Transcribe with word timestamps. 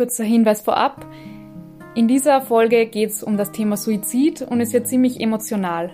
kurzer 0.00 0.24
Hinweis 0.24 0.62
vorab. 0.62 1.04
In 1.94 2.08
dieser 2.08 2.40
Folge 2.40 2.86
geht 2.86 3.10
es 3.10 3.22
um 3.22 3.36
das 3.36 3.52
Thema 3.52 3.76
Suizid 3.76 4.40
und 4.40 4.62
es 4.62 4.72
wird 4.72 4.88
ziemlich 4.88 5.20
emotional. 5.20 5.90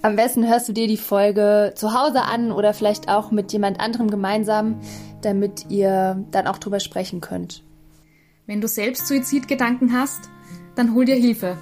Am 0.00 0.16
besten 0.16 0.48
hörst 0.48 0.70
du 0.70 0.72
dir 0.72 0.86
die 0.86 0.96
Folge 0.96 1.74
zu 1.74 1.92
Hause 1.92 2.22
an 2.22 2.50
oder 2.50 2.72
vielleicht 2.72 3.10
auch 3.10 3.30
mit 3.30 3.52
jemand 3.52 3.78
anderem 3.78 4.10
gemeinsam, 4.10 4.80
damit 5.20 5.66
ihr 5.68 6.24
dann 6.30 6.46
auch 6.46 6.56
drüber 6.56 6.80
sprechen 6.80 7.20
könnt. 7.20 7.62
Wenn 8.46 8.62
du 8.62 8.68
selbst 8.68 9.06
Suizidgedanken 9.06 9.92
hast, 9.92 10.30
dann 10.74 10.94
hol 10.94 11.04
dir 11.04 11.16
Hilfe. 11.16 11.58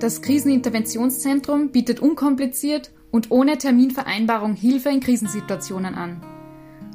Das 0.00 0.22
Kriseninterventionszentrum 0.22 1.72
bietet 1.72 2.00
unkompliziert 2.00 2.90
und 3.10 3.30
ohne 3.30 3.58
Terminvereinbarung 3.58 4.54
Hilfe 4.54 4.88
in 4.88 5.00
Krisensituationen 5.00 5.94
an. 5.94 6.22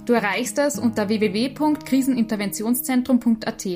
Du 0.07 0.13
erreichst 0.13 0.57
es 0.57 0.79
unter 0.79 1.07
www.kriseninterventionszentrum.at. 1.07 3.67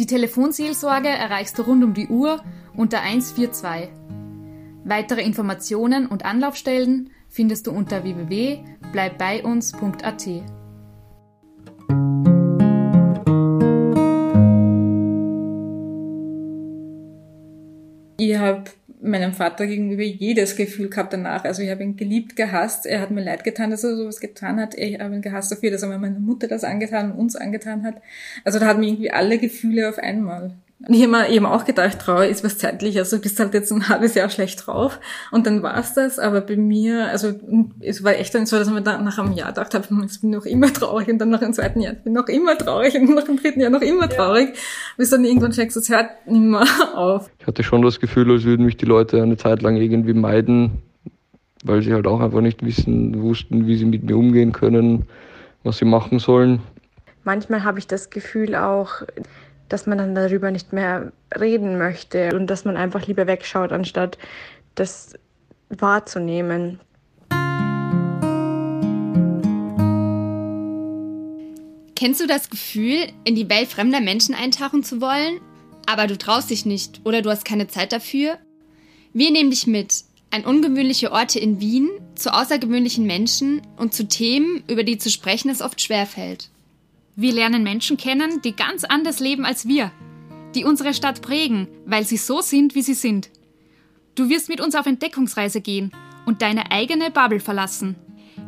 Die 0.00 0.06
Telefonseelsorge 0.06 1.08
erreichst 1.08 1.58
du 1.58 1.62
rund 1.62 1.84
um 1.84 1.92
die 1.92 2.08
Uhr 2.08 2.42
unter 2.74 3.02
142. 3.02 3.90
Weitere 4.82 5.20
Informationen 5.20 6.06
und 6.06 6.24
Anlaufstellen 6.24 7.10
findest 7.28 7.66
du 7.66 7.72
unter 7.72 8.02
www.bleibbeiuns.at. 8.02 10.26
Ich 18.20 18.36
habe 18.36 18.64
meinem 19.00 19.32
Vater 19.32 19.66
gegenüber 19.66 20.02
jedes 20.02 20.54
Gefühl 20.54 20.90
gehabt 20.90 21.14
danach. 21.14 21.44
Also 21.44 21.62
ich 21.62 21.70
habe 21.70 21.82
ihn 21.82 21.96
geliebt, 21.96 22.36
gehasst. 22.36 22.84
Er 22.84 23.00
hat 23.00 23.10
mir 23.10 23.24
leid 23.24 23.44
getan, 23.44 23.70
dass 23.70 23.82
er 23.82 23.96
sowas 23.96 24.20
getan 24.20 24.60
hat. 24.60 24.74
Ich 24.74 25.00
habe 25.00 25.14
ihn 25.14 25.22
gehasst 25.22 25.50
dafür, 25.50 25.70
dass 25.70 25.82
er 25.82 25.98
meiner 25.98 26.20
Mutter 26.20 26.46
das 26.46 26.62
angetan 26.62 27.12
und 27.12 27.18
uns 27.18 27.34
angetan 27.34 27.82
hat. 27.82 28.02
Also 28.44 28.58
da 28.58 28.66
hat 28.66 28.78
mir 28.78 28.88
irgendwie 28.88 29.10
alle 29.10 29.38
Gefühle 29.38 29.88
auf 29.88 29.98
einmal. 29.98 30.52
Und 30.86 30.94
ich 30.94 31.02
habe 31.02 31.12
mir 31.12 31.28
eben 31.28 31.44
auch 31.44 31.66
gedacht, 31.66 31.98
Trauer 31.98 32.24
ist 32.24 32.42
was 32.42 32.56
zeitliches, 32.56 33.02
also 33.02 33.16
du 33.16 33.22
bist 33.22 33.38
halt 33.38 33.52
jetzt 33.52 33.70
ein 33.70 33.90
halbes 33.90 34.14
Jahr 34.14 34.30
schlecht 34.30 34.66
drauf 34.66 34.98
und 35.30 35.46
dann 35.46 35.62
war's 35.62 35.92
das, 35.92 36.18
aber 36.18 36.40
bei 36.40 36.56
mir, 36.56 37.08
also 37.08 37.34
es 37.80 38.02
war 38.02 38.14
echt 38.14 38.34
dann 38.34 38.46
so, 38.46 38.56
dass 38.56 38.68
ich 38.68 38.72
mir 38.72 38.80
dann 38.80 39.04
nach 39.04 39.18
einem 39.18 39.32
Jahr 39.32 39.48
gedacht 39.48 39.74
habe, 39.74 39.86
ich 40.10 40.20
bin 40.20 40.30
noch 40.30 40.46
immer 40.46 40.72
traurig 40.72 41.08
und 41.08 41.18
dann 41.18 41.28
nach 41.28 41.40
dem 41.40 41.52
zweiten 41.52 41.80
Jahr, 41.82 41.92
ich 41.92 41.98
bin 42.02 42.14
noch 42.14 42.28
immer 42.28 42.56
traurig 42.56 42.94
und 42.94 43.14
nach 43.14 43.24
dem 43.24 43.36
dritten 43.36 43.60
Jahr 43.60 43.68
noch 43.68 43.82
immer 43.82 44.08
traurig, 44.08 44.48
ja. 44.48 44.60
bis 44.96 45.10
dann 45.10 45.22
irgendwann 45.22 45.50
checkst, 45.50 45.76
es 45.76 45.90
hört 45.90 46.26
nicht 46.26 46.40
mehr 46.40 46.64
auf. 46.94 47.30
Ich 47.38 47.46
hatte 47.46 47.62
schon 47.62 47.82
das 47.82 48.00
Gefühl, 48.00 48.30
als 48.30 48.44
würden 48.44 48.64
mich 48.64 48.78
die 48.78 48.86
Leute 48.86 49.22
eine 49.22 49.36
Zeit 49.36 49.60
lang 49.60 49.76
irgendwie 49.76 50.14
meiden, 50.14 50.80
weil 51.62 51.82
sie 51.82 51.92
halt 51.92 52.06
auch 52.06 52.20
einfach 52.20 52.40
nicht 52.40 52.64
wissen, 52.64 53.20
wussten, 53.20 53.66
wie 53.66 53.76
sie 53.76 53.84
mit 53.84 54.04
mir 54.04 54.16
umgehen 54.16 54.52
können, 54.52 55.04
was 55.62 55.76
sie 55.76 55.84
machen 55.84 56.20
sollen. 56.20 56.60
Manchmal 57.22 57.64
habe 57.64 57.78
ich 57.78 57.86
das 57.86 58.08
Gefühl 58.08 58.54
auch, 58.54 59.02
dass 59.70 59.86
man 59.86 59.98
dann 59.98 60.14
darüber 60.14 60.50
nicht 60.50 60.72
mehr 60.74 61.12
reden 61.38 61.78
möchte 61.78 62.34
und 62.34 62.48
dass 62.48 62.64
man 62.64 62.76
einfach 62.76 63.06
lieber 63.06 63.26
wegschaut, 63.26 63.72
anstatt 63.72 64.18
das 64.74 65.14
wahrzunehmen. 65.70 66.80
Kennst 71.94 72.20
du 72.20 72.26
das 72.26 72.50
Gefühl, 72.50 73.08
in 73.24 73.34
die 73.34 73.48
Welt 73.48 73.68
fremder 73.68 74.00
Menschen 74.00 74.34
eintauchen 74.34 74.82
zu 74.82 75.00
wollen, 75.00 75.40
aber 75.86 76.06
du 76.06 76.18
traust 76.18 76.50
dich 76.50 76.66
nicht 76.66 77.00
oder 77.04 77.22
du 77.22 77.30
hast 77.30 77.44
keine 77.44 77.68
Zeit 77.68 77.92
dafür? 77.92 78.38
Wir 79.12 79.30
nehmen 79.30 79.50
dich 79.50 79.66
mit 79.66 80.04
an 80.30 80.44
ungewöhnliche 80.44 81.12
Orte 81.12 81.38
in 81.38 81.60
Wien, 81.60 81.90
zu 82.14 82.32
außergewöhnlichen 82.32 83.06
Menschen 83.06 83.62
und 83.76 83.94
zu 83.94 84.06
Themen, 84.06 84.62
über 84.68 84.84
die 84.84 84.98
zu 84.98 85.10
sprechen 85.10 85.50
es 85.50 85.60
oft 85.60 85.80
schwerfällt. 85.80 86.49
Wir 87.20 87.34
lernen 87.34 87.62
Menschen 87.62 87.98
kennen, 87.98 88.40
die 88.40 88.56
ganz 88.56 88.82
anders 88.82 89.20
leben 89.20 89.44
als 89.44 89.68
wir, 89.68 89.92
die 90.54 90.64
unsere 90.64 90.94
Stadt 90.94 91.20
prägen, 91.20 91.68
weil 91.84 92.06
sie 92.06 92.16
so 92.16 92.40
sind, 92.40 92.74
wie 92.74 92.80
sie 92.80 92.94
sind. 92.94 93.28
Du 94.14 94.30
wirst 94.30 94.48
mit 94.48 94.58
uns 94.58 94.74
auf 94.74 94.86
Entdeckungsreise 94.86 95.60
gehen 95.60 95.92
und 96.24 96.40
deine 96.40 96.70
eigene 96.70 97.10
Bubble 97.10 97.40
verlassen. 97.40 97.96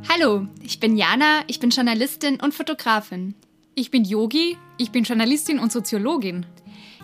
Hallo, 0.08 0.46
ich 0.62 0.80
bin 0.80 0.96
Jana, 0.96 1.42
ich 1.48 1.60
bin 1.60 1.68
Journalistin 1.68 2.40
und 2.40 2.54
Fotografin. 2.54 3.34
Ich 3.74 3.90
bin 3.90 4.06
Yogi, 4.06 4.56
ich 4.78 4.90
bin 4.90 5.04
Journalistin 5.04 5.58
und 5.58 5.70
Soziologin. 5.70 6.46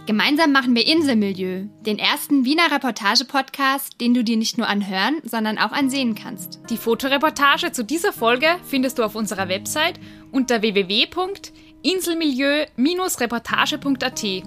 Gemeinsam 0.09 0.53
machen 0.53 0.75
wir 0.75 0.87
Inselmilieu, 0.87 1.67
den 1.85 1.99
ersten 1.99 2.47
Wiener 2.47 2.73
Reportage-Podcast, 2.73 4.01
den 4.01 4.15
du 4.15 4.25
dir 4.25 4.39
nicht 4.39 4.57
nur 4.57 4.67
anhören, 4.67 5.21
sondern 5.23 5.59
auch 5.59 5.73
ansehen 5.73 6.15
kannst. 6.15 6.61
Die 6.71 6.79
Fotoreportage 6.79 7.73
zu 7.73 7.85
dieser 7.85 8.15
Folge 8.15 8.47
findest 8.65 8.99
du 8.99 9.03
auf 9.03 9.15
unserer 9.15 9.51
Website 9.51 10.01
unter 10.33 10.63
www.inselmilieu-reportage.at. 11.83 14.43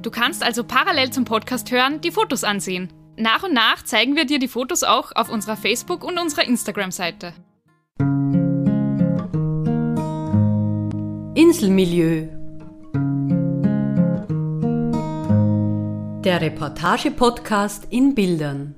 Du 0.00 0.10
kannst 0.10 0.42
also 0.42 0.64
parallel 0.64 1.10
zum 1.10 1.24
Podcast 1.24 1.70
hören 1.70 2.00
die 2.00 2.10
Fotos 2.10 2.44
ansehen. 2.44 2.92
Nach 3.16 3.42
und 3.42 3.52
nach 3.52 3.84
zeigen 3.84 4.16
wir 4.16 4.24
dir 4.24 4.38
die 4.38 4.48
Fotos 4.48 4.82
auch 4.82 5.12
auf 5.14 5.28
unserer 5.28 5.56
Facebook- 5.56 6.04
und 6.04 6.18
unserer 6.18 6.44
Instagram-Seite. 6.44 7.34
Inselmilieu 11.34 12.28
Der 16.24 16.40
Reportage-Podcast 16.40 17.88
in 17.90 18.14
Bildern. 18.14 18.76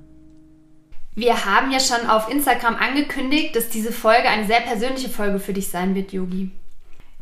Wir 1.15 1.45
haben 1.45 1.71
ja 1.71 1.79
schon 1.79 2.09
auf 2.09 2.29
Instagram 2.29 2.75
angekündigt, 2.75 3.55
dass 3.55 3.69
diese 3.69 3.93
Folge 3.93 4.27
eine 4.27 4.47
sehr 4.47 4.61
persönliche 4.61 5.09
Folge 5.09 5.39
für 5.39 5.53
dich 5.53 5.69
sein 5.69 5.95
wird, 5.95 6.11
Yogi. 6.11 6.51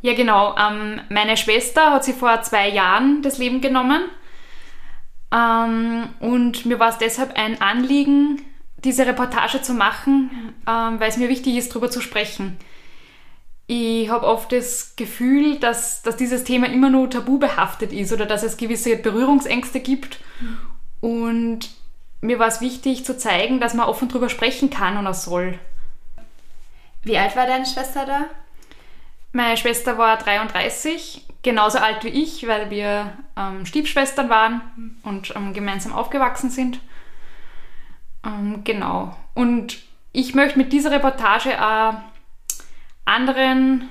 Ja, 0.03 0.13
genau. 0.13 0.53
Ähm, 0.57 0.99
meine 1.09 1.37
Schwester 1.37 1.91
hat 1.91 2.03
sie 2.03 2.11
vor 2.11 2.41
zwei 2.41 2.67
Jahren 2.67 3.21
das 3.21 3.37
Leben 3.37 3.61
genommen. 3.61 4.03
Ähm, 5.33 6.09
und 6.19 6.65
mir 6.65 6.77
war 6.77 6.89
es 6.89 6.97
deshalb 6.97 7.37
ein 7.37 7.61
Anliegen, 7.61 8.41
diese 8.83 9.05
Reportage 9.07 9.61
zu 9.61 9.73
machen, 9.73 10.53
ähm, 10.67 10.99
weil 10.99 11.07
es 11.07 11.15
mir 11.15 11.29
wichtig 11.29 11.55
ist, 11.55 11.71
darüber 11.71 11.89
zu 11.89 12.01
sprechen. 12.01 12.57
Ich 13.67 14.09
habe 14.09 14.27
oft 14.27 14.51
das 14.51 14.97
Gefühl, 14.97 15.57
dass, 15.57 16.01
dass 16.01 16.17
dieses 16.17 16.43
Thema 16.43 16.67
immer 16.67 16.89
nur 16.89 17.09
tabu 17.09 17.39
behaftet 17.39 17.93
ist 17.93 18.11
oder 18.11 18.25
dass 18.25 18.43
es 18.43 18.57
gewisse 18.57 18.97
Berührungsängste 18.97 19.79
gibt. 19.79 20.19
Und 20.99 21.69
mir 22.19 22.39
war 22.39 22.49
es 22.49 22.59
wichtig 22.59 23.05
zu 23.05 23.17
zeigen, 23.17 23.61
dass 23.61 23.73
man 23.73 23.87
offen 23.87 24.09
drüber 24.09 24.27
sprechen 24.27 24.69
kann 24.69 24.97
und 24.97 25.07
auch 25.07 25.13
soll. 25.13 25.57
Wie 27.03 27.17
alt 27.17 27.37
war 27.37 27.47
deine 27.47 27.65
Schwester 27.65 28.05
da? 28.05 28.25
Meine 29.33 29.57
Schwester 29.57 29.97
war 29.97 30.17
33, 30.17 31.25
genauso 31.41 31.79
alt 31.79 32.03
wie 32.03 32.09
ich, 32.09 32.47
weil 32.47 32.69
wir 32.69 33.17
ähm, 33.35 33.65
Stiefschwestern 33.65 34.29
waren 34.29 34.61
und 35.03 35.35
ähm, 35.35 35.53
gemeinsam 35.53 35.91
aufgewachsen 35.91 36.51
sind. 36.51 36.79
Ähm, 38.23 38.61
genau. 38.63 39.15
Und 39.33 39.79
ich 40.11 40.35
möchte 40.35 40.59
mit 40.59 40.71
dieser 40.71 40.91
Reportage 40.91 41.59
auch 41.59 41.95
anderen 43.05 43.89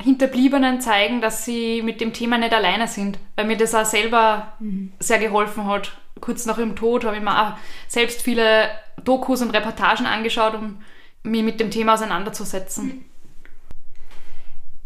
Hinterbliebenen 0.00 0.80
zeigen, 0.80 1.20
dass 1.20 1.44
sie 1.44 1.82
mit 1.82 2.00
dem 2.00 2.12
Thema 2.12 2.38
nicht 2.38 2.54
alleine 2.54 2.86
sind, 2.86 3.18
weil 3.34 3.46
mir 3.46 3.56
das 3.56 3.74
auch 3.74 3.84
selber 3.84 4.52
mhm. 4.60 4.92
sehr 5.00 5.18
geholfen 5.18 5.66
hat, 5.66 5.98
kurz 6.20 6.46
nach 6.46 6.58
ihrem 6.58 6.76
Tod 6.76 7.04
habe 7.04 7.16
ich 7.16 7.22
mir 7.22 7.36
auch 7.36 7.56
selbst 7.88 8.22
viele 8.22 8.70
Dokus 9.02 9.42
und 9.42 9.50
Reportagen 9.50 10.06
angeschaut, 10.06 10.54
um 10.54 10.80
mich 11.24 11.42
mit 11.42 11.58
dem 11.58 11.72
Thema 11.72 11.94
auseinanderzusetzen. 11.94 13.04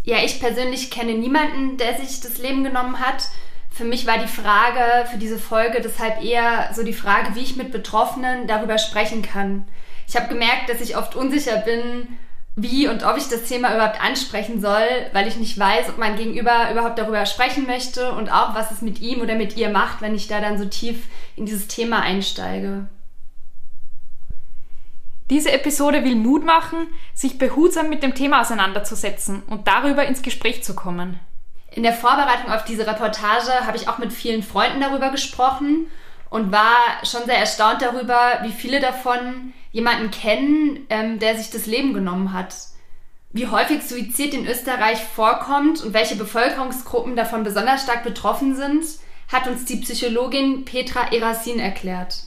Ja, 0.04 0.18
ich 0.24 0.40
persönlich 0.40 0.90
kenne 0.90 1.14
niemanden, 1.14 1.76
der 1.76 1.96
sich 1.96 2.20
das 2.20 2.38
Leben 2.38 2.64
genommen 2.64 2.98
hat. 2.98 3.28
Für 3.70 3.84
mich 3.84 4.06
war 4.06 4.18
die 4.18 4.28
Frage 4.28 5.08
für 5.10 5.18
diese 5.18 5.38
Folge 5.38 5.80
deshalb 5.80 6.22
eher 6.22 6.70
so 6.74 6.82
die 6.82 6.92
Frage, 6.92 7.34
wie 7.34 7.40
ich 7.42 7.56
mit 7.56 7.72
Betroffenen 7.72 8.46
darüber 8.46 8.78
sprechen 8.78 9.22
kann. 9.22 9.66
Ich 10.08 10.16
habe 10.16 10.28
gemerkt, 10.28 10.68
dass 10.68 10.80
ich 10.80 10.96
oft 10.96 11.14
unsicher 11.14 11.58
bin, 11.58 12.18
wie 12.54 12.86
und 12.86 13.02
ob 13.02 13.16
ich 13.16 13.28
das 13.28 13.44
Thema 13.44 13.74
überhaupt 13.74 14.02
ansprechen 14.02 14.60
soll, 14.60 14.86
weil 15.12 15.26
ich 15.26 15.36
nicht 15.36 15.58
weiß, 15.58 15.88
ob 15.88 15.98
mein 15.98 16.16
Gegenüber 16.16 16.70
überhaupt 16.70 16.98
darüber 16.98 17.24
sprechen 17.24 17.66
möchte 17.66 18.12
und 18.12 18.30
auch, 18.30 18.54
was 18.54 18.70
es 18.70 18.82
mit 18.82 19.00
ihm 19.00 19.22
oder 19.22 19.36
mit 19.36 19.56
ihr 19.56 19.70
macht, 19.70 20.02
wenn 20.02 20.14
ich 20.14 20.28
da 20.28 20.40
dann 20.40 20.58
so 20.58 20.66
tief 20.66 21.06
in 21.36 21.46
dieses 21.46 21.66
Thema 21.68 22.02
einsteige. 22.02 22.88
Diese 25.32 25.50
Episode 25.50 26.04
will 26.04 26.14
Mut 26.14 26.44
machen, 26.44 26.88
sich 27.14 27.38
behutsam 27.38 27.88
mit 27.88 28.02
dem 28.02 28.14
Thema 28.14 28.42
auseinanderzusetzen 28.42 29.42
und 29.48 29.66
darüber 29.66 30.04
ins 30.04 30.20
Gespräch 30.20 30.62
zu 30.62 30.74
kommen. 30.74 31.18
In 31.70 31.82
der 31.82 31.94
Vorbereitung 31.94 32.52
auf 32.52 32.66
diese 32.66 32.86
Reportage 32.86 33.66
habe 33.66 33.78
ich 33.78 33.88
auch 33.88 33.96
mit 33.96 34.12
vielen 34.12 34.42
Freunden 34.42 34.82
darüber 34.82 35.08
gesprochen 35.08 35.86
und 36.28 36.52
war 36.52 36.76
schon 37.04 37.24
sehr 37.24 37.38
erstaunt 37.38 37.80
darüber, 37.80 38.40
wie 38.42 38.52
viele 38.52 38.78
davon 38.78 39.54
jemanden 39.70 40.10
kennen, 40.10 40.84
ähm, 40.90 41.18
der 41.18 41.38
sich 41.38 41.48
das 41.48 41.64
Leben 41.64 41.94
genommen 41.94 42.34
hat. 42.34 42.54
Wie 43.30 43.46
häufig 43.46 43.84
Suizid 43.84 44.34
in 44.34 44.46
Österreich 44.46 44.98
vorkommt 45.02 45.82
und 45.82 45.94
welche 45.94 46.16
Bevölkerungsgruppen 46.16 47.16
davon 47.16 47.42
besonders 47.42 47.84
stark 47.84 48.04
betroffen 48.04 48.54
sind, 48.54 48.84
hat 49.32 49.46
uns 49.46 49.64
die 49.64 49.76
Psychologin 49.76 50.66
Petra 50.66 51.10
Erasin 51.10 51.58
erklärt. 51.58 52.26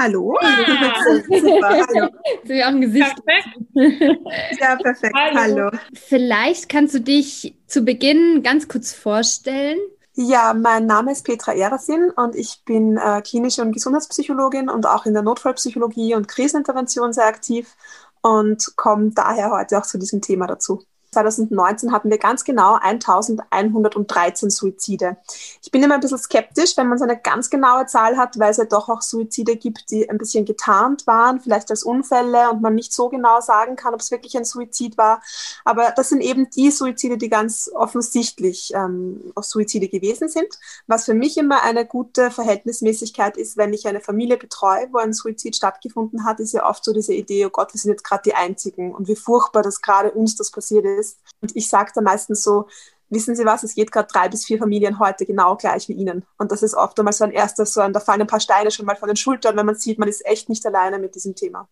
Hallo. 0.00 0.34
Ja. 0.40 0.94
Super, 1.40 1.86
hallo. 1.86 2.06
Auch 2.64 2.68
ein 2.68 2.80
Gesicht. 2.80 3.14
Perfekt. 3.22 4.58
Ja, 4.58 4.76
perfekt. 4.76 5.14
Hallo. 5.14 5.38
hallo. 5.38 5.70
Vielleicht 5.92 6.70
kannst 6.70 6.94
du 6.94 7.00
dich 7.00 7.54
zu 7.66 7.82
Beginn 7.82 8.42
ganz 8.42 8.66
kurz 8.66 8.94
vorstellen. 8.94 9.78
Ja, 10.14 10.54
mein 10.54 10.86
Name 10.86 11.12
ist 11.12 11.26
Petra 11.26 11.52
Erasin 11.52 12.10
und 12.16 12.34
ich 12.34 12.62
bin 12.64 12.96
äh, 12.96 13.20
klinische 13.20 13.60
und 13.60 13.72
Gesundheitspsychologin 13.72 14.70
und 14.70 14.86
auch 14.86 15.04
in 15.04 15.12
der 15.12 15.22
Notfallpsychologie 15.22 16.14
und 16.14 16.28
Krisenintervention 16.28 17.12
sehr 17.12 17.26
aktiv 17.26 17.76
und 18.22 18.72
komme 18.76 19.10
daher 19.10 19.50
heute 19.50 19.78
auch 19.78 19.86
zu 19.86 19.98
diesem 19.98 20.22
Thema 20.22 20.46
dazu. 20.46 20.82
2019 21.12 21.92
hatten 21.92 22.10
wir 22.10 22.18
ganz 22.18 22.44
genau 22.44 22.74
1113 22.80 24.50
Suizide. 24.50 25.16
Ich 25.62 25.70
bin 25.70 25.82
immer 25.82 25.94
ein 25.94 26.00
bisschen 26.00 26.18
skeptisch, 26.18 26.76
wenn 26.76 26.88
man 26.88 26.98
so 26.98 27.04
eine 27.04 27.18
ganz 27.18 27.50
genaue 27.50 27.86
Zahl 27.86 28.16
hat, 28.16 28.38
weil 28.38 28.50
es 28.50 28.58
ja 28.58 28.64
doch 28.64 28.88
auch 28.88 29.02
Suizide 29.02 29.56
gibt, 29.56 29.90
die 29.90 30.08
ein 30.08 30.18
bisschen 30.18 30.44
getarnt 30.44 31.06
waren, 31.06 31.40
vielleicht 31.40 31.70
als 31.70 31.82
Unfälle 31.82 32.50
und 32.50 32.62
man 32.62 32.74
nicht 32.74 32.92
so 32.92 33.08
genau 33.08 33.40
sagen 33.40 33.74
kann, 33.74 33.92
ob 33.92 34.00
es 34.00 34.12
wirklich 34.12 34.36
ein 34.36 34.44
Suizid 34.44 34.96
war. 34.98 35.20
Aber 35.64 35.92
das 35.96 36.10
sind 36.10 36.20
eben 36.20 36.48
die 36.50 36.70
Suizide, 36.70 37.18
die 37.18 37.28
ganz 37.28 37.70
offensichtlich 37.74 38.72
ähm, 38.74 39.32
Suizide 39.40 39.88
gewesen 39.88 40.28
sind. 40.28 40.58
Was 40.86 41.06
für 41.06 41.14
mich 41.14 41.36
immer 41.36 41.62
eine 41.62 41.86
gute 41.86 42.30
Verhältnismäßigkeit 42.30 43.36
ist, 43.36 43.56
wenn 43.56 43.72
ich 43.72 43.88
eine 43.88 44.00
Familie 44.00 44.36
betreue, 44.36 44.88
wo 44.92 44.98
ein 44.98 45.12
Suizid 45.12 45.56
stattgefunden 45.56 46.24
hat, 46.24 46.38
ist 46.38 46.52
ja 46.52 46.68
oft 46.68 46.84
so 46.84 46.92
diese 46.92 47.14
Idee, 47.14 47.46
oh 47.46 47.50
Gott, 47.50 47.74
wir 47.74 47.80
sind 47.80 47.90
jetzt 47.90 48.04
gerade 48.04 48.22
die 48.24 48.34
Einzigen 48.34 48.94
und 48.94 49.08
wie 49.08 49.16
furchtbar, 49.16 49.62
dass 49.62 49.82
gerade 49.82 50.12
uns 50.12 50.36
das 50.36 50.50
passiert 50.50 50.84
ist 50.84 50.99
ist. 51.00 51.18
Und 51.40 51.56
ich 51.56 51.68
sage 51.68 51.92
da 51.94 52.00
meistens 52.00 52.42
so, 52.42 52.68
wissen 53.08 53.34
Sie 53.34 53.44
was, 53.44 53.62
es 53.62 53.74
geht 53.74 53.92
gerade 53.92 54.08
drei 54.10 54.28
bis 54.28 54.44
vier 54.44 54.58
Familien 54.58 54.98
heute 54.98 55.26
genau 55.26 55.56
gleich 55.56 55.88
wie 55.88 55.94
Ihnen. 55.94 56.24
Und 56.38 56.52
das 56.52 56.62
ist 56.62 56.74
oft 56.74 56.98
einmal 56.98 57.12
so 57.12 57.24
ein 57.24 57.32
erstes, 57.32 57.72
so 57.72 57.80
ein, 57.80 57.92
da 57.92 58.00
fallen 58.00 58.20
ein 58.20 58.26
paar 58.26 58.40
Steine 58.40 58.70
schon 58.70 58.86
mal 58.86 58.96
von 58.96 59.08
den 59.08 59.16
Schultern, 59.16 59.56
wenn 59.56 59.66
man 59.66 59.74
sieht, 59.74 59.98
man 59.98 60.08
ist 60.08 60.24
echt 60.24 60.48
nicht 60.48 60.64
alleine 60.64 60.98
mit 60.98 61.14
diesem 61.14 61.34
Thema. 61.34 61.68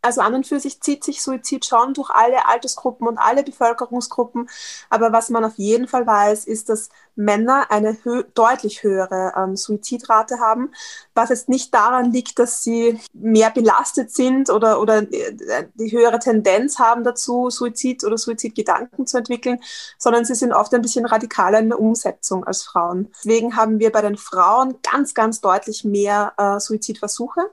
Also 0.00 0.20
an 0.20 0.34
und 0.34 0.46
für 0.46 0.60
sich 0.60 0.80
zieht 0.80 1.02
sich 1.02 1.22
Suizid 1.22 1.64
schon 1.64 1.92
durch 1.92 2.10
alle 2.10 2.46
Altersgruppen 2.46 3.08
und 3.08 3.18
alle 3.18 3.42
Bevölkerungsgruppen. 3.42 4.48
Aber 4.90 5.12
was 5.12 5.28
man 5.28 5.44
auf 5.44 5.56
jeden 5.56 5.88
Fall 5.88 6.06
weiß, 6.06 6.44
ist, 6.44 6.68
dass 6.68 6.90
Männer 7.16 7.70
eine 7.70 7.98
hö 8.04 8.22
deutlich 8.34 8.84
höhere 8.84 9.32
ähm, 9.36 9.56
Suizidrate 9.56 10.38
haben, 10.38 10.70
was 11.14 11.30
jetzt 11.30 11.48
nicht 11.48 11.74
daran 11.74 12.12
liegt, 12.12 12.38
dass 12.38 12.62
sie 12.62 13.00
mehr 13.12 13.50
belastet 13.50 14.12
sind 14.14 14.50
oder, 14.50 14.80
oder 14.80 14.98
äh, 14.98 15.66
die 15.74 15.90
höhere 15.90 16.20
Tendenz 16.20 16.78
haben 16.78 17.02
dazu, 17.02 17.50
Suizid 17.50 18.04
oder 18.04 18.16
Suizidgedanken 18.16 19.06
zu 19.06 19.18
entwickeln, 19.18 19.60
sondern 19.98 20.24
sie 20.24 20.36
sind 20.36 20.52
oft 20.52 20.72
ein 20.74 20.82
bisschen 20.82 21.06
radikaler 21.06 21.58
in 21.58 21.70
der 21.70 21.80
Umsetzung 21.80 22.44
als 22.44 22.62
Frauen. 22.62 23.10
Deswegen 23.18 23.56
haben 23.56 23.80
wir 23.80 23.90
bei 23.90 24.02
den 24.02 24.16
Frauen 24.16 24.76
ganz, 24.88 25.12
ganz 25.12 25.40
deutlich 25.40 25.84
mehr 25.84 26.34
äh, 26.36 26.60
Suizidversuche 26.60 27.50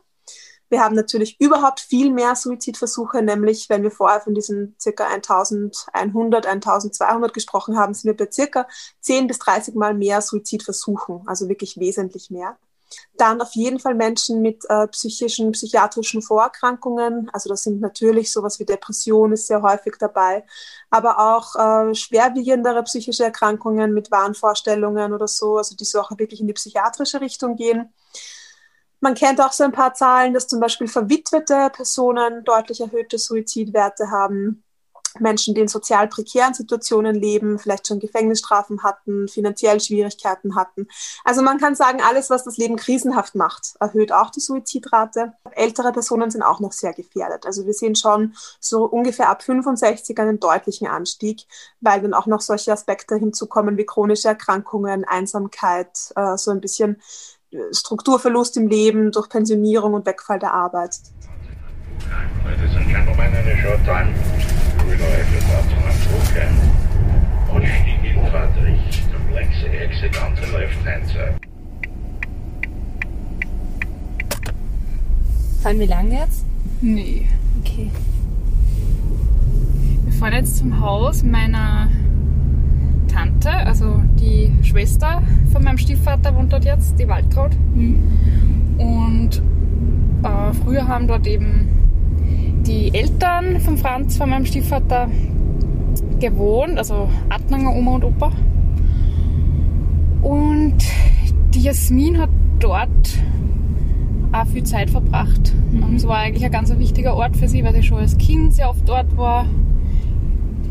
wir 0.69 0.81
haben 0.81 0.95
natürlich 0.95 1.39
überhaupt 1.39 1.79
viel 1.79 2.11
mehr 2.11 2.35
Suizidversuche, 2.35 3.21
nämlich 3.21 3.69
wenn 3.69 3.83
wir 3.83 3.91
vorher 3.91 4.21
von 4.21 4.33
diesen 4.33 4.75
circa 4.79 5.05
1100, 5.07 6.45
1200 6.45 7.33
gesprochen 7.33 7.77
haben, 7.77 7.93
sind 7.93 8.09
wir 8.09 8.25
bei 8.25 8.31
circa 8.31 8.67
10 9.01 9.27
bis 9.27 9.39
30 9.39 9.75
Mal 9.75 9.93
mehr 9.93 10.21
Suizidversuchen, 10.21 11.21
also 11.27 11.47
wirklich 11.49 11.77
wesentlich 11.77 12.29
mehr. 12.29 12.57
Dann 13.17 13.41
auf 13.41 13.53
jeden 13.53 13.79
Fall 13.79 13.95
Menschen 13.95 14.41
mit 14.41 14.63
äh, 14.69 14.87
psychischen, 14.87 15.51
psychiatrischen 15.51 16.21
Vorerkrankungen. 16.21 17.29
Also 17.33 17.49
das 17.49 17.63
sind 17.63 17.81
natürlich 17.81 18.31
sowas 18.31 18.59
wie 18.59 18.65
Depression 18.65 19.33
ist 19.33 19.47
sehr 19.47 19.61
häufig 19.61 19.95
dabei, 19.99 20.45
aber 20.89 21.19
auch 21.19 21.55
äh, 21.55 21.95
schwerwiegendere 21.95 22.83
psychische 22.83 23.23
Erkrankungen 23.23 23.93
mit 23.93 24.11
Wahnvorstellungen 24.11 25.13
oder 25.13 25.27
so, 25.27 25.57
also 25.57 25.75
die 25.75 25.85
so 25.85 25.99
auch 25.99 26.11
wirklich 26.17 26.41
in 26.41 26.47
die 26.47 26.53
psychiatrische 26.53 27.21
Richtung 27.21 27.55
gehen. 27.55 27.93
Man 28.99 29.13
kennt 29.13 29.41
auch 29.41 29.51
so 29.51 29.63
ein 29.63 29.71
paar 29.71 29.93
Zahlen, 29.93 30.33
dass 30.33 30.47
zum 30.47 30.59
Beispiel 30.59 30.87
verwitwete 30.87 31.69
Personen 31.71 32.43
deutlich 32.43 32.81
erhöhte 32.81 33.17
Suizidwerte 33.17 34.09
haben. 34.09 34.63
Menschen, 35.19 35.55
die 35.55 35.61
in 35.61 35.67
sozial 35.67 36.07
prekären 36.07 36.53
Situationen 36.53 37.15
leben, 37.15 37.59
vielleicht 37.59 37.87
schon 37.87 37.99
Gefängnisstrafen 37.99 38.83
hatten, 38.83 39.27
finanziell 39.27 39.79
Schwierigkeiten 39.79 40.55
hatten. 40.55 40.87
Also 41.23 41.41
man 41.41 41.57
kann 41.57 41.75
sagen, 41.75 42.01
alles, 42.01 42.29
was 42.29 42.43
das 42.43 42.57
Leben 42.57 42.75
krisenhaft 42.75 43.35
macht, 43.35 43.75
erhöht 43.79 44.11
auch 44.11 44.29
die 44.29 44.39
Suizidrate. 44.39 45.33
Ältere 45.51 45.91
Personen 45.91 46.31
sind 46.31 46.41
auch 46.41 46.59
noch 46.59 46.71
sehr 46.71 46.93
gefährdet. 46.93 47.45
Also 47.45 47.65
wir 47.65 47.73
sehen 47.73 47.95
schon 47.95 48.35
so 48.59 48.85
ungefähr 48.85 49.29
ab 49.29 49.43
65 49.43 50.17
einen 50.19 50.39
deutlichen 50.39 50.87
Anstieg, 50.87 51.45
weil 51.81 52.01
dann 52.01 52.13
auch 52.13 52.27
noch 52.27 52.41
solche 52.41 52.71
Aspekte 52.71 53.15
hinzukommen 53.15 53.77
wie 53.77 53.85
chronische 53.85 54.29
Erkrankungen, 54.29 55.05
Einsamkeit, 55.05 56.11
äh, 56.15 56.37
so 56.37 56.51
ein 56.51 56.61
bisschen 56.61 57.01
Strukturverlust 57.71 58.57
im 58.57 58.67
Leben 58.67 59.11
durch 59.11 59.29
Pensionierung 59.29 59.93
und 59.93 60.05
Wegfall 60.05 60.39
der 60.39 60.53
Arbeit. 60.53 60.99
Fahren 75.61 75.79
wir 75.79 75.87
lang 75.87 76.11
jetzt? 76.11 76.45
Nee. 76.81 77.27
Okay. 77.59 77.89
Wir 80.03 80.13
fahren 80.13 80.33
jetzt 80.33 80.57
zum 80.57 80.79
Haus 80.79 81.23
meiner 81.23 81.89
Tante, 83.15 83.49
also 83.49 84.01
die 84.19 84.51
Schwester 84.61 85.21
von 85.53 85.63
meinem 85.63 85.77
Stiefvater 85.77 86.35
wohnt 86.35 86.51
dort 86.51 86.65
jetzt, 86.65 86.99
die 86.99 87.07
Waldkraut. 87.07 87.51
Mhm. 87.73 87.97
Und 88.77 89.41
äh, 90.23 90.53
früher 90.63 90.85
haben 90.85 91.07
dort 91.07 91.25
eben 91.25 91.69
die 92.65 92.93
Eltern 92.93 93.61
von 93.61 93.77
Franz, 93.77 94.17
von 94.17 94.29
meinem 94.29 94.45
Stiefvater, 94.45 95.07
gewohnt, 96.19 96.77
also 96.77 97.09
Adnanger 97.29 97.73
Oma 97.73 97.95
und 97.95 98.03
Opa. 98.03 98.31
Und 100.21 100.77
die 101.53 101.61
Jasmin 101.61 102.19
hat 102.19 102.29
dort 102.59 103.17
auch 104.33 104.47
viel 104.47 104.63
Zeit 104.63 104.89
verbracht. 104.89 105.53
Mhm. 105.71 105.83
Und 105.83 105.95
es 105.95 106.05
war 106.05 106.17
eigentlich 106.17 106.43
ein 106.43 106.51
ganz 106.51 106.75
wichtiger 106.77 107.15
Ort 107.15 107.37
für 107.37 107.47
sie, 107.47 107.63
weil 107.63 107.73
sie 107.73 107.83
schon 107.83 107.99
als 107.99 108.17
Kind 108.17 108.53
sehr 108.53 108.69
oft 108.69 108.87
dort 108.89 109.15
war. 109.15 109.45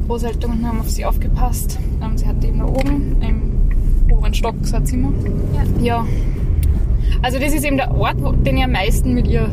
Großeltern 0.06 0.66
haben 0.66 0.80
auf 0.80 0.90
sie 0.90 1.04
aufgepasst. 1.04 1.78
Ähm, 2.02 2.16
sie 2.16 2.26
hatte 2.26 2.46
eben 2.46 2.58
da 2.58 2.66
oben 2.66 3.16
im 3.20 3.54
oberen 4.10 4.34
Stock 4.34 4.54
ein 4.72 4.86
Zimmer. 4.86 5.12
Ja. 5.54 5.64
ja. 5.82 6.06
Also 7.22 7.38
das 7.38 7.54
ist 7.54 7.64
eben 7.64 7.76
der 7.76 7.94
Ort, 7.96 8.16
den 8.46 8.56
ich 8.56 8.64
am 8.64 8.72
meisten 8.72 9.14
mit 9.14 9.26
ihr 9.26 9.50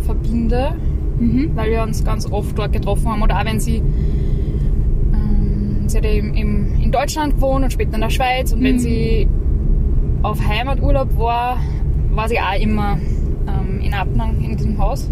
verbinde, 0.00 0.74
mhm. 1.18 1.50
weil 1.54 1.70
wir 1.70 1.82
uns 1.82 2.04
ganz 2.04 2.30
oft 2.30 2.56
dort 2.58 2.72
getroffen 2.72 3.08
haben. 3.08 3.22
Oder 3.22 3.40
auch 3.40 3.44
wenn 3.44 3.60
sie, 3.60 3.82
ähm, 5.12 5.88
sie 5.88 5.98
hat 5.98 6.04
eben 6.04 6.34
in 6.80 6.92
Deutschland 6.92 7.34
gewohnt 7.34 7.64
und 7.64 7.72
später 7.72 7.94
in 7.94 8.00
der 8.00 8.10
Schweiz. 8.10 8.52
Und 8.52 8.60
mhm. 8.60 8.64
wenn 8.64 8.78
sie 8.78 9.28
auf 10.22 10.40
Heimaturlaub 10.46 11.18
war, 11.18 11.58
war 12.12 12.28
sie 12.28 12.38
auch 12.38 12.60
immer 12.60 12.98
ähm, 13.48 13.80
in 13.80 13.94
Abnang 13.94 14.40
in 14.42 14.56
diesem 14.56 14.78
Haus. 14.78 15.10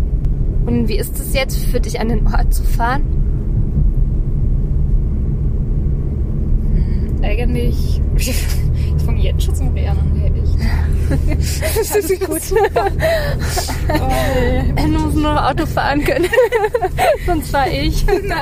Und 0.67 0.89
wie 0.89 0.99
ist 0.99 1.19
es 1.19 1.35
jetzt 1.35 1.65
für 1.67 1.81
dich, 1.81 1.99
an 1.99 2.09
den 2.09 2.27
Ort 2.27 2.53
zu 2.53 2.63
fahren? 2.63 3.18
Eigentlich. 7.29 8.01
Ich 8.99 9.05
fange 9.05 9.23
jetzt 9.23 9.43
schon 9.45 9.55
zum 9.55 9.73
Rennen 9.73 9.89
an, 9.89 10.21
hey, 10.21 10.33
echt. 10.43 10.59
das 11.79 12.11
ist 12.11 12.27
gut. 12.27 12.43
Super. 12.43 12.89
oh, 13.89 14.75
er 14.77 14.89
muss 14.89 15.15
nur 15.15 15.35
noch 15.35 15.51
Auto 15.51 15.65
fahren 15.65 16.05
können. 16.05 16.27
Sonst 17.25 17.51
fahre 17.51 17.71
ich. 17.71 18.05
um, 18.07 18.19
ähm, 18.19 18.37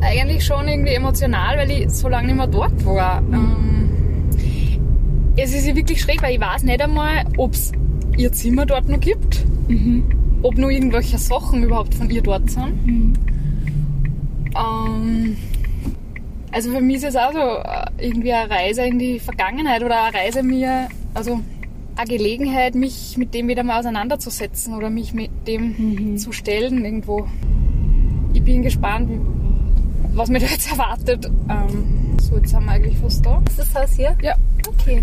eigentlich 0.00 0.44
schon 0.44 0.68
irgendwie 0.68 0.94
emotional, 0.94 1.56
weil 1.56 1.70
ich 1.70 1.90
so 1.90 2.08
lange 2.08 2.28
nicht 2.28 2.36
mehr 2.36 2.46
dort 2.46 2.84
war. 2.84 3.20
Mhm. 3.22 3.34
Um, 3.34 4.30
es 5.36 5.52
ist 5.52 5.74
wirklich 5.74 6.00
schräg, 6.00 6.22
weil 6.22 6.34
ich 6.34 6.40
weiß 6.40 6.62
nicht 6.62 6.80
einmal, 6.80 7.24
ob 7.36 7.54
es 7.54 7.72
ihr 8.16 8.30
Zimmer 8.32 8.66
dort 8.66 8.88
noch 8.88 9.00
gibt. 9.00 9.44
Mhm 9.66 10.19
ob 10.42 10.56
nur 10.56 10.70
irgendwelche 10.70 11.18
Sachen 11.18 11.62
überhaupt 11.62 11.94
von 11.94 12.10
ihr 12.10 12.22
dort 12.22 12.50
sind. 12.50 12.86
Mhm. 12.86 13.12
Ähm, 14.56 15.36
also 16.52 16.72
für 16.72 16.80
mich 16.80 16.96
ist 16.96 17.04
es 17.04 17.16
auch 17.16 17.32
so 17.32 17.38
äh, 17.38 18.06
irgendwie 18.06 18.32
eine 18.32 18.50
Reise 18.50 18.82
in 18.82 18.98
die 18.98 19.20
Vergangenheit 19.20 19.82
oder 19.82 20.04
eine 20.04 20.14
Reise 20.14 20.42
mir, 20.42 20.88
also 21.14 21.40
eine 21.96 22.08
Gelegenheit, 22.08 22.74
mich 22.74 23.16
mit 23.16 23.34
dem 23.34 23.48
wieder 23.48 23.62
mal 23.62 23.78
auseinanderzusetzen 23.78 24.74
oder 24.74 24.90
mich 24.90 25.12
mit 25.12 25.30
dem 25.46 25.74
mhm. 26.12 26.18
zu 26.18 26.32
stellen 26.32 26.84
irgendwo. 26.84 27.28
Ich 28.32 28.42
bin 28.42 28.62
gespannt, 28.62 29.10
was 30.14 30.28
mir 30.28 30.40
da 30.40 30.46
jetzt 30.46 30.70
erwartet. 30.70 31.26
Ähm, 31.48 32.16
so, 32.20 32.36
jetzt 32.36 32.54
haben 32.54 32.66
wir 32.66 32.72
eigentlich 32.72 32.98
fast 32.98 33.24
da. 33.24 33.42
Ist 33.48 33.58
das 33.58 33.74
Haus 33.74 33.96
hier? 33.96 34.16
Ja. 34.22 34.34
Okay. 34.66 35.02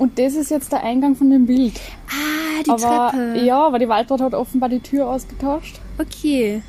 Und 0.00 0.18
das 0.18 0.32
ist 0.34 0.50
jetzt 0.50 0.72
der 0.72 0.82
Eingang 0.82 1.14
von 1.14 1.28
dem 1.30 1.44
Bild. 1.44 1.78
Ah, 2.08 2.62
die 2.64 2.70
aber, 2.70 3.10
Treppe. 3.10 3.40
Ja, 3.44 3.66
aber 3.66 3.78
die 3.78 3.86
Waldbad 3.86 4.22
hat 4.22 4.32
offenbar 4.32 4.70
die 4.70 4.80
Tür 4.80 5.06
ausgetauscht. 5.06 5.78
Okay. 5.98 6.62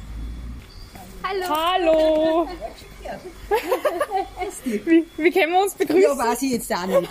Hallo. 1.24 1.46
Hallo. 1.50 2.48
Wie, 4.66 5.06
wie 5.16 5.32
können 5.32 5.54
wir 5.54 5.62
uns 5.62 5.76
begrüßen? 5.76 6.02
Ja, 6.02 6.18
weiß 6.18 6.42
ich 6.42 6.52
jetzt 6.52 6.74
auch 6.76 6.86
nicht. 6.86 7.10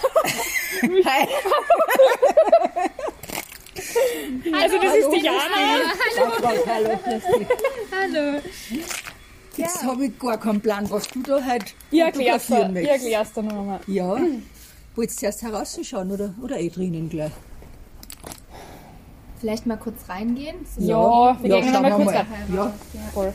Hi. 1.07 1.29
Also 4.53 4.77
das 4.77 4.97
ist 4.97 5.11
die 5.11 5.21
Jana. 5.21 5.41
Hallo. 6.19 6.59
Hallo. 6.67 6.99
Hallo. 7.99 8.41
Jetzt 9.57 9.83
habe 9.83 10.05
ich 10.05 10.19
gar 10.19 10.37
keinen 10.39 10.61
Plan, 10.61 10.91
was 10.91 11.09
du 11.09 11.21
da 11.23 11.43
halt 11.43 11.75
fotografieren 11.91 12.77
Ich 12.77 12.83
möchtest. 12.83 13.05
erklär's 13.05 13.33
dir 13.33 13.43
noch 13.43 13.59
einmal. 13.59 13.81
Ja. 13.87 14.19
Wolltest 14.97 15.19
du 15.19 15.21
zuerst 15.21 15.43
herausschauen 15.43 16.11
oder, 16.11 16.35
oder 16.43 16.59
eh 16.59 16.69
drinnen 16.69 17.09
gleich? 17.09 17.33
Vielleicht 19.39 19.65
mal 19.67 19.77
kurz 19.77 20.09
reingehen. 20.09 20.57
So 20.67 20.83
Ja, 20.83 21.39
wir 21.43 21.49
gehen 21.49 21.73
schauen 21.73 21.73
noch 21.73 21.83
mal 21.83 21.89
wir 21.91 22.05
kurz 22.05 22.07
mal. 22.07 22.27
rein. 22.27 22.55
Ja. 22.55 22.75
Voll. 23.15 23.33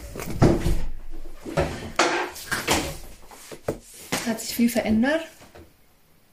Hat 4.27 4.39
sich 4.39 4.55
viel 4.55 4.69
verändert? 4.69 5.21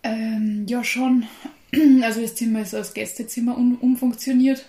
Ähm, 0.02 0.66
ja, 0.68 0.82
schon. 0.84 1.26
Also 2.02 2.20
das 2.20 2.34
Zimmer 2.34 2.60
ist 2.60 2.74
als 2.74 2.92
Gästezimmer 2.92 3.56
um, 3.56 3.78
umfunktioniert. 3.80 4.66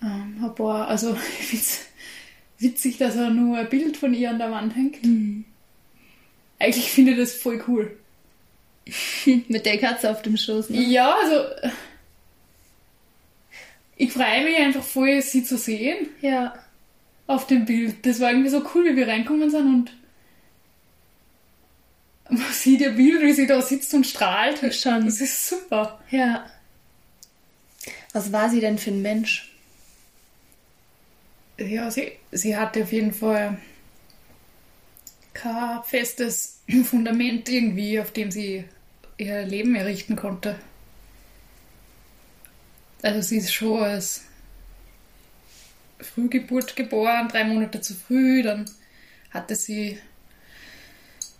Ähm, 0.00 0.36
ein 0.40 0.54
paar, 0.54 0.86
also 0.86 1.16
ich 1.40 1.46
finde 1.46 1.64
es 1.64 1.80
witzig, 2.58 2.98
dass 2.98 3.16
er 3.16 3.30
nur 3.30 3.58
ein 3.58 3.68
Bild 3.68 3.96
von 3.96 4.14
ihr 4.14 4.30
an 4.30 4.38
der 4.38 4.52
Wand 4.52 4.76
hängt. 4.76 4.98
Eigentlich 6.60 6.92
finde 6.92 7.12
ich 7.12 7.18
das 7.18 7.32
voll 7.32 7.60
cool. 7.66 7.98
Mit 9.48 9.66
der 9.66 9.78
Katze 9.78 10.10
auf 10.10 10.22
dem 10.22 10.36
Schoß, 10.36 10.70
ne? 10.70 10.80
Ja, 10.82 11.14
also 11.22 11.44
ich 13.96 14.12
freue 14.12 14.44
mich 14.44 14.56
einfach 14.56 14.82
voll, 14.82 15.20
sie 15.22 15.44
zu 15.44 15.58
sehen 15.58 16.08
Ja. 16.22 16.54
auf 17.26 17.46
dem 17.46 17.66
Bild. 17.66 18.04
Das 18.06 18.18
war 18.20 18.30
irgendwie 18.30 18.48
so 18.50 18.64
cool, 18.74 18.84
wie 18.86 18.96
wir 18.96 19.08
reinkommen 19.08 19.50
sind 19.50 19.66
und 19.66 19.92
man 22.30 22.52
sieht 22.52 22.80
ihr 22.80 22.90
Bild, 22.92 23.22
wie 23.22 23.32
sie 23.32 23.46
da 23.46 23.60
sitzt 23.60 23.92
und 23.92 24.06
strahlt. 24.06 24.58
Schon. 24.74 25.04
Das 25.04 25.20
ist 25.20 25.48
super. 25.48 26.00
Ja. 26.10 26.48
Was 28.12 28.32
war 28.32 28.48
sie 28.48 28.60
denn 28.60 28.78
für 28.78 28.90
ein 28.90 29.02
Mensch? 29.02 29.52
Ja, 31.58 31.90
sie, 31.90 32.12
sie 32.32 32.56
hatte 32.56 32.84
auf 32.84 32.92
jeden 32.92 33.12
Fall 33.12 33.58
kein 35.34 35.82
festes 35.84 36.60
Fundament 36.84 37.48
irgendwie, 37.48 38.00
auf 38.00 38.12
dem 38.12 38.30
sie 38.30 38.64
ihr 39.20 39.42
Leben 39.42 39.74
errichten 39.74 40.16
konnte. 40.16 40.58
Also 43.02 43.20
sie 43.22 43.38
ist 43.38 43.52
schon 43.52 43.82
als 43.82 44.24
Frühgeburt 46.00 46.76
geboren, 46.76 47.28
drei 47.28 47.44
Monate 47.44 47.80
zu 47.80 47.94
früh, 47.94 48.42
dann 48.42 48.70
hatte 49.30 49.54
sie 49.54 49.98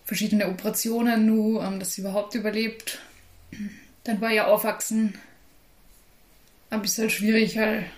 verschiedene 0.05 0.49
Operationen 0.49 1.27
nur, 1.27 1.63
ähm, 1.65 1.79
dass 1.79 1.95
sie 1.95 2.03
überhaupt 2.03 2.35
überlebt. 2.35 2.99
Dann 4.05 4.21
war 4.21 4.33
ihr 4.33 4.47
Aufwachsen 4.47 5.15
ein 6.71 6.83
bisschen 6.83 7.11
schwierig, 7.11 7.57
weil 7.57 7.91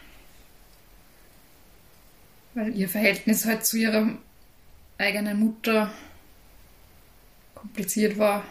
weil 2.55 2.77
ihr 2.77 2.89
Verhältnis 2.89 3.47
halt 3.47 3.65
zu 3.65 3.79
ihrer 3.79 4.19
eigenen 4.99 5.41
Mutter 5.41 5.93
kompliziert 7.55 8.19
war. 8.19 8.45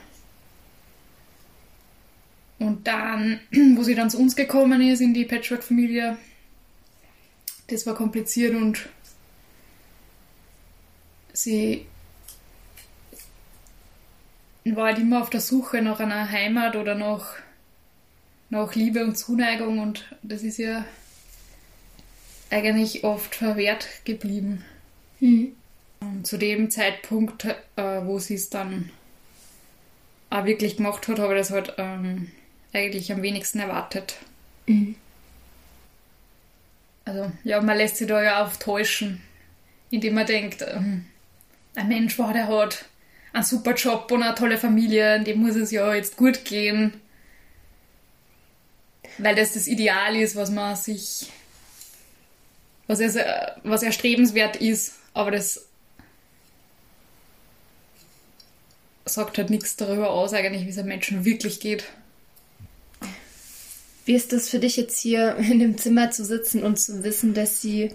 Und 2.62 2.86
dann, 2.86 3.40
wo 3.76 3.82
sie 3.82 3.96
dann 3.96 4.12
zu 4.12 4.20
uns 4.20 4.36
gekommen 4.36 4.82
ist, 4.82 5.02
in 5.02 5.16
die 5.16 5.26
Patchwork-Familie, 5.26 6.18
das 7.68 7.88
war 7.88 7.96
kompliziert 7.96 8.54
und 8.54 8.88
sie 11.34 11.88
war 14.64 14.86
halt 14.86 15.00
immer 15.00 15.22
auf 15.22 15.32
der 15.32 15.42
Suche 15.42 15.82
nach 15.82 16.00
einer 16.00 16.30
Heimat 16.30 16.76
oder 16.76 16.94
nach, 16.94 17.34
nach 18.52 18.76
Liebe 18.76 19.04
und 19.04 19.18
Zuneigung 19.18 19.80
und 19.80 20.16
das 20.22 20.44
ist 20.44 20.60
ja 20.60 20.86
eigentlich 22.52 23.04
oft 23.04 23.34
verwehrt 23.34 23.88
geblieben. 24.06 24.64
Mhm. 25.20 25.56
Und 26.00 26.28
zu 26.28 26.38
dem 26.38 26.70
Zeitpunkt, 26.70 27.46
äh, 27.76 28.06
wo 28.06 28.20
sie 28.20 28.36
es 28.36 28.52
dann 28.52 28.92
auch 30.30 30.46
wirklich 30.46 30.78
gemacht 30.78 31.08
hat, 31.08 31.18
habe 31.18 31.34
ich 31.34 31.40
das 31.40 31.50
halt 31.50 31.74
ähm, 31.80 32.32
eigentlich 32.74 33.12
am 33.12 33.22
wenigsten 33.22 33.60
erwartet. 33.60 34.16
Mhm. 34.66 34.96
Also, 37.06 37.32
ja, 37.44 37.62
man 37.62 37.78
lässt 37.78 37.98
sich 37.98 38.08
da 38.08 38.22
ja 38.22 38.46
auch 38.46 38.56
täuschen, 38.56 39.22
indem 39.90 40.14
man 40.14 40.26
denkt, 40.26 40.62
ähm, 40.62 41.06
ein 41.76 41.88
Mensch, 41.88 42.18
wow, 42.20 42.32
der 42.32 42.48
hat 42.48 42.86
einen 43.34 43.44
super 43.44 43.74
Job 43.74 44.12
und 44.12 44.24
eine 44.24 44.36
tolle 44.36 44.58
Familie, 44.58 45.22
dem 45.24 45.40
muss 45.40 45.56
es 45.56 45.72
ja 45.72 45.94
jetzt 45.94 46.18
gut 46.18 46.46
gehen. 46.46 46.94
Weil 49.18 49.36
das 49.36 49.54
das 49.54 49.68
Ideal 49.68 50.16
ist, 50.16 50.36
was 50.36 50.52
man 50.52 50.76
sich, 50.76 51.30
was, 52.88 53.00
es, 53.00 53.18
was 53.64 53.84
erstrebenswert 53.84 54.58
ist, 54.58 54.96
aber 55.14 55.32
das 55.32 55.68
sagt 59.06 59.38
halt 59.38 59.50
nichts 59.50 59.76
darüber 59.76 60.12
aus, 60.12 60.34
eigentlich, 60.34 60.66
wie 60.66 60.70
es 60.70 60.78
einem 60.78 60.88
Menschen 60.88 61.26
wirklich 61.26 61.60
geht. 61.60 61.86
Wie 64.06 64.16
ist 64.16 64.34
das 64.34 64.50
für 64.50 64.60
dich 64.60 64.78
jetzt 64.78 65.00
hier 65.00 65.36
in 65.38 65.60
dem 65.60 65.78
Zimmer 65.78 66.12
zu 66.12 66.26
sitzen 66.26 66.64
und 66.64 66.80
zu 66.80 67.04
wissen, 67.04 67.34
dass 67.34 67.62
sie 67.62 67.92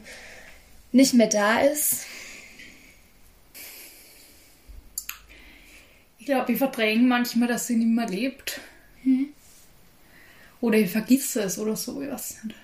nicht 0.92 1.14
mehr 1.14 1.28
da 1.28 1.60
ist? 1.60 2.04
Ich 6.18 6.26
glaube, 6.26 6.52
ich 6.52 6.58
verdränge 6.58 7.02
manchmal, 7.02 7.48
dass 7.48 7.66
sie 7.66 7.76
nicht 7.76 7.94
mehr 7.94 8.08
lebt. 8.08 8.60
Oder 10.60 10.78
ich 10.78 10.90
vergesse 10.90 11.42
es 11.42 11.58
oder 11.58 11.76
so, 11.76 12.00
ich 12.02 12.10
weiß 12.10 12.44
nicht. 12.44 12.56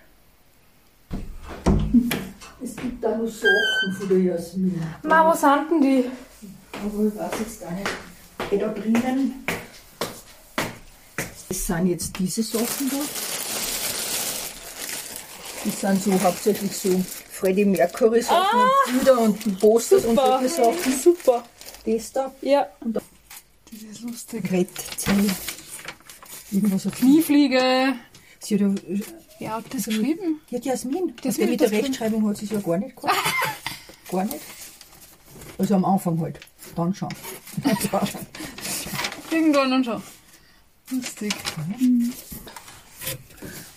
Es 2.63 2.77
gibt 2.77 3.03
da 3.03 3.17
noch 3.17 3.29
Sachen 3.29 3.93
von 3.99 4.09
der 4.09 4.19
Jasmin. 4.19 4.83
Ma, 5.03 5.29
wo 5.29 5.37
sind 5.37 5.71
denn 5.71 5.81
die? 5.81 6.05
Aber 6.73 7.07
ich 7.07 7.17
weiß 7.17 7.41
jetzt 7.41 7.65
auch 7.65 7.71
nicht. 7.73 7.91
Da 8.61 8.69
drinnen. 8.69 9.42
Das 11.53 11.67
sind 11.67 11.87
jetzt 11.89 12.19
diese 12.19 12.43
Sachen 12.43 12.89
da. 12.89 12.97
Das 15.67 15.81
sind 15.83 16.03
so 16.03 16.23
hauptsächlich 16.23 16.75
so 16.75 17.05
Freddie 17.31 17.67
Mercury 17.67 18.23
Sachen 18.23 18.59
und 18.61 18.71
Bilder 18.95 19.21
und 19.21 19.61
Posters 19.61 20.07
und 20.07 20.17
solche 20.17 20.49
Sachen. 20.49 20.99
Super. 20.99 21.45
Das 21.85 22.11
da. 22.11 22.33
Ja. 22.41 22.69
Und 22.81 22.95
da 22.95 23.03
Das 23.71 23.83
ist 23.83 24.01
lustig. 24.01 24.51
Rettzelle. 24.51 25.29
Irgendwas 26.53 26.87
auf 26.87 26.95
Kniefliege. 26.95 27.97
Sie 28.41 28.55
hat 28.55 28.61
ja, 28.63 28.75
Wer 29.39 29.55
hat 29.57 29.65
das 29.75 29.85
geschrieben? 29.85 30.41
die 30.51 30.57
hat 30.57 30.65
Jasmin. 30.65 31.13
Das 31.23 31.37
Das 31.37 31.47
mit 31.47 31.61
der. 31.61 31.71
Rechtschreibung 31.71 32.27
hat 32.31 32.39
sie 32.39 32.47
es 32.47 32.53
ja 32.53 32.61
gar 32.61 32.79
nicht 32.79 32.97
gehabt. 32.97 33.15
gar 34.11 34.25
nicht. 34.25 34.41
Also 35.59 35.75
am 35.75 35.85
Anfang 35.85 36.19
halt. 36.19 36.41
Dann 36.77 36.95
schon. 36.95 37.11
Irgendwann 39.31 39.71
dann 39.71 39.85
schon. 39.85 40.03
Lustig. 40.93 41.35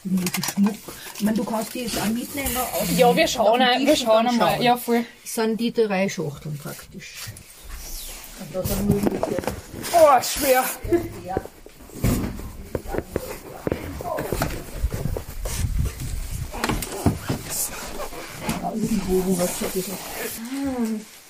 Irgendwelche 0.04 0.44
Schmuck. 0.44 0.76
Ich 1.16 1.22
meine, 1.22 1.38
du 1.38 1.44
kannst 1.46 1.74
die 1.74 1.80
jetzt 1.80 1.98
auch 1.98 2.06
mitnehmen. 2.06 2.56
Ja, 2.98 3.16
wir 3.16 3.28
schauen, 3.28 3.62
ein, 3.62 3.86
wir 3.86 3.96
schauen 3.96 4.28
einmal. 4.28 4.62
Ja, 4.62 4.76
voll. 4.76 5.06
Das 5.24 5.34
sind 5.34 5.60
die 5.60 5.72
drei 5.72 6.10
Schachteln 6.10 6.58
praktisch. 6.58 7.14
Oh, 9.94 10.22
schwer. 10.22 10.64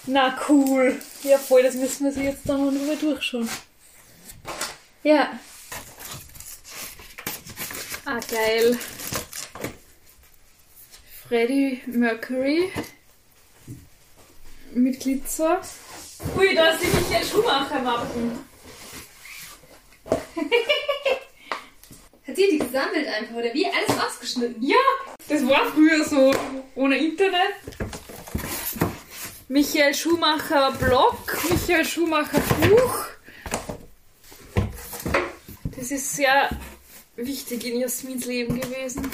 Na, 0.07 0.35
cool. 0.49 0.99
Ja, 1.23 1.37
voll, 1.37 1.63
das 1.63 1.75
müssen 1.75 2.05
wir 2.05 2.11
sich 2.11 2.23
jetzt 2.23 2.41
dann 2.45 2.65
mal 2.65 2.73
drüber 2.73 2.95
durchschauen. 2.95 3.49
Ja. 5.03 5.29
Ah, 8.07 8.19
geil. 8.29 8.77
Freddie 11.27 11.81
Mercury. 11.87 12.71
Mit 14.75 14.99
Glitzer. 14.99 15.59
Ui, 16.37 16.53
da 16.53 16.69
ist 16.69 16.83
die 16.83 16.87
Michael 16.87 17.25
Schumacher 17.25 17.81
Mappen. 17.81 18.45
Hat 22.27 22.35
sie 22.35 22.47
die 22.51 22.59
gesammelt 22.59 23.07
einfach, 23.07 23.35
oder 23.35 23.51
wie? 23.55 23.65
Alles 23.65 23.99
ausgeschnitten. 23.99 24.61
Ja, 24.61 24.75
das 25.27 25.43
war 25.47 25.65
früher 25.71 26.03
so, 26.03 26.31
ohne 26.75 26.97
Internet. 26.97 27.55
Michael 29.47 29.95
Schumacher 29.95 30.73
Blog, 30.73 31.37
Michael 31.49 31.85
Schumacher 31.85 32.39
Buch. 32.39 33.05
Das 35.75 35.89
ist 35.89 36.15
sehr 36.15 36.49
wichtig 37.15 37.65
in 37.65 37.79
Jasmins 37.79 38.25
Leben 38.25 38.59
gewesen. 38.59 39.09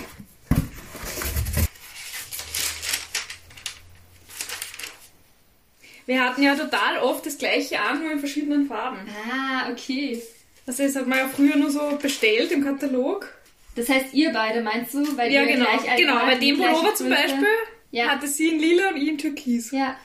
Wir 6.06 6.24
hatten 6.24 6.42
ja 6.42 6.56
total 6.56 6.98
oft 7.00 7.26
das 7.26 7.38
gleiche 7.38 7.80
an, 7.80 8.02
nur 8.02 8.12
in 8.12 8.20
verschiedenen 8.20 8.68
Farben. 8.68 8.98
Ah, 9.32 9.70
okay. 9.72 10.22
Also 10.66 10.84
das 10.84 10.96
hat 10.96 11.08
man 11.08 11.20
ja 11.20 11.28
früher 11.30 11.56
nur 11.56 11.70
so 11.70 11.98
bestellt 12.02 12.52
im 12.52 12.64
Katalog. 12.64 13.30
Das 13.76 13.88
heißt, 13.88 14.14
ihr 14.14 14.32
beide 14.34 14.62
meinst 14.62 14.94
du? 14.94 15.18
Weil 15.18 15.32
ja, 15.32 15.46
genau. 15.46 15.66
Gleich 15.66 15.96
Genau, 15.98 16.26
bei 16.26 16.36
dem 16.36 16.58
Pullover 16.58 16.94
zum 16.96 17.10
Beispiel 17.10 17.48
Ja. 17.92 18.08
hatte 18.10 18.28
sie 18.28 18.50
in 18.50 18.60
lila 18.60 18.90
und 18.90 18.98
ich 18.98 19.08
in 19.08 19.18
türkis. 19.18 19.72
Ja. 19.72 19.96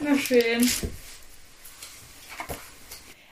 Na 0.00 0.16
schön. 0.18 0.68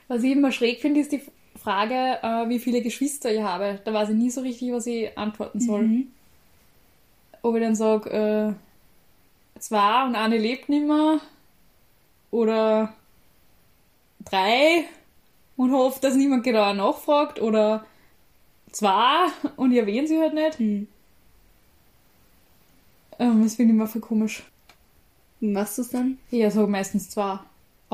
Was 0.08 0.22
ich 0.22 0.32
immer 0.32 0.52
schräg 0.52 0.80
finde, 0.80 1.00
ist 1.00 1.12
die 1.12 1.22
Frage, 1.56 2.18
äh, 2.22 2.48
wie 2.48 2.58
viele 2.58 2.82
Geschwister 2.82 3.32
ich 3.32 3.42
habe. 3.42 3.80
Da 3.84 3.92
weiß 3.92 4.10
ich 4.10 4.16
nie 4.16 4.30
so 4.30 4.40
richtig, 4.40 4.72
was 4.72 4.86
ich 4.86 5.16
antworten 5.18 5.60
soll. 5.60 5.82
Mhm. 5.82 6.06
Ob 7.42 7.56
ich 7.56 7.62
dann 7.62 7.74
sage, 7.74 8.10
äh, 8.10 9.60
zwei 9.60 10.06
und 10.06 10.14
eine 10.14 10.38
lebt 10.38 10.68
nicht 10.68 10.86
mehr. 10.86 11.20
Oder 12.30 12.94
drei 14.24 14.84
und 15.56 15.72
hoffe, 15.72 16.00
dass 16.00 16.14
niemand 16.14 16.44
genauer 16.44 16.74
nachfragt. 16.74 17.40
Oder 17.40 17.84
zwei 18.70 19.26
und 19.56 19.72
ich 19.72 19.78
erwähne 19.78 20.06
sie 20.06 20.20
halt 20.20 20.34
nicht. 20.34 20.60
Mhm. 20.60 20.88
Ähm, 23.18 23.42
das 23.42 23.56
finde 23.56 23.72
ich 23.72 23.76
immer 23.76 23.86
voll 23.86 24.02
komisch. 24.02 24.44
Machst 25.40 25.78
du 25.78 25.82
es 25.82 25.90
dann? 25.90 26.18
Ja, 26.30 26.50
so 26.50 26.66
meistens 26.66 27.10
zwei. 27.10 27.38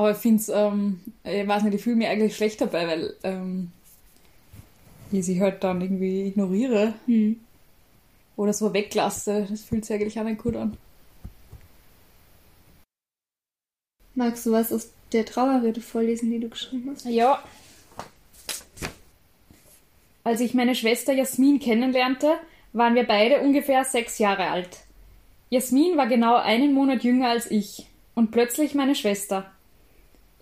Aber 0.03 0.11
ich 0.11 0.17
finde 0.17 0.41
es, 0.41 0.49
ähm, 0.49 0.99
ich 1.23 1.47
weiß 1.47 1.63
nicht, 1.63 1.75
ich 1.75 1.81
fühle 1.81 1.95
mich 1.95 2.07
eigentlich 2.09 2.35
schlecht 2.35 2.59
dabei, 2.59 2.87
weil 2.87 3.15
ähm, 3.23 3.71
ich 5.13 5.25
sie 5.25 5.39
halt 5.39 5.63
dann 5.63 5.79
irgendwie 5.79 6.27
ignoriere 6.27 6.93
Hm. 7.05 7.39
oder 8.35 8.51
so 8.51 8.73
weglasse. 8.73 9.47
Das 9.49 9.61
fühlt 9.61 9.85
sich 9.85 9.95
eigentlich 9.95 10.19
auch 10.19 10.25
nicht 10.25 10.43
gut 10.43 10.57
an. 10.57 10.75
Magst 14.13 14.45
du 14.45 14.51
was 14.51 14.73
aus 14.73 14.89
der 15.13 15.23
Trauerrede 15.23 15.79
vorlesen, 15.79 16.31
die 16.31 16.39
du 16.41 16.49
geschrieben 16.49 16.91
hast? 16.93 17.05
Ja. 17.05 17.41
Als 20.25 20.41
ich 20.41 20.53
meine 20.53 20.75
Schwester 20.75 21.13
Jasmin 21.13 21.61
kennenlernte, 21.61 22.33
waren 22.73 22.95
wir 22.95 23.07
beide 23.07 23.39
ungefähr 23.39 23.85
sechs 23.85 24.19
Jahre 24.19 24.49
alt. 24.49 24.81
Jasmin 25.49 25.95
war 25.95 26.07
genau 26.07 26.35
einen 26.35 26.73
Monat 26.73 27.05
jünger 27.05 27.29
als 27.29 27.49
ich 27.49 27.87
und 28.15 28.31
plötzlich 28.31 28.75
meine 28.75 28.95
Schwester. 28.95 29.49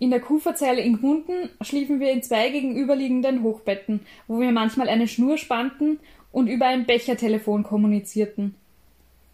In 0.02 0.10
der 0.10 0.20
Kuferzeile 0.20 0.82
in 0.82 0.98
Gmunden 0.98 1.52
schliefen 1.62 2.00
wir 2.00 2.12
in 2.12 2.24
zwei 2.24 2.50
gegenüberliegenden 2.50 3.44
Hochbetten, 3.44 4.00
wo 4.28 4.40
wir 4.40 4.52
manchmal 4.52 4.90
eine 4.90 5.08
Schnur 5.08 5.38
spannten 5.38 6.00
und 6.32 6.48
über 6.48 6.66
ein 6.66 6.88
Bechertelefon 6.88 7.62
kommunizierten. 7.62 8.56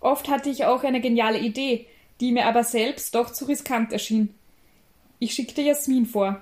Oft 0.01 0.27
hatte 0.27 0.50
ich 0.50 0.65
auch 0.65 0.83
eine 0.83 1.00
geniale 1.00 1.39
Idee, 1.39 1.86
die 2.19 2.33
mir 2.33 2.47
aber 2.47 2.65
selbst 2.65 3.15
doch 3.15 3.31
zu 3.31 3.45
riskant 3.45 3.93
erschien. 3.93 4.36
Ich 5.19 5.33
schickte 5.33 5.62
Jasmin 5.62 6.05
vor. 6.05 6.41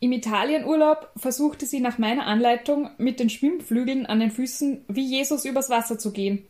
Im 0.00 0.12
Italienurlaub 0.12 1.08
versuchte 1.16 1.64
sie 1.64 1.80
nach 1.80 1.96
meiner 1.96 2.26
Anleitung 2.26 2.90
mit 2.98 3.20
den 3.20 3.30
Schwimmflügeln 3.30 4.04
an 4.04 4.20
den 4.20 4.30
Füßen 4.30 4.84
wie 4.88 5.06
Jesus 5.06 5.46
übers 5.46 5.70
Wasser 5.70 5.98
zu 5.98 6.12
gehen. 6.12 6.46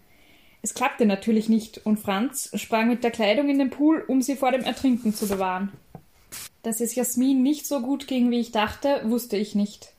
Es 0.61 0.75
klappte 0.75 1.07
natürlich 1.07 1.49
nicht 1.49 1.87
und 1.87 2.01
Franz 2.01 2.51
sprang 2.55 2.89
mit 2.89 3.05
der 3.05 3.13
Kleidung 3.13 3.49
in 3.49 3.61
den 3.61 3.71
Pool, 3.71 4.03
um 4.09 4.23
sie 4.23 4.35
vor 4.35 4.51
dem 4.51 4.65
Ertrinken 4.65 5.15
zu 5.15 5.29
bewahren. 5.29 5.71
Dass 6.63 6.81
es 6.81 6.95
Jasmin 6.95 7.43
nicht 7.43 7.67
so 7.67 7.81
gut 7.81 8.07
ging, 8.07 8.31
wie 8.31 8.41
ich 8.41 8.53
dachte, 8.53 9.03
wusste 9.05 9.37
ich 9.37 9.55
nicht. 9.55 9.93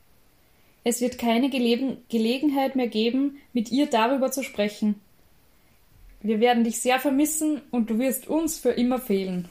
Es 0.84 1.01
wird 1.01 1.17
keine 1.17 1.50
Gelegen 1.50 1.98
Gelegenheit 2.10 2.75
mehr 2.75 2.88
geben, 2.88 3.38
mit 3.53 3.72
ihr 3.72 3.88
darüber 3.88 4.32
zu 4.32 4.44
sprechen. 4.44 5.01
Wir 6.22 6.39
werden 6.39 6.63
dich 6.63 6.82
sehr 6.82 7.00
vermissen 7.00 7.62
und 7.72 7.89
du 7.89 8.00
wirst 8.00 8.27
uns 8.27 8.58
für 8.58 8.72
immer 8.72 9.00
fehlen. 9.00 9.50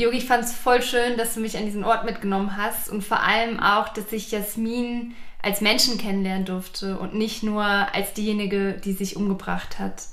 Yogi, 0.00 0.16
ich 0.16 0.24
fand 0.24 0.44
es 0.44 0.52
voll 0.52 0.80
schön, 0.80 1.18
dass 1.18 1.34
du 1.34 1.40
mich 1.40 1.58
an 1.58 1.66
diesen 1.66 1.84
Ort 1.84 2.04
mitgenommen 2.04 2.56
hast 2.56 2.88
und 2.88 3.04
vor 3.04 3.22
allem 3.22 3.60
auch, 3.60 3.90
dass 3.90 4.10
ich 4.12 4.30
Jasmin 4.30 5.14
als 5.42 5.60
Menschen 5.60 5.98
kennenlernen 5.98 6.44
durfte 6.44 6.98
und 6.98 7.14
nicht 7.14 7.42
nur 7.42 7.64
als 7.64 8.12
diejenige, 8.12 8.74
die 8.74 8.92
sich 8.92 9.16
umgebracht 9.16 9.78
hat. 9.78 10.04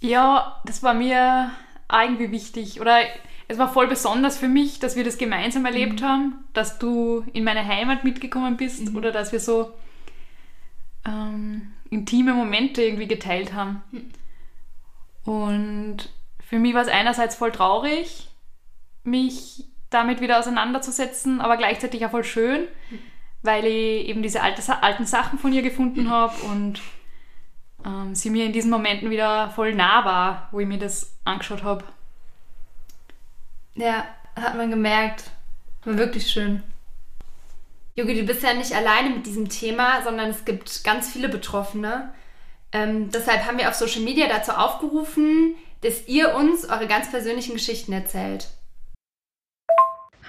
Ja, 0.00 0.60
das 0.64 0.82
war 0.82 0.94
mir 0.94 1.50
irgendwie 1.92 2.30
wichtig. 2.30 2.80
Oder 2.80 2.98
es 3.48 3.58
war 3.58 3.72
voll 3.72 3.86
besonders 3.86 4.38
für 4.38 4.48
mich, 4.48 4.78
dass 4.78 4.96
wir 4.96 5.04
das 5.04 5.18
gemeinsam 5.18 5.64
erlebt 5.66 6.02
haben, 6.02 6.44
dass 6.52 6.78
du 6.78 7.24
in 7.32 7.44
meine 7.44 7.66
Heimat 7.66 8.04
mitgekommen 8.04 8.56
bist 8.56 8.94
oder 8.94 9.12
dass 9.12 9.32
wir 9.32 9.40
so 9.40 9.72
ähm, 11.06 11.72
intime 11.90 12.34
Momente 12.34 12.82
irgendwie 12.82 13.08
geteilt 13.08 13.52
haben. 13.52 13.82
Und 15.24 16.08
für 16.48 16.58
mich 16.58 16.74
war 16.74 16.82
es 16.82 16.88
einerseits 16.88 17.36
voll 17.36 17.52
traurig, 17.52 18.28
mich 19.04 19.64
damit 19.90 20.20
wieder 20.20 20.38
auseinanderzusetzen, 20.38 21.40
aber 21.40 21.56
gleichzeitig 21.56 22.06
auch 22.06 22.12
voll 22.12 22.24
schön, 22.24 22.68
weil 23.42 23.64
ich 23.64 24.08
eben 24.08 24.22
diese 24.22 24.42
alte, 24.42 24.82
alten 24.82 25.06
Sachen 25.06 25.38
von 25.38 25.52
ihr 25.52 25.62
gefunden 25.62 26.10
habe 26.10 26.34
und 26.42 26.80
ähm, 27.84 28.14
sie 28.14 28.30
mir 28.30 28.44
in 28.44 28.52
diesen 28.52 28.70
Momenten 28.70 29.10
wieder 29.10 29.50
voll 29.50 29.74
nah 29.74 30.04
war, 30.04 30.48
wo 30.52 30.60
ich 30.60 30.66
mir 30.66 30.78
das 30.78 31.16
angeschaut 31.24 31.62
habe. 31.62 31.84
Ja, 33.74 34.04
hat 34.36 34.56
man 34.56 34.70
gemerkt. 34.70 35.30
War 35.84 35.96
wirklich 35.96 36.26
schön. 36.26 36.62
Yogi, 37.94 38.14
du 38.14 38.24
bist 38.24 38.42
ja 38.42 38.54
nicht 38.54 38.74
alleine 38.74 39.10
mit 39.10 39.26
diesem 39.26 39.48
Thema, 39.48 40.02
sondern 40.02 40.30
es 40.30 40.44
gibt 40.44 40.84
ganz 40.84 41.10
viele 41.10 41.28
Betroffene. 41.28 42.12
Ähm, 42.72 43.10
deshalb 43.10 43.46
haben 43.46 43.58
wir 43.58 43.68
auf 43.68 43.74
Social 43.74 44.02
Media 44.02 44.28
dazu 44.28 44.52
aufgerufen, 44.52 45.54
dass 45.80 46.06
ihr 46.06 46.34
uns 46.34 46.68
eure 46.68 46.86
ganz 46.86 47.10
persönlichen 47.10 47.54
Geschichten 47.54 47.92
erzählt. 47.92 48.48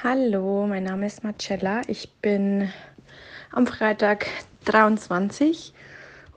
Hallo, 0.03 0.65
mein 0.65 0.83
Name 0.83 1.05
ist 1.05 1.23
Marcella. 1.23 1.81
Ich 1.87 2.09
bin 2.21 2.71
am 3.51 3.67
Freitag 3.67 4.27
23 4.65 5.73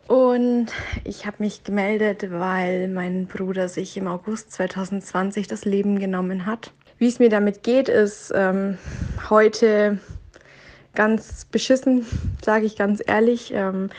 und 0.07 0.67
ich 1.05 1.27
habe 1.27 1.37
mich 1.39 1.65
gemeldet, 1.65 2.31
weil 2.31 2.89
mein 2.89 3.27
Bruder 3.27 3.69
sich 3.69 3.97
im 3.97 4.07
August 4.07 4.53
2020 4.53 5.47
das 5.47 5.65
Leben 5.65 5.99
genommen 5.99 6.45
hat. 6.47 6.73
Wie 6.99 7.09
es 7.09 7.19
mir 7.19 7.31
damit 7.31 7.63
geht, 7.63 7.89
ist 7.89 8.33
ähm, 8.35 8.79
heute 9.31 9.99
ganz 10.95 11.47
beschissen, 11.47 12.07
sage 12.43 12.67
ich 12.67 12.77
ganz 12.77 13.03
ehrlich. 13.05 13.53
Ähm, 13.55 13.91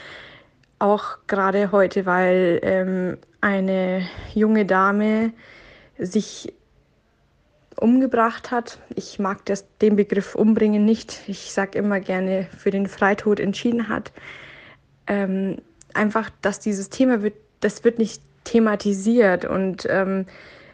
auch 0.78 1.18
gerade 1.28 1.72
heute, 1.72 2.06
weil 2.06 2.60
ähm, 2.62 3.18
eine 3.42 4.08
junge 4.34 4.66
Dame 4.66 5.34
sich 5.98 6.54
umgebracht 7.78 8.52
hat. 8.52 8.80
Ich 8.96 9.20
mag 9.20 9.46
das, 9.46 9.66
den 9.82 9.96
Begriff 9.96 10.36
umbringen 10.36 10.86
nicht. 10.86 11.22
Ich 11.28 11.52
sage 11.52 11.78
immer 11.78 12.00
gerne 12.00 12.48
für 12.58 12.72
den 12.72 12.88
Freitod 12.88 13.40
entschieden 13.40 13.90
hat. 13.90 14.12
Ähm, 15.08 15.58
einfach, 15.94 16.30
dass 16.42 16.60
dieses 16.60 16.90
Thema 16.90 17.22
wird, 17.22 17.36
das 17.60 17.84
wird 17.84 18.00
nicht 18.00 18.22
thematisiert 18.44 19.46
und 19.46 19.88
ähm, 19.90 20.26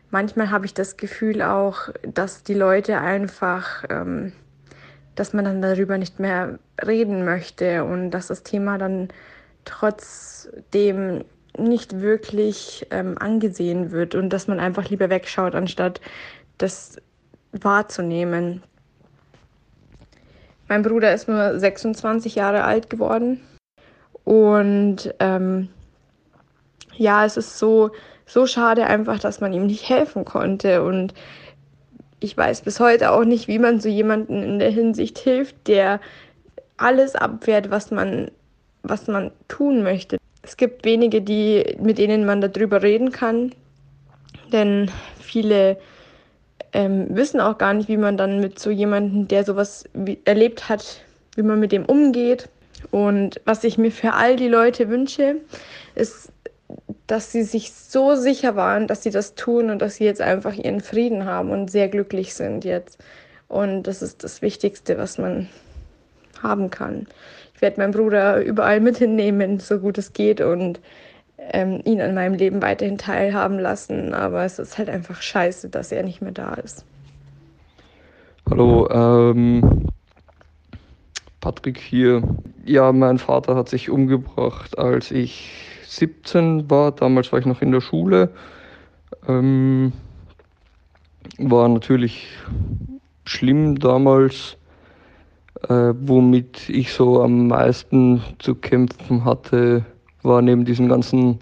manchmal 0.10 0.52
habe 0.52 0.66
ich 0.66 0.74
das 0.74 0.98
Gefühl 0.98 1.42
auch, 1.42 1.90
dass 2.04 2.44
die 2.44 2.54
Leute 2.54 3.00
einfach, 3.00 3.86
ähm, 3.90 4.34
dass 5.16 5.34
man 5.34 5.46
dann 5.46 5.62
darüber 5.62 5.98
nicht 5.98 6.20
mehr 6.20 6.60
reden 6.86 7.26
möchte 7.26 7.84
und 7.84 8.12
dass 8.12 8.28
das 8.28 8.44
Thema 8.44 8.78
dann 8.78 9.10
trotzdem 9.66 11.24
nicht 11.58 12.00
wirklich 12.00 12.88
ähm, 12.92 13.18
angesehen 13.18 13.92
wird 13.92 14.16
und 14.16 14.30
dass 14.30 14.48
man 14.48 14.60
einfach 14.60 14.90
lieber 14.90 15.10
wegschaut, 15.10 15.54
anstatt 15.54 16.00
das 16.62 16.97
wahrzunehmen. 17.52 18.63
Mein 20.67 20.84
Bruder 20.84 21.13
ist 21.13 21.28
nur 21.28 21.60
26 21.60 22.36
Jahre 22.36 22.63
alt 22.63 22.89
geworden 22.89 23.41
und 24.24 25.13
ähm, 25.19 25.69
ja, 26.95 27.26
es 27.26 27.36
ist 27.38 27.58
so, 27.58 27.91
so 28.26 28.45
schade 28.45 28.86
einfach, 28.86 29.19
dass 29.19 29.41
man 29.41 29.54
ihm 29.54 29.65
nicht 29.65 29.89
helfen 29.89 30.24
konnte 30.24 30.84
und 30.84 31.13
ich 32.19 32.38
weiß 32.38 32.62
bis 32.62 32.80
heute 32.80 33.12
auch 33.12 33.26
nicht, 33.26 33.47
wie 33.47 33.60
man 33.60 33.80
so 33.80 33.89
jemanden 33.89 34.43
in 34.43 34.60
der 34.60 34.69
Hinsicht 34.69 35.17
hilft, 35.17 35.67
der 35.67 36.00
alles 36.78 37.15
abwehrt, 37.15 37.71
was 37.71 37.91
man, 37.91 38.32
was 38.84 39.08
man 39.08 39.32
tun 39.47 39.84
möchte. 39.84 40.17
Es 40.43 40.56
gibt 40.56 40.86
wenige, 40.86 41.21
die, 41.21 41.78
mit 41.82 41.97
denen 41.97 42.26
man 42.26 42.41
darüber 42.41 42.82
reden 42.82 43.12
kann, 43.12 43.52
denn 44.52 44.89
viele 45.19 45.78
ähm, 46.73 47.07
wissen 47.10 47.39
auch 47.39 47.57
gar 47.57 47.73
nicht, 47.73 47.89
wie 47.89 47.97
man 47.97 48.17
dann 48.17 48.39
mit 48.39 48.60
so 48.60 48.69
jemandem, 48.69 49.27
der 49.27 49.43
sowas 49.43 49.86
wie, 49.93 50.19
erlebt 50.25 50.69
hat, 50.69 51.01
wie 51.36 51.43
man 51.43 51.60
mit 51.60 51.71
dem 51.71 51.86
umgeht. 51.86 52.49
Und 52.89 53.41
was 53.45 53.63
ich 53.63 53.77
mir 53.77 53.91
für 53.91 54.13
all 54.13 54.36
die 54.36 54.47
Leute 54.47 54.89
wünsche, 54.89 55.36
ist, 55.95 56.31
dass 57.07 57.31
sie 57.31 57.43
sich 57.43 57.73
so 57.73 58.15
sicher 58.15 58.55
waren, 58.55 58.88
dass 58.88 59.03
sie 59.03 59.12
das 59.12 59.36
tun 59.36 59.69
und 59.69 59.81
dass 59.81 59.95
sie 59.95 60.05
jetzt 60.05 60.21
einfach 60.21 60.55
ihren 60.55 60.81
Frieden 60.81 61.25
haben 61.25 61.51
und 61.51 61.69
sehr 61.69 61.89
glücklich 61.89 62.34
sind 62.34 62.63
jetzt. 62.63 62.97
Und 63.47 63.84
das 63.84 64.01
ist 64.01 64.23
das 64.23 64.41
Wichtigste, 64.41 64.97
was 64.97 65.17
man 65.17 65.49
haben 66.41 66.69
kann. 66.69 67.07
Ich 67.53 67.62
werde 67.62 67.79
meinen 67.79 67.91
Bruder 67.91 68.41
überall 68.41 68.79
mit 68.79 68.97
hinnehmen, 68.97 69.60
so 69.60 69.79
gut 69.79 69.97
es 69.97 70.13
geht 70.13 70.41
und 70.41 70.79
ähm, 71.51 71.82
ihn 71.86 72.01
an 72.01 72.13
meinem 72.13 72.36
Leben 72.36 72.62
weiterhin 72.62 72.97
teilhaben 72.97 73.60
lassen. 73.60 74.13
Aber 74.13 74.43
es 74.43 74.60
ist 74.60 74.77
halt 74.77 74.89
einfach 74.89 75.21
scheiße, 75.21 75.69
dass 75.69 75.91
er 75.91 76.04
nicht 76.04 76.21
mehr 76.21 76.32
da 76.32 76.54
ist. 76.54 76.86
Hallo, 78.49 78.89
ähm, 78.89 79.88
Patrick 81.39 81.77
hier. 81.77 82.21
Ja, 82.65 82.91
mein 82.91 83.17
Vater 83.17 83.56
hat 83.56 83.69
sich 83.69 83.89
umgebracht, 83.89 84.77
als 84.77 85.12
ich 85.12 85.51
17 85.88 86.69
war. 86.69 86.91
Damals 86.91 87.32
war 87.32 87.39
ich 87.39 87.45
noch 87.45 87.62
in 87.62 87.71
der 87.71 87.82
Schule. 87.82 88.30
Ähm, 89.27 89.93
war 91.38 91.67
natürlich 91.67 92.27
schlimm 93.25 93.80
damals. 93.80 94.58
Äh, 95.69 95.93
womit 95.99 96.69
ich 96.69 96.91
so 96.91 97.21
am 97.21 97.47
meisten 97.47 98.23
zu 98.39 98.56
kämpfen 98.56 99.25
hatte, 99.25 99.86
war 100.23 100.41
neben 100.41 100.65
diesen 100.65 100.88
ganzen 100.89 101.39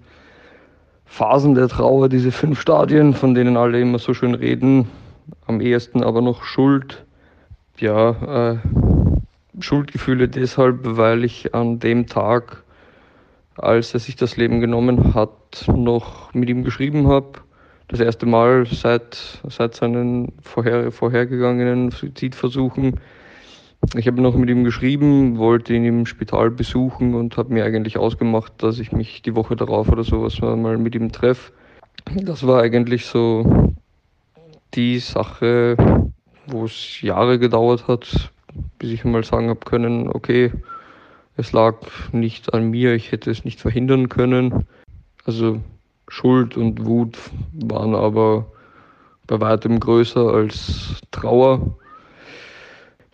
Phasen 1.06 1.56
der 1.56 1.68
Trauer, 1.68 2.08
diese 2.08 2.32
fünf 2.32 2.62
Stadien, 2.62 3.14
von 3.14 3.34
denen 3.34 3.58
alle 3.58 3.82
immer 3.82 4.00
so 4.00 4.14
schön 4.14 4.36
reden, 4.36 4.88
am 5.48 5.60
ehesten 5.60 6.04
aber 6.04 6.22
noch 6.22 6.44
Schuld. 6.44 7.06
Ja, 7.78 8.52
äh, 8.52 8.58
Schuldgefühle 9.60 10.28
deshalb, 10.28 10.80
weil 10.84 11.24
ich 11.24 11.54
an 11.54 11.80
dem 11.80 12.08
Tag, 12.08 12.64
als 13.56 13.94
er 13.94 14.00
sich 14.00 14.16
das 14.16 14.38
Leben 14.38 14.60
genommen 14.62 15.14
hat, 15.14 15.66
noch 15.68 16.34
mit 16.34 16.50
ihm 16.50 16.64
geschrieben 16.64 17.08
habe. 17.08 17.40
Das 17.88 18.00
erste 18.00 18.26
Mal 18.26 18.68
seit, 18.68 19.42
seit 19.48 19.76
seinen 19.76 20.34
vorher, 20.42 20.92
vorhergegangenen 20.92 21.90
Suizidversuchen. 21.90 23.00
Ich 23.96 24.08
habe 24.08 24.22
noch 24.22 24.36
mit 24.36 24.50
ihm 24.50 24.64
geschrieben, 24.64 25.38
wollte 25.38 25.74
ihn 25.74 25.86
im 25.86 26.06
Spital 26.06 26.52
besuchen 26.52 27.16
und 27.16 27.38
habe 27.38 27.54
mir 27.54 27.66
eigentlich 27.66 27.98
ausgemacht, 27.98 28.54
dass 28.58 28.78
ich 28.80 28.92
mich 28.92 29.22
die 29.22 29.36
Woche 29.36 29.56
darauf 29.56 29.90
oder 29.90 30.04
sowas 30.04 30.40
mal 30.42 30.78
mit 30.78 30.96
ihm 30.96 31.12
treffe. 31.12 31.52
Das 32.16 32.46
war 32.46 32.62
eigentlich 32.62 33.06
so 33.06 33.74
die 34.74 35.00
Sache, 35.00 35.76
wo 36.48 36.66
es 36.66 37.02
Jahre 37.02 37.40
gedauert 37.40 37.88
hat, 37.88 38.32
bis 38.78 38.92
ich 38.92 39.06
mal 39.06 39.24
sagen 39.24 39.50
habe 39.50 39.62
können, 39.66 40.10
okay, 40.10 40.52
es 41.38 41.54
lag 41.54 41.76
nicht 42.12 42.54
an 42.54 42.70
mir, 42.70 42.94
ich 42.94 43.12
hätte 43.12 43.32
es 43.32 43.46
nicht 43.46 43.62
verhindern 43.62 44.10
können. 44.10 44.68
Also 45.26 45.60
Schuld 46.10 46.58
und 46.58 46.86
Wut 46.86 47.18
waren 47.54 47.96
aber 47.96 48.46
bei 49.28 49.40
weitem 49.40 49.80
größer 49.80 50.34
als 50.34 50.96
Trauer. 51.12 51.78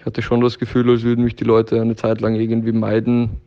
Hatte 0.05 0.21
schon 0.21 0.41
das 0.41 0.59
Gefühl, 0.59 0.89
als 0.91 1.03
würden 1.03 1.23
mich 1.23 1.35
die 1.35 1.43
Leute 1.43 1.81
eine 1.81 1.95
Zeit 1.95 2.21
lang 2.21 2.35
irgendwie 2.35 2.71
meiden, 2.71 3.41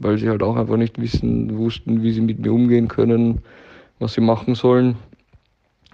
weil 0.00 0.16
sie 0.16 0.28
halt 0.28 0.42
auch 0.42 0.56
einfach 0.56 0.76
nicht 0.76 1.00
wissen, 1.00 1.58
wussten, 1.58 2.02
wie 2.02 2.12
sie 2.12 2.20
mit 2.20 2.38
mir 2.38 2.52
umgehen 2.52 2.86
können, 2.86 3.42
was 3.98 4.14
sie 4.14 4.20
machen 4.20 4.54
sollen. 4.54 4.96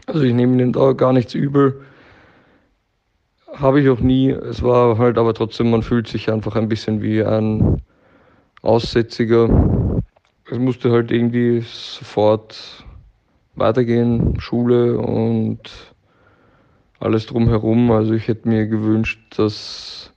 Also 0.07 0.23
ich 0.23 0.35
nehme 0.35 0.55
ihnen 0.55 0.73
da 0.73 0.93
gar 0.93 1.13
nichts 1.13 1.35
übel. 1.35 1.83
Habe 3.55 3.81
ich 3.81 3.89
auch 3.89 4.01
nie. 4.01 4.31
Es 4.31 4.63
war 4.63 4.99
halt 4.99 5.19
aber 5.19 5.35
trotzdem, 5.35 5.71
man 5.71 5.83
fühlt 5.83 6.07
sich 6.07 6.31
einfach 6.31 6.55
ein 6.55 6.69
bisschen 6.69 7.03
wie 7.03 7.25
ein 7.25 7.81
Aussätziger. 8.63 10.03
Es 10.51 10.59
musste 10.59 10.91
halt 10.91 11.11
irgendwie 11.11 11.63
sofort 11.63 12.85
weitergehen, 13.55 14.39
Schule 14.41 14.99
und 14.99 15.61
alles 17.01 17.27
drumherum. 17.27 17.91
Also 17.91 18.15
ich 18.15 18.29
hätte 18.29 18.49
mir 18.49 18.67
gewünscht, 18.67 19.21
dass 19.37 20.13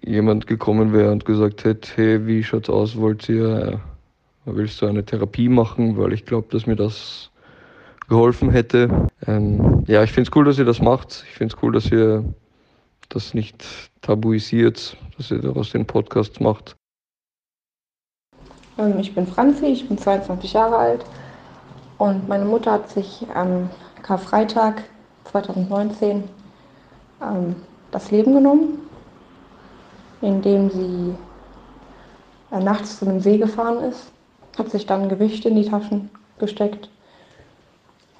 jemand 0.00 0.46
gekommen 0.46 0.92
wäre 0.92 1.12
und 1.12 1.24
gesagt 1.24 1.64
hätte, 1.64 1.90
hey, 1.96 2.26
wie 2.26 2.42
schaut's 2.42 2.68
aus, 2.68 2.96
wollt 2.96 3.28
ihr, 3.28 3.80
willst 4.44 4.82
du 4.82 4.86
eine 4.86 5.04
Therapie 5.04 5.48
machen? 5.48 5.96
Weil 5.96 6.12
ich 6.12 6.24
glaube, 6.24 6.48
dass 6.50 6.66
mir 6.66 6.76
das 6.76 7.30
geholfen 8.08 8.50
hätte. 8.50 9.08
Ähm, 9.26 9.84
ja, 9.86 10.02
ich 10.02 10.12
finde 10.12 10.28
es 10.28 10.36
cool, 10.36 10.44
dass 10.44 10.58
ihr 10.58 10.64
das 10.64 10.80
macht. 10.80 11.24
Ich 11.28 11.36
finde 11.36 11.54
es 11.54 11.62
cool, 11.62 11.72
dass 11.72 11.90
ihr 11.90 12.24
das 13.08 13.34
nicht 13.34 13.64
tabuisiert, 14.00 14.96
dass 15.16 15.30
ihr 15.30 15.38
daraus 15.38 15.70
den 15.70 15.86
Podcast 15.86 16.40
macht. 16.40 16.76
Ähm, 18.78 18.98
ich 18.98 19.14
bin 19.14 19.26
Franzi, 19.26 19.66
ich 19.66 19.86
bin 19.86 19.98
22 19.98 20.52
Jahre 20.52 20.76
alt 20.76 21.04
und 21.98 22.28
meine 22.28 22.44
Mutter 22.44 22.72
hat 22.72 22.90
sich 22.90 23.24
am 23.34 23.70
Karfreitag 24.02 24.82
2019 25.32 26.24
ähm, 27.22 27.56
das 27.90 28.10
Leben 28.10 28.34
genommen, 28.34 28.78
indem 30.20 30.70
sie 30.70 31.14
äh, 32.50 32.60
nachts 32.60 32.98
zu 32.98 33.06
einem 33.06 33.20
See 33.20 33.38
gefahren 33.38 33.82
ist, 33.84 34.12
hat 34.58 34.70
sich 34.70 34.86
dann 34.86 35.08
Gewicht 35.08 35.44
in 35.46 35.56
die 35.56 35.68
Taschen 35.68 36.10
gesteckt 36.38 36.90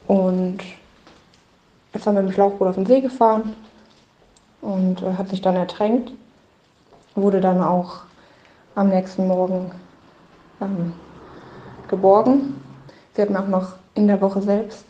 und 0.09 0.59
ist 1.93 2.07
dann 2.07 2.15
mit 2.15 2.25
dem 2.25 2.33
Schlauchboot 2.33 2.69
auf 2.69 2.75
den 2.75 2.87
See 2.87 3.01
gefahren 3.01 3.55
und 4.63 5.03
äh, 5.03 5.15
hat 5.15 5.29
sich 5.29 5.43
dann 5.43 5.57
ertränkt, 5.57 6.13
wurde 7.15 7.41
dann 7.41 7.63
auch 7.63 8.01
am 8.75 8.89
nächsten 8.89 9.29
Morgen 9.29 9.71
ähm, 10.63 10.95
geborgen. 11.89 12.55
Sie 13.15 13.21
hat 13.21 13.29
mir 13.29 13.41
auch 13.41 13.49
noch 13.49 13.75
in 13.95 14.07
der 14.07 14.21
Woche 14.23 14.41
selbst 14.41 14.87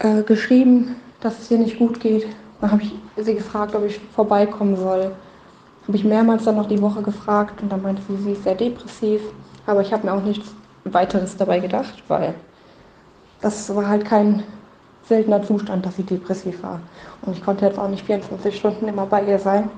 äh, 0.00 0.22
geschrieben, 0.22 0.96
dass 1.20 1.38
es 1.38 1.50
ihr 1.50 1.58
nicht 1.58 1.78
gut 1.78 2.00
geht. 2.00 2.26
Dann 2.60 2.72
habe 2.72 2.82
ich 2.82 2.94
sie 3.16 3.34
gefragt, 3.34 3.74
ob 3.74 3.84
ich 3.84 3.98
vorbeikommen 4.14 4.76
soll. 4.76 5.12
Habe 5.86 5.96
ich 5.96 6.04
mehrmals 6.04 6.44
dann 6.44 6.56
noch 6.56 6.68
die 6.68 6.80
Woche 6.80 7.02
gefragt 7.02 7.62
und 7.62 7.70
dann 7.70 7.82
meinte 7.82 8.02
sie, 8.08 8.16
sie 8.16 8.32
ist 8.32 8.44
sehr 8.44 8.54
depressiv. 8.54 9.20
Aber 9.66 9.80
ich 9.80 9.92
habe 9.92 10.06
mir 10.06 10.12
auch 10.12 10.22
nichts 10.22 10.54
weiteres 10.84 11.36
dabei 11.36 11.60
gedacht, 11.60 12.02
weil 12.08 12.34
das 13.40 13.74
war 13.74 13.88
halt 13.88 14.04
kein 14.04 14.42
seltener 15.04 15.42
Zustand, 15.42 15.84
dass 15.84 15.96
sie 15.96 16.02
depressiv 16.02 16.62
war. 16.62 16.80
Und 17.22 17.36
ich 17.36 17.44
konnte 17.44 17.66
jetzt 17.66 17.78
auch 17.78 17.88
nicht 17.88 18.06
24 18.06 18.56
Stunden 18.56 18.88
immer 18.88 19.06
bei 19.06 19.24
ihr 19.24 19.38
sein. 19.38 19.70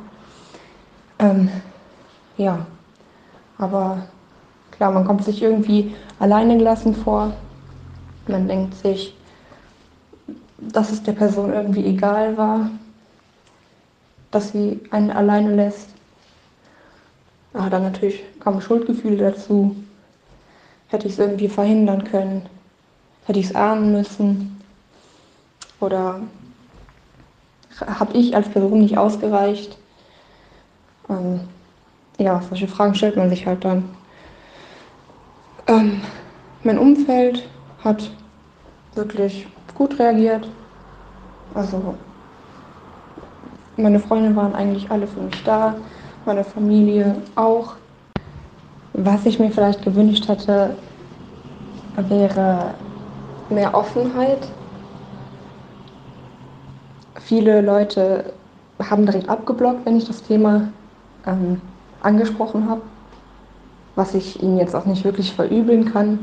Ähm, 1.18 1.48
ja, 2.36 2.66
aber 3.58 4.06
klar, 4.70 4.92
man 4.92 5.06
kommt 5.06 5.24
sich 5.24 5.42
irgendwie 5.42 5.94
alleine 6.18 6.58
gelassen 6.58 6.94
vor. 6.94 7.32
Man 8.26 8.48
denkt 8.48 8.74
sich, 8.74 9.16
dass 10.70 10.92
es 10.92 11.02
der 11.02 11.12
Person 11.12 11.52
irgendwie 11.52 11.84
egal 11.84 12.36
war, 12.36 12.70
dass 14.30 14.52
sie 14.52 14.80
einen 14.90 15.10
alleine 15.10 15.54
lässt. 15.54 15.88
Aber 17.52 17.68
dann 17.68 17.82
natürlich 17.82 18.22
kamen 18.40 18.60
Schuldgefühle 18.60 19.16
dazu. 19.16 19.76
Hätte 20.88 21.06
ich 21.06 21.14
es 21.14 21.18
irgendwie 21.18 21.48
verhindern 21.48 22.04
können? 22.04 22.42
Hätte 23.24 23.38
ich 23.38 23.46
es 23.46 23.54
ahnen 23.54 23.92
müssen? 23.92 24.60
Oder 25.80 26.20
habe 27.80 28.16
ich 28.16 28.34
als 28.34 28.48
Person 28.48 28.80
nicht 28.80 28.96
ausgereicht? 28.96 29.76
Ähm, 31.08 31.40
ja, 32.18 32.40
solche 32.48 32.68
Fragen 32.68 32.94
stellt 32.94 33.16
man 33.16 33.30
sich 33.30 33.46
halt 33.46 33.64
dann. 33.64 33.88
Ähm, 35.66 36.00
mein 36.62 36.78
Umfeld 36.78 37.48
hat 37.82 38.10
wirklich 38.94 39.46
gut 39.74 39.98
reagiert. 39.98 40.46
Also 41.54 41.94
meine 43.76 43.98
Freunde 43.98 44.34
waren 44.36 44.54
eigentlich 44.54 44.90
alle 44.90 45.06
für 45.06 45.20
mich 45.20 45.42
da, 45.44 45.74
meine 46.24 46.44
Familie 46.44 47.16
auch. 47.34 47.74
Was 48.94 49.24
ich 49.24 49.38
mir 49.38 49.50
vielleicht 49.50 49.82
gewünscht 49.82 50.28
hätte, 50.28 50.76
wäre 51.96 52.74
mehr 53.48 53.74
Offenheit. 53.74 54.46
Viele 57.20 57.60
Leute 57.60 58.32
haben 58.78 59.06
direkt 59.06 59.28
abgeblockt, 59.28 59.86
wenn 59.86 59.96
ich 59.96 60.06
das 60.06 60.22
Thema 60.22 60.68
ähm, 61.26 61.60
angesprochen 62.02 62.68
habe, 62.68 62.82
was 63.94 64.14
ich 64.14 64.42
ihnen 64.42 64.58
jetzt 64.58 64.74
auch 64.74 64.84
nicht 64.84 65.04
wirklich 65.04 65.32
verübeln 65.32 65.92
kann. 65.92 66.18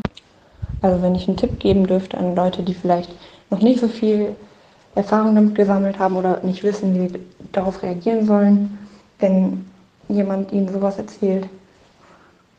Also 0.82 1.02
wenn 1.02 1.16
ich 1.16 1.28
einen 1.28 1.38
Tipp 1.38 1.60
geben 1.60 1.88
dürfte 1.88 2.18
an 2.18 2.36
Leute, 2.36 2.64
die 2.64 2.74
vielleicht 2.74 3.12
noch 3.50 3.62
nicht 3.62 3.80
so 3.80 3.88
viel 3.88 4.36
Erfahrung 4.96 5.36
damit 5.36 5.56
gesammelt 5.56 6.00
haben 6.00 6.16
oder 6.16 6.40
nicht 6.44 6.64
wissen, 6.64 6.96
wie 6.96 7.10
sie 7.10 7.20
darauf 7.52 7.84
reagieren 7.84 8.26
sollen, 8.26 8.78
wenn 9.20 9.66
jemand 10.08 10.52
ihnen 10.52 10.72
sowas 10.72 10.98
erzählt, 10.98 11.48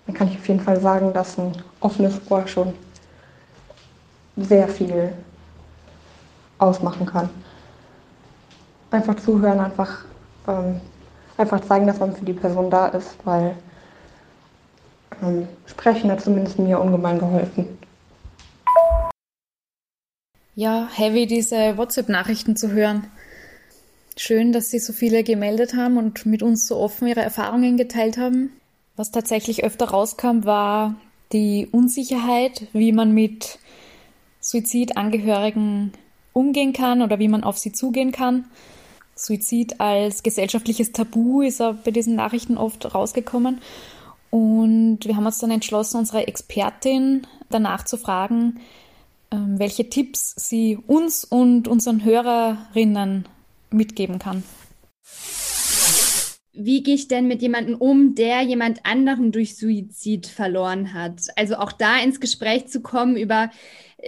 dann 0.06 0.14
kann 0.14 0.28
ich 0.28 0.36
auf 0.36 0.48
jeden 0.48 0.60
Fall 0.60 0.80
sagen, 0.80 1.12
dass 1.12 1.38
ein 1.38 1.52
offenes 1.80 2.20
Ohr 2.28 2.46
schon 2.46 2.72
sehr 4.36 4.68
viel 4.68 5.12
ausmachen 6.58 7.06
kann. 7.06 7.28
Einfach 8.90 9.16
zuhören, 9.16 9.60
einfach, 9.60 10.04
ähm, 10.48 10.80
einfach 11.36 11.60
zeigen, 11.60 11.86
dass 11.86 12.00
man 12.00 12.14
für 12.14 12.24
die 12.24 12.32
Person 12.32 12.70
da 12.70 12.88
ist, 12.88 13.16
weil 13.24 13.54
ähm, 15.22 15.46
Sprechen 15.66 16.10
hat 16.10 16.20
zumindest 16.20 16.58
mir 16.58 16.80
ungemein 16.80 17.18
geholfen. 17.18 17.79
Ja, 20.60 20.90
heavy 20.92 21.26
diese 21.26 21.78
WhatsApp-Nachrichten 21.78 22.54
zu 22.54 22.70
hören. 22.70 23.06
schön, 24.14 24.52
dass 24.52 24.70
sich 24.70 24.84
so 24.84 24.92
viele 24.92 25.24
gemeldet 25.24 25.72
haben 25.72 25.96
und 25.96 26.26
mit 26.26 26.42
uns 26.42 26.66
so 26.66 26.76
offen 26.76 27.08
ihre 27.08 27.22
Erfahrungen 27.22 27.78
geteilt 27.78 28.18
haben. 28.18 28.52
Was 28.94 29.10
tatsächlich 29.10 29.64
öfter 29.64 29.86
rauskam, 29.88 30.44
war 30.44 30.96
die 31.32 31.66
Unsicherheit, 31.72 32.66
wie 32.74 32.92
man 32.92 33.14
mit 33.14 33.58
Suizidangehörigen 34.40 35.92
umgehen 36.34 36.74
kann 36.74 37.00
oder 37.00 37.18
wie 37.18 37.28
man 37.28 37.42
auf 37.42 37.56
sie 37.56 37.72
zugehen 37.72 38.12
kann. 38.12 38.44
Suizid 39.14 39.80
als 39.80 40.22
gesellschaftliches 40.22 40.92
Tabu 40.92 41.40
ist 41.40 41.62
auch 41.62 41.76
bei 41.76 41.90
diesen 41.90 42.16
Nachrichten 42.16 42.58
oft 42.58 42.94
rausgekommen. 42.94 43.62
Und 44.28 44.98
wir 45.06 45.16
haben 45.16 45.24
uns 45.24 45.38
dann 45.38 45.52
entschlossen, 45.52 45.96
unsere 45.96 46.28
Expertin 46.28 47.26
danach 47.48 47.86
zu 47.86 47.96
fragen, 47.96 48.60
welche 49.30 49.88
Tipps 49.88 50.34
sie 50.36 50.76
uns 50.76 51.24
und 51.24 51.68
unseren 51.68 52.04
Hörerinnen 52.04 53.26
mitgeben 53.70 54.18
kann. 54.18 54.42
Wie 56.52 56.82
gehe 56.82 56.96
ich 56.96 57.08
denn 57.08 57.28
mit 57.28 57.40
jemandem 57.42 57.76
um, 57.76 58.14
der 58.14 58.42
jemand 58.42 58.84
anderen 58.84 59.32
durch 59.32 59.56
Suizid 59.56 60.26
verloren 60.26 60.92
hat? 60.92 61.28
Also 61.36 61.56
auch 61.56 61.72
da 61.72 61.98
ins 62.00 62.20
Gespräch 62.20 62.66
zu 62.66 62.80
kommen 62.80 63.16
über 63.16 63.50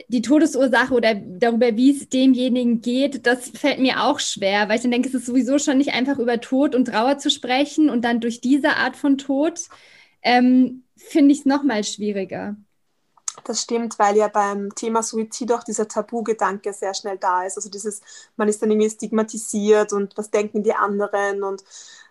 die 0.09 0.23
Todesursache 0.23 0.93
oder 0.93 1.15
darüber, 1.15 1.77
wie 1.77 1.91
es 1.91 2.09
demjenigen 2.09 2.81
geht, 2.81 3.27
das 3.27 3.51
fällt 3.51 3.79
mir 3.79 4.05
auch 4.05 4.21
schwer, 4.21 4.69
weil 4.69 4.77
ich 4.77 4.83
dann 4.83 4.91
denke, 4.91 5.09
es 5.09 5.15
ist 5.15 5.27
sowieso 5.27 5.59
schon 5.59 5.79
nicht 5.79 5.95
einfach 5.95 6.19
über 6.19 6.41
Tod 6.41 6.75
und 6.75 6.87
Trauer 6.87 7.19
zu 7.19 7.31
sprechen 7.31 7.91
und 7.91 8.05
dann 8.05 8.21
durch 8.21 8.41
diese 8.41 8.77
Art 8.77 8.97
von 8.97 9.19
Tod 9.19 9.61
ähm, 10.23 10.85
finde 10.97 11.33
ich 11.33 11.41
es 11.41 11.47
nochmal 11.47 11.85
schwieriger. 11.85 12.57
Das 13.45 13.61
stimmt, 13.63 13.99
weil 13.99 14.17
ja 14.17 14.29
beim 14.29 14.75
Thema 14.75 15.03
Suizid 15.03 15.53
auch 15.53 15.65
dieser 15.65 15.89
Tabu-Gedanke 15.89 16.73
sehr 16.73 16.95
schnell 16.95 17.19
da 17.19 17.45
ist. 17.45 17.57
Also 17.57 17.69
dieses, 17.71 18.01
man 18.37 18.49
ist 18.49 18.63
dann 18.63 18.71
irgendwie 18.71 18.91
stigmatisiert 18.91 19.93
und 19.93 20.17
was 20.17 20.31
denken 20.31 20.63
die 20.63 20.75
anderen 20.75 21.43
und 21.43 21.65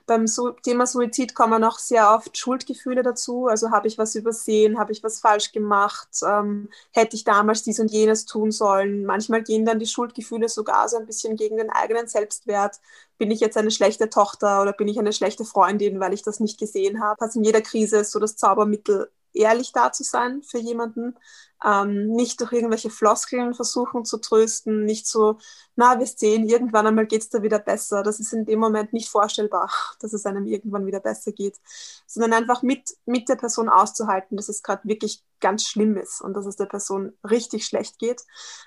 beim 0.08 0.26
Thema 0.64 0.86
Suizid 0.88 1.36
kommen 1.36 1.64
auch 1.64 1.80
sehr 1.80 2.14
oft 2.14 2.38
Schuldgefühle 2.38 3.02
dazu. 3.04 3.48
Also 3.48 3.72
habe 3.72 3.88
ich 3.88 3.98
was 3.98 4.16
übersehen, 4.16 4.78
habe 4.78 4.92
ich 4.92 5.04
was 5.04 5.20
falsch 5.20 5.52
gemacht, 5.54 6.10
ähm, 6.28 6.70
hätte 6.92 7.16
ich 7.16 7.24
damals 7.24 7.64
dies 7.64 7.80
und 7.80 7.92
jenes 7.92 8.26
tun 8.26 8.52
sollen. 8.52 9.06
Manchmal 9.06 9.44
gehen 9.44 9.66
dann 9.66 9.80
die 9.80 9.86
Schuldgefühle 9.86 10.50
sogar 10.50 10.90
so 10.90 10.98
ein 10.98 11.06
bisschen 11.06 11.38
gegen 11.38 11.58
den 11.58 11.70
eigenen 11.70 12.08
Selbstwert. 12.08 12.80
Bin 13.18 13.32
ich 13.32 13.40
jetzt 13.40 13.56
eine 13.58 13.72
schlechte 13.72 14.10
Tochter 14.10 14.62
oder 14.62 14.74
bin 14.74 14.88
ich 14.90 15.00
eine 15.00 15.14
schlechte 15.14 15.46
Freundin, 15.46 16.00
weil 16.00 16.14
ich 16.14 16.24
das 16.24 16.40
nicht 16.42 16.60
gesehen 16.60 17.02
habe? 17.02 17.22
Also 17.22 17.40
in 17.40 17.46
jeder 17.46 17.62
Krise 17.62 17.98
ist 18.00 18.12
so 18.12 18.20
das 18.20 18.36
Zaubermittel 18.36 19.10
ehrlich 19.34 19.72
da 19.72 19.92
zu 19.92 20.04
sein 20.04 20.44
für 20.44 20.60
jemanden, 20.60 21.16
ähm, 21.64 22.08
nicht 22.12 22.42
durch 22.42 22.52
irgendwelche 22.54 22.90
Floskeln 22.90 23.54
versuchen 23.54 24.04
zu 24.06 24.18
trösten, 24.18 24.84
nicht 24.84 25.08
so, 25.08 25.38
na, 25.76 26.00
wir 26.00 26.08
sehen, 26.08 26.48
irgendwann 26.48 26.88
einmal 26.88 27.06
geht 27.06 27.22
es 27.22 27.30
da 27.30 27.44
wieder 27.44 27.60
besser. 27.60 28.04
Das 28.04 28.20
ist 28.20 28.34
in 28.34 28.46
dem 28.46 28.60
Moment 28.60 28.94
nicht 28.94 29.10
vorstellbar, 29.10 29.70
dass 30.00 30.14
es 30.14 30.26
einem 30.26 30.48
irgendwann 30.48 30.86
wieder 30.86 31.00
besser 31.00 31.32
geht, 31.32 31.60
sondern 32.08 32.34
einfach 32.34 32.64
mit, 32.64 32.96
mit 33.06 33.30
der 33.30 33.36
Person 33.36 33.70
auszuhalten, 33.70 34.38
dass 34.38 34.50
es 34.50 34.64
gerade 34.64 34.88
wirklich 34.88 35.24
ganz 35.40 35.66
schlimm 35.66 35.98
ist 35.98 36.22
und 36.22 36.36
dass 36.36 36.46
es 36.46 36.56
der 36.56 36.66
Person 36.66 37.14
richtig 37.28 37.66
schlecht 37.66 38.00
geht, 38.00 38.24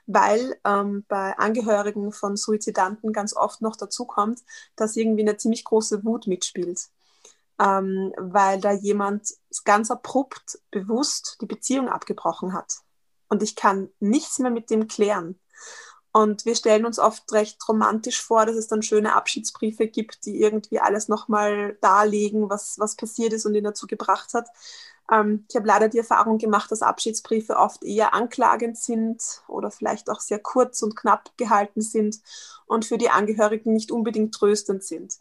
weil 0.07 0.59
ähm, 0.64 1.05
bei 1.09 1.37
Angehörigen 1.38 2.12
von 2.12 2.37
Suizidanten 2.37 3.12
ganz 3.12 3.35
oft 3.35 3.61
noch 3.62 3.77
dazu 3.77 4.05
kommt, 4.07 4.40
dass 4.77 4.96
irgendwie 4.96 5.22
eine 5.22 5.37
ziemlich 5.37 5.64
große 5.64 6.05
Wut 6.05 6.27
mitspielt 6.27 6.90
ähm, 7.60 8.12
weil 8.16 8.60
da 8.60 8.72
jemand 8.72 9.28
ganz 9.64 9.90
abrupt 9.90 10.58
bewusst 10.70 11.38
die 11.40 11.46
Beziehung 11.46 11.88
abgebrochen 11.88 12.52
hat. 12.52 12.78
Und 13.28 13.42
ich 13.42 13.56
kann 13.56 13.90
nichts 14.00 14.38
mehr 14.38 14.50
mit 14.50 14.70
dem 14.70 14.88
klären. 14.88 15.38
Und 16.12 16.44
wir 16.44 16.54
stellen 16.54 16.86
uns 16.86 17.00
oft 17.00 17.32
recht 17.32 17.68
romantisch 17.68 18.22
vor, 18.22 18.46
dass 18.46 18.54
es 18.54 18.68
dann 18.68 18.82
schöne 18.82 19.14
Abschiedsbriefe 19.16 19.88
gibt, 19.88 20.26
die 20.26 20.40
irgendwie 20.40 20.78
alles 20.78 21.08
nochmal 21.08 21.76
darlegen, 21.80 22.48
was, 22.48 22.78
was 22.78 22.94
passiert 22.94 23.32
ist 23.32 23.46
und 23.46 23.54
ihn 23.56 23.64
dazu 23.64 23.88
gebracht 23.88 24.32
hat. 24.32 24.48
Ähm, 25.10 25.44
ich 25.48 25.56
habe 25.56 25.66
leider 25.66 25.88
die 25.88 25.98
Erfahrung 25.98 26.38
gemacht, 26.38 26.70
dass 26.70 26.82
Abschiedsbriefe 26.82 27.56
oft 27.56 27.82
eher 27.82 28.14
anklagend 28.14 28.78
sind 28.78 29.42
oder 29.48 29.72
vielleicht 29.72 30.08
auch 30.08 30.20
sehr 30.20 30.38
kurz 30.38 30.82
und 30.82 30.94
knapp 30.94 31.36
gehalten 31.36 31.80
sind 31.80 32.20
und 32.66 32.84
für 32.84 32.96
die 32.96 33.10
Angehörigen 33.10 33.72
nicht 33.72 33.90
unbedingt 33.90 34.34
tröstend 34.34 34.84
sind. 34.84 35.18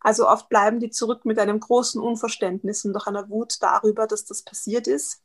Also 0.00 0.28
oft 0.28 0.48
bleiben 0.48 0.80
die 0.80 0.90
zurück 0.90 1.24
mit 1.24 1.38
einem 1.38 1.60
großen 1.60 2.00
Unverständnis 2.00 2.84
und 2.84 2.96
auch 2.96 3.06
einer 3.06 3.28
Wut 3.28 3.56
darüber, 3.62 4.06
dass 4.06 4.24
das 4.24 4.42
passiert 4.42 4.86
ist. 4.86 5.22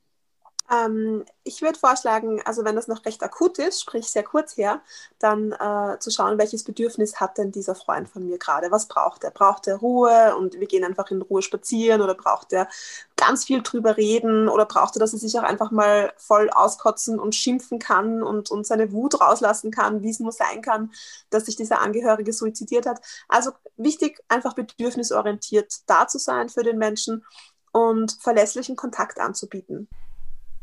Ähm, 0.71 1.25
ich 1.43 1.61
würde 1.61 1.77
vorschlagen, 1.77 2.41
also 2.45 2.63
wenn 2.63 2.75
das 2.75 2.87
noch 2.87 3.05
recht 3.05 3.21
akut 3.21 3.59
ist, 3.59 3.81
sprich 3.81 4.07
sehr 4.07 4.23
kurz 4.23 4.55
her, 4.55 4.81
dann 5.19 5.51
äh, 5.51 5.99
zu 5.99 6.09
schauen, 6.09 6.37
welches 6.37 6.63
Bedürfnis 6.63 7.19
hat 7.19 7.37
denn 7.37 7.51
dieser 7.51 7.75
Freund 7.75 8.07
von 8.07 8.25
mir 8.25 8.37
gerade? 8.37 8.71
Was 8.71 8.87
braucht 8.87 9.23
er? 9.25 9.31
Braucht 9.31 9.67
er 9.67 9.77
Ruhe 9.77 10.35
und 10.37 10.59
wir 10.59 10.67
gehen 10.67 10.85
einfach 10.85 11.11
in 11.11 11.21
Ruhe 11.21 11.41
spazieren 11.41 12.01
oder 12.01 12.15
braucht 12.15 12.53
er 12.53 12.69
ganz 13.17 13.43
viel 13.43 13.61
drüber 13.61 13.97
reden 13.97 14.47
oder 14.47 14.65
braucht 14.65 14.95
er, 14.95 14.99
dass 14.99 15.13
er 15.13 15.19
sich 15.19 15.37
auch 15.37 15.43
einfach 15.43 15.71
mal 15.71 16.13
voll 16.17 16.49
auskotzen 16.49 17.19
und 17.19 17.35
schimpfen 17.35 17.79
kann 17.79 18.23
und, 18.23 18.49
und 18.49 18.65
seine 18.65 18.93
Wut 18.93 19.19
rauslassen 19.19 19.69
kann, 19.69 20.01
wie 20.01 20.11
es 20.11 20.19
nur 20.19 20.31
sein 20.31 20.61
kann, 20.61 20.93
dass 21.29 21.45
sich 21.45 21.57
dieser 21.57 21.81
Angehörige 21.81 22.31
suizidiert 22.31 22.85
hat? 22.85 23.01
Also 23.27 23.51
wichtig, 23.75 24.21
einfach 24.29 24.53
bedürfnisorientiert 24.53 25.81
da 25.87 26.07
zu 26.07 26.19
sein 26.19 26.47
für 26.47 26.63
den 26.63 26.77
Menschen 26.77 27.25
und 27.73 28.17
verlässlichen 28.21 28.75
Kontakt 28.77 29.19
anzubieten 29.19 29.89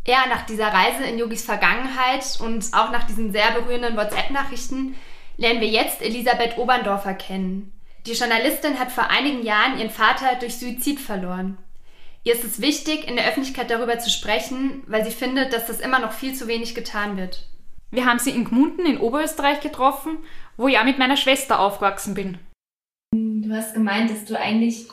ja, 0.07 0.27
nach 0.29 0.47
dieser 0.47 0.69
Reise 0.69 1.05
in 1.05 1.19
Yogis 1.19 1.45
Vergangenheit 1.45 2.39
und 2.41 2.73
auch 2.73 2.91
nach 2.91 3.05
diesen 3.05 3.33
sehr 3.33 3.53
berührenden 3.53 3.97
WhatsApp-Nachrichten 3.97 4.97
lernen 5.37 5.61
wir 5.61 5.69
jetzt 5.69 6.03
Elisabeth 6.03 6.59
Oberndorfer 6.59 7.15
kennen. 7.15 7.73
Die 8.07 8.13
Journalistin 8.13 8.79
hat 8.79 8.93
vor 8.93 9.09
einigen 9.09 9.43
Jahren 9.43 9.79
ihren 9.79 9.91
Vater 9.91 10.37
durch 10.41 10.59
Suizid 10.59 11.01
verloren. 11.01 11.59
Ihr 12.23 12.35
ist 12.35 12.45
es 12.45 12.61
wichtig, 12.61 13.09
in 13.09 13.17
der 13.17 13.27
Öffentlichkeit 13.27 13.71
darüber 13.71 13.99
zu 13.99 14.11
sprechen, 14.11 14.83
weil 14.87 15.05
sie 15.05 15.11
findet, 15.11 15.53
dass 15.53 15.67
das 15.67 15.81
immer 15.81 15.99
noch 15.99 16.13
viel 16.13 16.35
zu 16.35 16.49
wenig 16.49 16.75
getan 16.75 17.17
wird. 17.17 17.47
Wir 17.91 18.07
haben 18.07 18.19
sie 18.19 18.31
in 18.31 18.45
Gmunden 18.45 18.87
in 18.87 18.99
Oberösterreich 18.99 19.61
getroffen, 19.61 20.19
wo 20.57 20.69
ich 20.69 20.79
auch 20.79 20.85
mit 20.85 20.99
meiner 20.99 21.17
Schwester 21.17 21.61
aufgewachsen 21.61 22.15
bin. 22.15 22.39
Du 23.13 23.53
hast 23.53 23.75
gemeint, 23.75 24.11
dass 24.11 24.25
du 24.27 24.39
eigentlich 24.39 24.87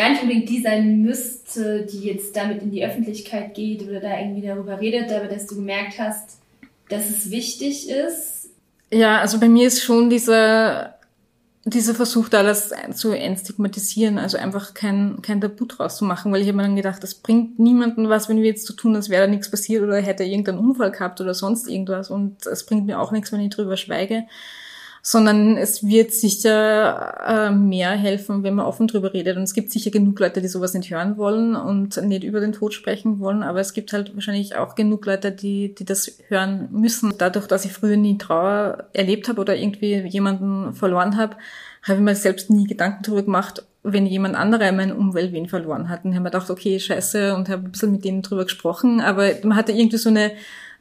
gar 0.00 0.08
nicht 0.08 0.22
unbedingt 0.22 0.48
die 0.48 0.62
sein 0.62 1.02
müsste, 1.02 1.84
die 1.84 2.06
jetzt 2.06 2.34
damit 2.34 2.62
in 2.62 2.70
die 2.70 2.82
Öffentlichkeit 2.82 3.52
geht 3.52 3.86
oder 3.86 4.00
da 4.00 4.18
irgendwie 4.18 4.46
darüber 4.46 4.80
redet, 4.80 5.12
aber 5.12 5.26
dass 5.26 5.46
du 5.46 5.56
gemerkt 5.56 5.98
hast, 5.98 6.38
dass 6.88 7.10
es 7.10 7.30
wichtig 7.30 7.90
ist. 7.90 8.48
Ja, 8.90 9.18
also 9.18 9.38
bei 9.38 9.50
mir 9.50 9.66
ist 9.66 9.82
schon 9.82 10.08
dieser, 10.08 10.94
dieser 11.66 11.94
Versuch 11.94 12.30
da, 12.30 12.42
das 12.42 12.72
zu 12.94 13.12
entstigmatisieren, 13.12 14.16
also 14.16 14.38
einfach 14.38 14.72
kein, 14.72 15.18
kein 15.20 15.42
Tabu 15.42 15.66
draus 15.66 15.98
zu 15.98 16.06
machen, 16.06 16.32
weil 16.32 16.40
ich 16.40 16.48
habe 16.48 16.56
mir 16.56 16.62
dann 16.62 16.76
gedacht, 16.76 17.02
das 17.02 17.16
bringt 17.16 17.58
niemanden 17.58 18.08
was, 18.08 18.30
wenn 18.30 18.38
wir 18.38 18.48
jetzt 18.48 18.66
so 18.66 18.72
tun, 18.72 18.96
als 18.96 19.10
wäre 19.10 19.26
da 19.26 19.30
nichts 19.30 19.50
passiert 19.50 19.82
oder 19.82 20.00
hätte 20.00 20.24
irgendeinen 20.24 20.60
Unfall 20.60 20.92
gehabt 20.92 21.20
oder 21.20 21.34
sonst 21.34 21.68
irgendwas 21.68 22.08
und 22.08 22.46
es 22.46 22.64
bringt 22.64 22.86
mir 22.86 22.98
auch 23.00 23.12
nichts, 23.12 23.32
wenn 23.32 23.40
ich 23.40 23.50
drüber 23.50 23.76
schweige 23.76 24.24
sondern 25.02 25.56
es 25.56 25.86
wird 25.86 26.12
sicher 26.12 27.14
äh, 27.26 27.50
mehr 27.50 27.90
helfen, 27.92 28.42
wenn 28.42 28.54
man 28.54 28.66
offen 28.66 28.86
drüber 28.86 29.14
redet. 29.14 29.36
Und 29.36 29.44
es 29.44 29.54
gibt 29.54 29.70
sicher 29.70 29.90
genug 29.90 30.18
Leute, 30.20 30.42
die 30.42 30.48
sowas 30.48 30.74
nicht 30.74 30.90
hören 30.90 31.16
wollen 31.16 31.56
und 31.56 31.96
nicht 32.02 32.24
über 32.24 32.40
den 32.40 32.52
Tod 32.52 32.74
sprechen 32.74 33.18
wollen, 33.18 33.42
aber 33.42 33.60
es 33.60 33.72
gibt 33.72 33.92
halt 33.92 34.14
wahrscheinlich 34.14 34.56
auch 34.56 34.74
genug 34.74 35.06
Leute, 35.06 35.32
die, 35.32 35.74
die 35.74 35.84
das 35.84 36.18
hören 36.28 36.68
müssen. 36.70 37.14
Dadurch, 37.16 37.46
dass 37.46 37.64
ich 37.64 37.72
früher 37.72 37.96
nie 37.96 38.18
Trauer 38.18 38.88
erlebt 38.92 39.28
habe 39.28 39.40
oder 39.40 39.56
irgendwie 39.56 39.96
jemanden 40.06 40.74
verloren 40.74 41.16
habe, 41.16 41.36
habe 41.82 41.98
ich 41.98 42.04
mir 42.04 42.14
selbst 42.14 42.50
nie 42.50 42.66
Gedanken 42.66 43.02
darüber 43.02 43.22
gemacht, 43.22 43.64
wenn 43.82 44.04
jemand 44.04 44.34
anderer 44.36 44.68
in 44.68 44.76
meiner 44.76 44.98
Umwelt 44.98 45.32
wen 45.32 45.48
verloren 45.48 45.88
hat. 45.88 46.04
Und 46.04 46.12
habe 46.12 46.24
mir 46.24 46.30
gedacht, 46.30 46.50
okay, 46.50 46.78
scheiße, 46.78 47.34
und 47.34 47.48
habe 47.48 47.64
ein 47.64 47.72
bisschen 47.72 47.92
mit 47.92 48.04
denen 48.04 48.20
drüber 48.20 48.44
gesprochen, 48.44 49.00
aber 49.00 49.30
man 49.42 49.56
hatte 49.56 49.72
irgendwie 49.72 49.96
so 49.96 50.10
eine 50.10 50.32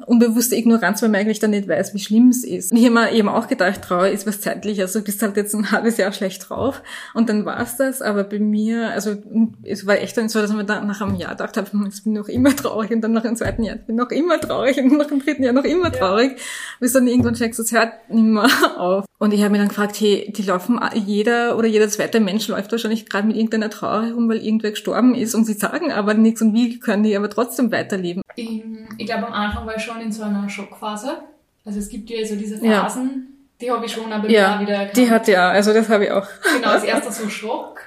unbewusste 0.05 0.55
Ignoranz, 0.55 1.01
weil 1.01 1.09
man 1.09 1.21
eigentlich 1.21 1.39
dann 1.39 1.51
nicht 1.51 1.67
weiß, 1.67 1.93
wie 1.93 1.99
schlimm 1.99 2.29
es 2.29 2.43
ist. 2.43 2.71
Und 2.71 2.77
ich 2.77 2.85
habe 2.85 2.93
mir 2.93 3.11
eben 3.11 3.29
auch 3.29 3.47
gedacht, 3.47 3.81
Trauer 3.81 4.07
ist 4.07 4.25
was 4.25 4.41
zeitlich, 4.41 4.81
also 4.81 4.99
du 4.99 5.05
bist 5.05 5.21
halt 5.21 5.37
jetzt 5.37 5.53
ein 5.53 5.71
halbes 5.71 5.97
Jahr 5.97 6.11
schlecht 6.11 6.49
drauf 6.49 6.81
und 7.13 7.29
dann 7.29 7.45
war's 7.45 7.77
das, 7.77 8.01
aber 8.01 8.23
bei 8.23 8.39
mir, 8.39 8.89
also 8.91 9.15
es 9.63 9.85
war 9.85 9.97
echt 9.97 10.17
dann 10.17 10.29
so, 10.29 10.41
dass 10.41 10.51
man 10.51 10.65
dann 10.65 10.87
nach 10.87 11.01
einem 11.01 11.15
Jahr 11.15 11.31
gedacht 11.31 11.57
habe, 11.57 11.69
ich 11.91 12.03
bin 12.03 12.13
noch 12.13 12.27
immer 12.27 12.55
traurig 12.55 12.91
und 12.91 13.01
dann 13.01 13.13
nach 13.13 13.23
dem 13.23 13.35
zweiten 13.35 13.63
Jahr, 13.63 13.75
ich 13.75 13.85
bin 13.85 13.95
noch 13.95 14.09
immer 14.09 14.39
traurig 14.39 14.77
und 14.77 14.97
nach 14.97 15.07
dem 15.07 15.19
dritten 15.19 15.43
Jahr 15.43 15.53
noch 15.53 15.63
immer 15.63 15.91
traurig, 15.91 16.31
ja. 16.31 16.43
bis 16.79 16.93
dann 16.93 17.07
irgendwann 17.07 17.33
checkst, 17.33 17.59
es 17.59 17.71
hört 17.71 18.09
nicht 18.09 18.23
mehr 18.23 18.47
auf. 18.77 19.05
Und 19.21 19.33
ich 19.33 19.41
habe 19.41 19.51
mir 19.51 19.57
dann 19.57 19.67
gefragt, 19.67 19.99
hey, 19.99 20.31
die 20.33 20.43
laufen, 20.43 20.79
jeder 20.93 21.57
oder 21.57 21.67
jeder 21.67 21.89
zweite 21.89 22.21
Mensch 22.21 22.47
läuft 22.47 22.71
wahrscheinlich 22.71 23.09
gerade 23.09 23.27
mit 23.27 23.35
irgendeiner 23.35 23.69
Trauer 23.69 24.03
herum, 24.03 24.29
weil 24.29 24.37
irgendwer 24.37 24.71
gestorben 24.71 25.13
ist 25.13 25.35
und 25.35 25.43
sie 25.43 25.53
sagen 25.53 25.91
aber 25.91 26.13
nichts 26.13 26.41
und 26.41 26.53
wie 26.53 26.79
können 26.79 27.03
die 27.03 27.17
aber 27.17 27.29
trotzdem 27.29 27.69
weiterleben? 27.69 28.21
Ich, 28.35 28.63
ich 28.97 29.05
glaube, 29.05 29.27
am 29.27 29.33
Anfang 29.33 29.65
war 29.65 29.75
ich 29.75 29.83
schon 29.83 29.88
in 29.97 30.11
so 30.11 30.23
einer 30.23 30.49
Schockphase. 30.49 31.23
Also 31.65 31.79
es 31.79 31.89
gibt 31.89 32.09
ja 32.09 32.25
so 32.25 32.35
diese 32.35 32.57
Phasen, 32.57 33.09
ja. 33.09 33.57
die 33.61 33.71
habe 33.71 33.85
ich 33.85 33.91
schon 33.91 34.11
aber 34.11 34.29
ja, 34.29 34.59
wieder 34.59 34.73
erkannt. 34.73 34.97
Die 34.97 35.09
hat 35.09 35.27
ja, 35.27 35.49
also 35.49 35.73
das 35.73 35.89
habe 35.89 36.05
ich 36.05 36.11
auch. 36.11 36.27
Genau, 36.55 36.69
als 36.69 36.83
erster 36.83 37.11
so 37.11 37.29
Schock. 37.29 37.81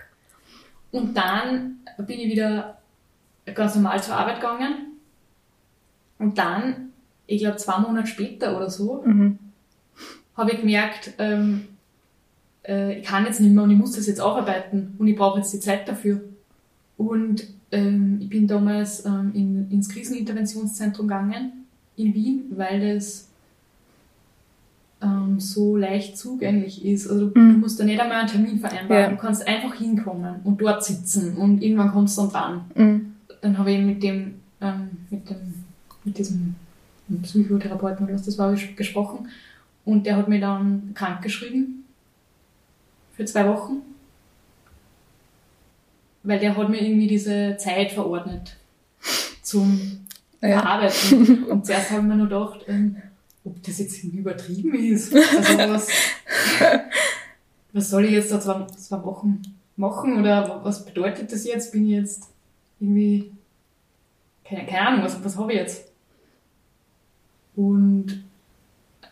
Und 0.90 1.16
dann 1.16 1.78
bin 1.98 2.20
ich 2.20 2.30
wieder 2.30 2.78
ganz 3.54 3.74
normal 3.74 4.02
zur 4.02 4.14
Arbeit 4.14 4.36
gegangen. 4.36 4.98
Und 6.18 6.38
dann, 6.38 6.92
ich 7.26 7.40
glaube 7.40 7.56
zwei 7.56 7.78
Monate 7.78 8.06
später 8.06 8.56
oder 8.56 8.70
so, 8.70 9.02
mhm. 9.04 9.38
habe 10.36 10.52
ich 10.52 10.60
gemerkt, 10.60 11.14
ähm, 11.18 11.68
äh, 12.66 12.98
ich 13.00 13.06
kann 13.06 13.24
jetzt 13.24 13.40
nicht 13.40 13.52
mehr 13.52 13.64
und 13.64 13.70
ich 13.70 13.78
muss 13.78 13.96
das 13.96 14.06
jetzt 14.06 14.20
aufarbeiten 14.20 14.94
und 14.98 15.08
ich 15.08 15.16
brauche 15.16 15.38
jetzt 15.38 15.52
die 15.52 15.60
Zeit 15.60 15.88
dafür. 15.88 16.20
Und 16.96 17.48
ähm, 17.72 18.18
ich 18.20 18.28
bin 18.28 18.46
damals 18.46 19.04
ähm, 19.04 19.32
in, 19.34 19.70
ins 19.70 19.88
Kriseninterventionszentrum 19.88 21.08
gegangen 21.08 21.62
in 21.96 22.14
Wien, 22.14 22.44
weil 22.57 22.94
das 22.94 23.28
ähm, 25.02 25.40
so 25.40 25.76
leicht 25.76 26.16
zugänglich 26.16 26.85
ist. 26.85 27.09
Also 27.09 27.28
du, 27.28 27.38
Mhm. 27.38 27.52
du 27.55 27.59
musst 27.59 27.81
da 27.81 27.85
nicht 27.85 28.00
einmal 28.00 28.20
einen 28.20 28.28
Termin 28.28 28.59
vereinbaren, 28.61 29.02
Ja. 29.05 29.11
du 29.11 29.16
kannst 29.16 29.46
einfach 29.46 29.74
hinkommen 29.74 30.37
und 30.44 30.61
dort 30.61 30.85
sitzen 30.85 31.37
und 31.37 31.61
irgendwann 31.62 31.90
kommst 31.92 32.16
du 32.18 32.22
dann 32.22 32.31
dran. 32.31 32.61
Mhm. 32.76 33.12
Dann 33.40 33.59
habe 33.59 33.72
ich 33.72 33.81
mit 33.81 34.02
dem, 34.02 34.35
ähm, 34.61 34.90
mit 35.11 35.28
dem, 35.28 35.37
mit 36.05 36.18
diesem 36.18 36.55
Psychotherapeuten 37.22 38.05
oder 38.07 38.14
was 38.14 38.22
das 38.24 38.38
war, 38.38 38.52
ges- 38.52 38.74
gesprochen 38.76 39.28
und 39.85 40.07
der 40.07 40.16
hat 40.16 40.28
mir 40.28 40.40
dann 40.40 40.92
krank 40.94 41.20
geschrieben 41.22 41.85
für 43.16 43.24
zwei 43.24 43.46
Wochen, 43.48 43.83
weil 46.22 46.38
der 46.38 46.57
hat 46.57 46.68
mir 46.68 46.81
irgendwie 46.81 47.09
diese 47.09 47.57
Zeit 47.59 47.90
verordnet 47.92 48.57
zum 49.42 49.81
Ja. 50.42 50.61
Verarbeiten. 50.61 51.44
Und 51.50 51.64
zuerst 51.64 51.90
habe 51.90 52.00
ich 52.02 52.07
mir 52.07 52.16
nur 52.16 52.28
gedacht, 52.28 52.64
ähm, 52.66 52.96
ob 53.44 53.62
das 53.62 53.78
jetzt 53.78 53.98
irgendwie 53.98 54.18
übertrieben 54.18 54.74
ist. 54.74 55.14
Also 55.14 55.59
was, 55.72 55.88
was 57.72 57.90
soll 57.90 58.05
ich 58.05 58.12
jetzt 58.12 58.33
da 58.33 58.40
zwei, 58.40 58.66
zwei 58.66 59.02
Wochen 59.05 59.42
machen 59.76 60.18
oder 60.18 60.61
was 60.64 60.85
bedeutet 60.85 61.33
das 61.33 61.44
jetzt? 61.44 61.72
Bin 61.72 61.85
ich 61.85 61.92
jetzt 61.92 62.28
irgendwie, 62.81 63.33
keine, 64.44 64.66
keine 64.66 64.88
Ahnung, 64.88 65.05
was, 65.05 65.24
was 65.24 65.37
habe 65.37 65.52
ich 65.52 65.59
jetzt? 65.59 65.92
Und 67.55 68.24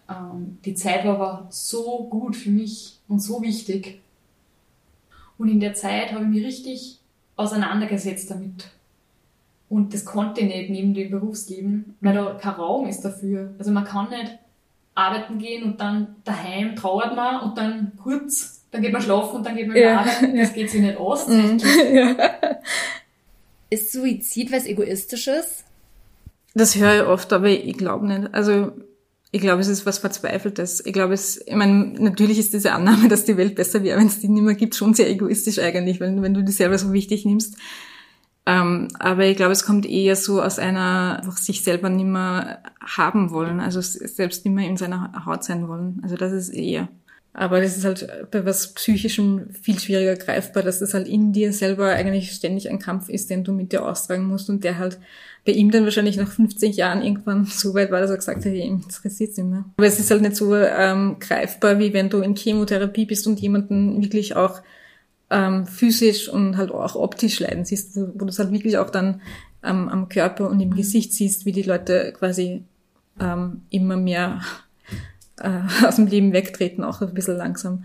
ähm, 0.09 0.59
die 0.65 0.75
Zeit 0.75 1.05
war 1.05 1.15
aber 1.15 1.47
so 1.51 2.09
gut 2.11 2.37
für 2.37 2.51
mich 2.51 2.99
und 3.09 3.21
so 3.21 3.41
wichtig. 3.43 4.01
Und 5.39 5.49
in 5.49 5.61
der 5.61 5.75
Zeit 5.75 6.13
habe 6.13 6.25
ich 6.25 6.31
mich 6.31 6.45
richtig 6.45 6.99
auseinandergesetzt 7.37 8.31
damit. 8.31 8.71
Und 9.71 9.95
das 9.95 10.05
konnte 10.05 10.41
ich 10.41 10.49
nicht 10.49 10.71
neben 10.71 10.95
dem 10.95 11.11
Berufsleben, 11.13 11.95
weil 12.01 12.13
da 12.13 12.35
kein 12.35 12.55
Raum 12.55 12.89
ist 12.89 13.03
dafür. 13.03 13.55
Also 13.57 13.71
man 13.71 13.85
kann 13.85 14.11
nicht 14.11 14.37
arbeiten 14.97 15.39
gehen 15.39 15.63
und 15.63 15.81
dann 15.81 16.17
daheim 16.25 16.75
trauert 16.75 17.15
man 17.15 17.41
und 17.41 17.57
dann 17.57 17.93
kurz, 18.03 18.65
dann 18.73 18.83
geht 18.83 18.93
man 18.93 19.01
schlafen 19.01 19.37
und 19.37 19.47
dann 19.47 19.55
geht 19.57 19.69
man 19.69 19.77
wieder 19.77 19.91
Ja, 19.91 20.01
arbeiten. 20.01 20.37
Das 20.37 20.49
ja. 20.49 20.55
geht 20.55 20.71
sich 20.71 20.81
nicht 20.81 20.99
aus. 20.99 21.29
Mhm. 21.29 21.59
Ja. 21.93 22.17
Ist 23.71 23.93
Suizid 23.93 24.51
was 24.51 24.67
Egoistisches? 24.67 25.63
Das 26.55 26.75
höre 26.75 27.03
ich 27.03 27.07
oft, 27.07 27.33
aber 27.33 27.49
ich 27.49 27.79
glaube 27.79 28.09
nicht. 28.09 28.35
Also 28.35 28.73
ich 29.31 29.41
glaube, 29.41 29.61
es 29.61 29.69
ist 29.69 29.87
was 29.87 29.99
Verzweifeltes. 29.99 30.85
Ich 30.85 30.93
glaube, 30.93 31.15
es, 31.15 31.41
ich 31.47 31.55
meine, 31.55 31.95
natürlich 32.01 32.41
ist 32.41 32.53
diese 32.53 32.73
Annahme, 32.73 33.09
dass 33.09 33.25
die 33.25 33.37
Welt 33.37 33.55
besser 33.55 33.85
wäre, 33.85 34.01
wenn 34.01 34.09
es 34.09 34.19
die 34.19 34.29
nicht 34.29 34.43
mehr 34.43 34.57
gibt, 34.57 34.75
schon 34.75 34.95
sehr 34.95 35.09
egoistisch 35.09 35.61
eigentlich, 35.61 36.01
wenn, 36.01 36.23
wenn 36.23 36.35
du 36.35 36.43
die 36.43 36.51
selber 36.51 36.77
so 36.77 36.93
wichtig 36.93 37.25
nimmst. 37.25 37.55
Ähm, 38.47 38.89
aber 38.99 39.27
ich 39.27 39.37
glaube, 39.37 39.53
es 39.53 39.65
kommt 39.65 39.87
eher 39.87 40.17
so 40.17 40.43
aus 40.43 40.59
einer, 40.59 41.19
einfach 41.19 41.37
sich 41.37 41.63
selber 41.63 41.89
nicht 41.89 42.07
mehr 42.07 42.63
haben 42.81 43.31
wollen, 43.31 43.61
also 43.61 43.81
selbst 43.81 44.45
nicht 44.45 44.55
mehr 44.55 44.69
in 44.69 44.77
seiner 44.77 45.25
Haut 45.27 45.45
sein 45.45 45.69
wollen. 45.69 46.01
Also 46.03 46.17
das 46.17 46.33
ist 46.33 46.49
eher. 46.49 46.89
Aber 47.33 47.61
das 47.61 47.77
ist 47.77 47.85
halt 47.85 48.09
bei 48.33 48.45
was 48.45 48.75
Psychischem 48.75 49.51
viel 49.51 49.79
schwieriger 49.79 50.17
greifbar, 50.17 50.65
dass 50.65 50.81
das 50.81 50.95
halt 50.95 51.07
in 51.07 51.33
dir 51.33 51.53
selber 51.53 51.91
eigentlich 51.91 52.33
ständig 52.33 52.69
ein 52.69 52.81
Kampf 52.81 53.09
ist, 53.09 53.31
den 53.31 53.45
du 53.45 53.53
mit 53.53 53.71
dir 53.71 53.87
austragen 53.87 54.25
musst 54.25 54.51
und 54.51 54.65
der 54.65 54.79
halt 54.79 54.99
bei 55.47 55.53
ihm 55.53 55.71
dann 55.71 55.85
wahrscheinlich 55.85 56.17
nach 56.17 56.31
50 56.31 56.77
Jahren 56.77 57.03
irgendwann 57.03 57.45
so 57.45 57.73
weit 57.75 57.93
war, 57.93 58.01
dass 58.01 58.11
er 58.11 58.17
gesagt 58.17 58.45
hat, 58.45 58.53
ihm 58.53 58.83
interessiert's 58.83 59.37
nicht 59.37 59.47
mehr. 59.47 59.65
Aber 59.77 59.87
es 59.87 60.01
ist 60.01 60.11
halt 60.11 60.23
nicht 60.23 60.37
so 60.37 60.55
ähm, 60.57 61.17
greifbar, 61.21 61.79
wie 61.79 61.93
wenn 61.93 62.11
du 62.11 62.21
in 62.21 62.35
Chemotherapie 62.35 63.07
bist 63.07 63.27
und 63.29 63.39
jemanden 63.39 64.03
wirklich 64.03 64.35
auch 64.35 64.61
ähm, 65.31 65.67
physisch 65.67 66.29
und 66.29 66.57
halt 66.57 66.73
auch 66.73 66.97
optisch 66.97 67.41
leiden 67.41 67.65
siehst, 67.65 67.97
wo, 67.97 68.09
wo 68.15 68.25
du 68.25 68.29
es 68.29 68.39
halt 68.39 68.53
wirklich 68.53 68.79
auch 68.79 68.91
dann 68.91 69.23
ähm, 69.63 69.89
am 69.89 70.09
Körper 70.09 70.49
und 70.49 70.61
im 70.61 70.75
Gesicht 70.75 71.13
siehst, 71.13 71.47
wie 71.47 71.53
die 71.53 71.63
Leute 71.63 72.13
quasi 72.19 72.65
ähm, 73.21 73.63
immer 73.71 73.97
mehr 73.97 74.43
äh, 75.41 75.87
aus 75.87 75.97
dem 75.97 76.07
Leben 76.07 76.33
wegtreten, 76.33 76.85
auch 76.85 77.01
ein 77.01 77.15
bisschen 77.15 77.37
langsam. 77.37 77.85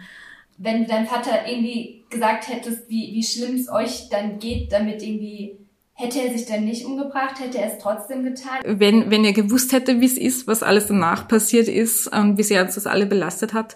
Wenn 0.57 0.83
du 0.83 0.89
deinem 0.89 1.05
Vater 1.05 1.47
irgendwie 1.47 2.03
gesagt 2.09 2.47
hättest, 2.47 2.89
wie, 2.89 3.13
wie 3.13 3.23
schlimm 3.23 3.55
es 3.55 3.69
euch 3.69 4.09
dann 4.09 4.39
geht, 4.39 4.71
damit 4.71 5.03
irgendwie, 5.03 5.57
hätte 5.93 6.21
er 6.21 6.31
sich 6.31 6.47
dann 6.47 6.63
nicht 6.63 6.85
umgebracht, 6.85 7.41
hätte 7.41 7.57
er 7.57 7.73
es 7.73 7.77
trotzdem 7.77 8.23
getan? 8.23 8.59
Wenn, 8.65 9.11
wenn 9.11 9.25
er 9.25 9.33
gewusst 9.33 9.73
hätte, 9.73 9.99
wie 9.99 10.05
es 10.05 10.17
ist, 10.17 10.47
was 10.47 10.63
alles 10.63 10.87
danach 10.87 11.27
passiert 11.27 11.67
ist 11.67 12.07
und 12.07 12.37
wie 12.37 12.43
sehr 12.43 12.63
uns 12.63 12.75
das 12.75 12.87
alle 12.87 13.05
belastet 13.05 13.53
hat, 13.53 13.75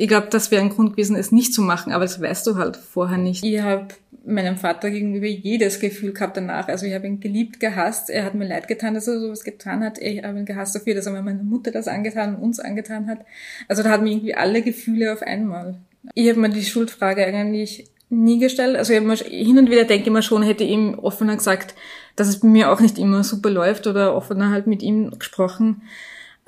ich 0.00 0.06
glaube, 0.06 0.28
das 0.30 0.52
wäre 0.52 0.62
ein 0.62 0.68
Grund 0.68 0.92
gewesen, 0.92 1.16
es 1.16 1.32
nicht 1.32 1.52
zu 1.52 1.60
machen, 1.60 1.92
aber 1.92 2.04
das 2.04 2.20
weißt 2.20 2.46
du 2.46 2.54
halt 2.54 2.76
vorher 2.76 3.18
nicht. 3.18 3.44
Ich 3.44 3.60
habe 3.60 3.88
meinem 4.24 4.56
Vater 4.56 4.90
gegenüber 4.92 5.26
jedes 5.26 5.80
Gefühl 5.80 6.12
gehabt 6.12 6.36
danach. 6.36 6.68
Also 6.68 6.86
ich 6.86 6.94
habe 6.94 7.08
ihn 7.08 7.18
geliebt, 7.18 7.58
gehasst. 7.58 8.08
Er 8.08 8.24
hat 8.24 8.36
mir 8.36 8.46
leid 8.46 8.68
getan, 8.68 8.94
dass 8.94 9.08
er 9.08 9.18
sowas 9.18 9.42
getan 9.42 9.82
hat. 9.82 9.98
Ich 9.98 10.22
habe 10.22 10.38
ihn 10.38 10.46
gehasst 10.46 10.76
dafür, 10.76 10.94
dass 10.94 11.06
er 11.06 11.20
meiner 11.20 11.42
Mutter 11.42 11.72
das 11.72 11.88
angetan 11.88 12.36
und 12.36 12.42
uns 12.42 12.60
angetan 12.60 13.08
hat. 13.08 13.24
Also 13.66 13.82
da 13.82 13.90
hat 13.90 14.02
mir 14.02 14.12
irgendwie 14.12 14.36
alle 14.36 14.62
Gefühle 14.62 15.12
auf 15.12 15.22
einmal. 15.22 15.74
Ich 16.14 16.28
habe 16.28 16.38
mir 16.38 16.50
die 16.50 16.62
Schuldfrage 16.62 17.26
eigentlich 17.26 17.90
nie 18.08 18.38
gestellt. 18.38 18.76
Also 18.76 18.92
ich 18.92 19.00
hab 19.00 19.04
mir, 19.04 19.16
hin 19.16 19.58
und 19.58 19.68
wieder 19.68 19.82
denke 19.82 20.06
ich 20.06 20.12
mir 20.12 20.22
schon, 20.22 20.44
hätte 20.44 20.62
ich 20.62 20.70
ihm 20.70 20.96
offener 20.96 21.34
gesagt, 21.34 21.74
dass 22.14 22.28
es 22.28 22.38
bei 22.38 22.46
mir 22.46 22.70
auch 22.70 22.78
nicht 22.78 22.98
immer 22.98 23.24
super 23.24 23.50
läuft 23.50 23.88
oder 23.88 24.14
offener 24.14 24.50
halt 24.50 24.68
mit 24.68 24.80
ihm 24.80 25.10
gesprochen. 25.18 25.82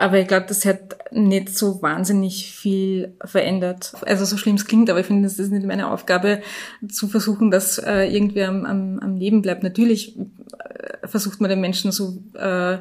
Aber 0.00 0.18
ich 0.18 0.26
glaube, 0.26 0.46
das 0.48 0.64
hat 0.64 0.96
nicht 1.12 1.50
so 1.58 1.82
wahnsinnig 1.82 2.50
viel 2.50 3.12
verändert. 3.22 3.92
Also 4.06 4.24
so 4.24 4.38
schlimm 4.38 4.54
es 4.54 4.64
klingt, 4.64 4.88
aber 4.88 5.00
ich 5.00 5.06
finde, 5.06 5.26
es 5.26 5.38
ist 5.38 5.52
nicht 5.52 5.66
meine 5.66 5.90
Aufgabe, 5.90 6.40
zu 6.88 7.06
versuchen, 7.06 7.50
dass 7.50 7.76
äh, 7.76 8.06
irgendwer 8.06 8.48
am, 8.48 8.64
am, 8.64 8.98
am 8.98 9.16
Leben 9.16 9.42
bleibt. 9.42 9.62
Natürlich 9.62 10.16
äh, 10.16 11.06
versucht 11.06 11.42
man 11.42 11.50
den 11.50 11.60
Menschen 11.60 11.92
so 11.92 12.18
äh, 12.32 12.78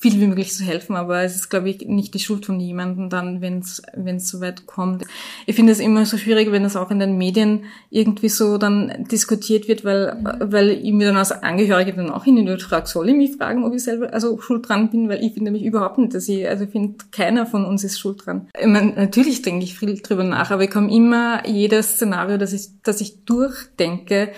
viel 0.00 0.20
wie 0.20 0.28
möglich 0.28 0.52
zu 0.52 0.62
helfen, 0.62 0.94
aber 0.94 1.22
es 1.24 1.34
ist, 1.34 1.48
glaube 1.48 1.70
ich, 1.70 1.80
nicht 1.80 2.14
die 2.14 2.20
Schuld 2.20 2.46
von 2.46 2.60
jemandem 2.60 3.10
dann, 3.10 3.40
wenn 3.40 3.58
es 3.58 3.82
wenn 3.96 4.16
es 4.16 4.28
so 4.28 4.40
weit 4.40 4.64
kommt. 4.64 5.04
Ich 5.44 5.56
finde 5.56 5.72
es 5.72 5.80
immer 5.80 6.06
so 6.06 6.16
schwierig, 6.16 6.52
wenn 6.52 6.62
das 6.62 6.76
auch 6.76 6.92
in 6.92 7.00
den 7.00 7.18
Medien 7.18 7.64
irgendwie 7.90 8.28
so 8.28 8.58
dann 8.58 9.06
diskutiert 9.10 9.66
wird, 9.66 9.84
weil 9.84 10.16
weil 10.40 10.70
ich 10.70 10.92
mir 10.92 11.08
dann 11.08 11.16
als 11.16 11.32
Angehörige 11.32 11.94
dann 11.94 12.10
auch 12.10 12.22
hin 12.22 12.38
und 12.38 12.62
frage, 12.62 12.86
soll 12.86 13.08
ich 13.08 13.16
mich 13.16 13.36
fragen, 13.36 13.64
ob 13.64 13.74
ich 13.74 13.82
selber 13.82 14.12
also 14.12 14.40
schuld 14.40 14.68
dran 14.68 14.88
bin, 14.88 15.08
weil 15.08 15.24
ich 15.24 15.34
finde 15.34 15.50
mich 15.50 15.64
überhaupt 15.64 15.98
nicht, 15.98 16.14
dass 16.14 16.28
ich, 16.28 16.48
also 16.48 16.64
ich 16.64 16.70
finde, 16.70 16.94
keiner 17.10 17.44
von 17.44 17.64
uns 17.64 17.82
ist 17.82 17.98
schuld 17.98 18.24
dran. 18.24 18.48
Ich 18.58 18.66
meine, 18.66 18.92
natürlich 18.92 19.42
denke 19.42 19.64
ich 19.64 19.76
viel 19.76 20.00
drüber 20.00 20.22
nach, 20.22 20.52
aber 20.52 20.62
ich 20.62 20.70
komme 20.70 20.94
immer, 20.94 21.44
jedes 21.44 21.94
Szenario, 21.94 22.38
das 22.38 22.52
ich, 22.52 22.68
das 22.84 23.00
ich 23.00 23.24
durchdenke, 23.24 24.30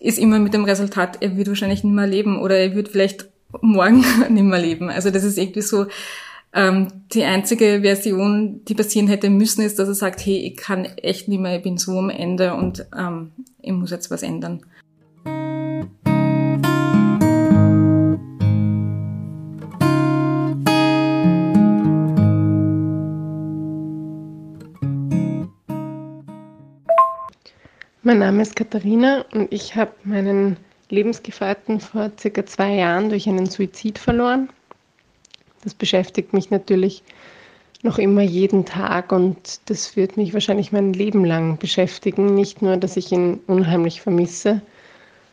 ist 0.00 0.18
immer 0.18 0.38
mit 0.38 0.54
dem 0.54 0.64
Resultat, 0.64 1.18
er 1.20 1.36
wird 1.36 1.48
wahrscheinlich 1.48 1.84
nicht 1.84 1.94
mehr 1.94 2.06
leben 2.06 2.40
oder 2.40 2.56
er 2.56 2.74
wird 2.74 2.88
vielleicht 2.88 3.31
morgen 3.60 4.04
nicht 4.30 4.44
mehr 4.44 4.60
leben. 4.60 4.90
Also 4.90 5.10
das 5.10 5.24
ist 5.24 5.38
irgendwie 5.38 5.62
so, 5.62 5.86
ähm, 6.54 6.88
die 7.12 7.24
einzige 7.24 7.80
Version, 7.82 8.64
die 8.66 8.74
passieren 8.74 9.08
hätte 9.08 9.30
müssen, 9.30 9.62
ist, 9.62 9.78
dass 9.78 9.88
er 9.88 9.94
sagt, 9.94 10.24
hey, 10.24 10.36
ich 10.38 10.56
kann 10.56 10.84
echt 10.84 11.28
nicht 11.28 11.40
mehr, 11.40 11.56
ich 11.56 11.62
bin 11.62 11.78
so 11.78 11.98
am 11.98 12.10
Ende 12.10 12.54
und 12.54 12.86
ähm, 12.96 13.32
ich 13.60 13.72
muss 13.72 13.90
jetzt 13.90 14.10
was 14.10 14.22
ändern. 14.22 14.62
Mein 28.04 28.18
Name 28.18 28.42
ist 28.42 28.56
Katharina 28.56 29.24
und 29.32 29.52
ich 29.52 29.76
habe 29.76 29.92
meinen 30.04 30.56
Lebensgefährten 30.92 31.80
vor 31.80 32.12
circa 32.20 32.44
zwei 32.44 32.74
Jahren 32.74 33.08
durch 33.08 33.26
einen 33.26 33.46
Suizid 33.46 33.98
verloren. 33.98 34.50
Das 35.64 35.74
beschäftigt 35.74 36.32
mich 36.32 36.50
natürlich 36.50 37.02
noch 37.82 37.98
immer 37.98 38.22
jeden 38.22 38.64
Tag 38.64 39.10
und 39.10 39.60
das 39.70 39.96
wird 39.96 40.16
mich 40.16 40.34
wahrscheinlich 40.34 40.70
mein 40.70 40.92
Leben 40.92 41.24
lang 41.24 41.58
beschäftigen. 41.58 42.34
Nicht 42.34 42.62
nur, 42.62 42.76
dass 42.76 42.96
ich 42.96 43.10
ihn 43.10 43.40
unheimlich 43.46 44.02
vermisse, 44.02 44.60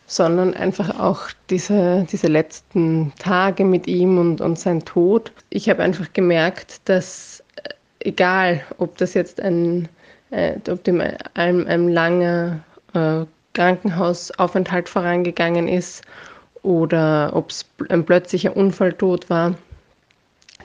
sondern 0.07 0.53
einfach 0.55 0.97
auch 0.99 1.27
diese, 1.49 2.07
diese 2.11 2.27
letzten 2.27 3.13
Tage 3.19 3.65
mit 3.65 3.85
ihm 3.85 4.17
und, 4.17 4.41
und 4.41 4.57
sein 4.57 4.83
Tod. 4.85 5.31
Ich 5.49 5.69
habe 5.69 5.83
einfach 5.83 6.11
gemerkt, 6.13 6.81
dass 6.85 7.43
äh, 7.57 7.69
egal, 7.99 8.63
ob 8.77 8.97
das 8.97 9.13
jetzt 9.13 9.39
ein, 9.41 9.89
äh, 10.31 10.53
ob 10.69 10.83
dem 10.85 11.01
ein, 11.35 11.67
ein 11.67 11.89
langer 11.89 12.63
äh, 12.93 13.25
Krankenhausaufenthalt 13.59 14.87
vorangegangen 14.87 15.67
ist 15.67 16.05
oder 16.61 17.31
ob 17.33 17.49
es 17.49 17.65
ein 17.89 18.05
plötzlicher 18.05 18.55
Unfalltod 18.55 19.29
war, 19.29 19.55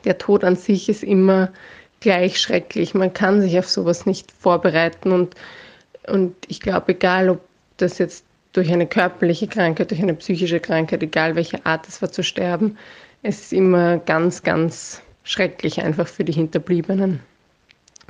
der 0.04 0.16
Tod 0.16 0.44
an 0.44 0.54
sich 0.54 0.88
ist 0.88 1.02
immer 1.02 1.50
gleich 1.98 2.40
schrecklich. 2.40 2.94
Man 2.94 3.12
kann 3.12 3.40
sich 3.40 3.58
auf 3.58 3.68
sowas 3.68 4.06
nicht 4.06 4.30
vorbereiten 4.30 5.10
und, 5.10 5.34
und 6.06 6.36
ich 6.46 6.60
glaube, 6.60 6.92
egal 6.92 7.30
ob 7.30 7.40
das 7.78 7.98
jetzt 7.98 8.24
durch 8.52 8.72
eine 8.72 8.86
körperliche 8.86 9.48
Krankheit, 9.48 9.90
durch 9.90 10.00
eine 10.00 10.14
psychische 10.14 10.60
Krankheit, 10.60 11.02
egal 11.02 11.34
welche 11.34 11.66
Art 11.66 11.88
es 11.88 12.00
war 12.00 12.12
zu 12.12 12.22
sterben, 12.22 12.78
es 13.24 13.40
ist 13.40 13.52
immer 13.52 13.98
ganz, 13.98 14.44
ganz 14.44 15.02
schrecklich 15.24 15.82
einfach 15.82 16.06
für 16.06 16.22
die 16.22 16.32
Hinterbliebenen. 16.32 17.18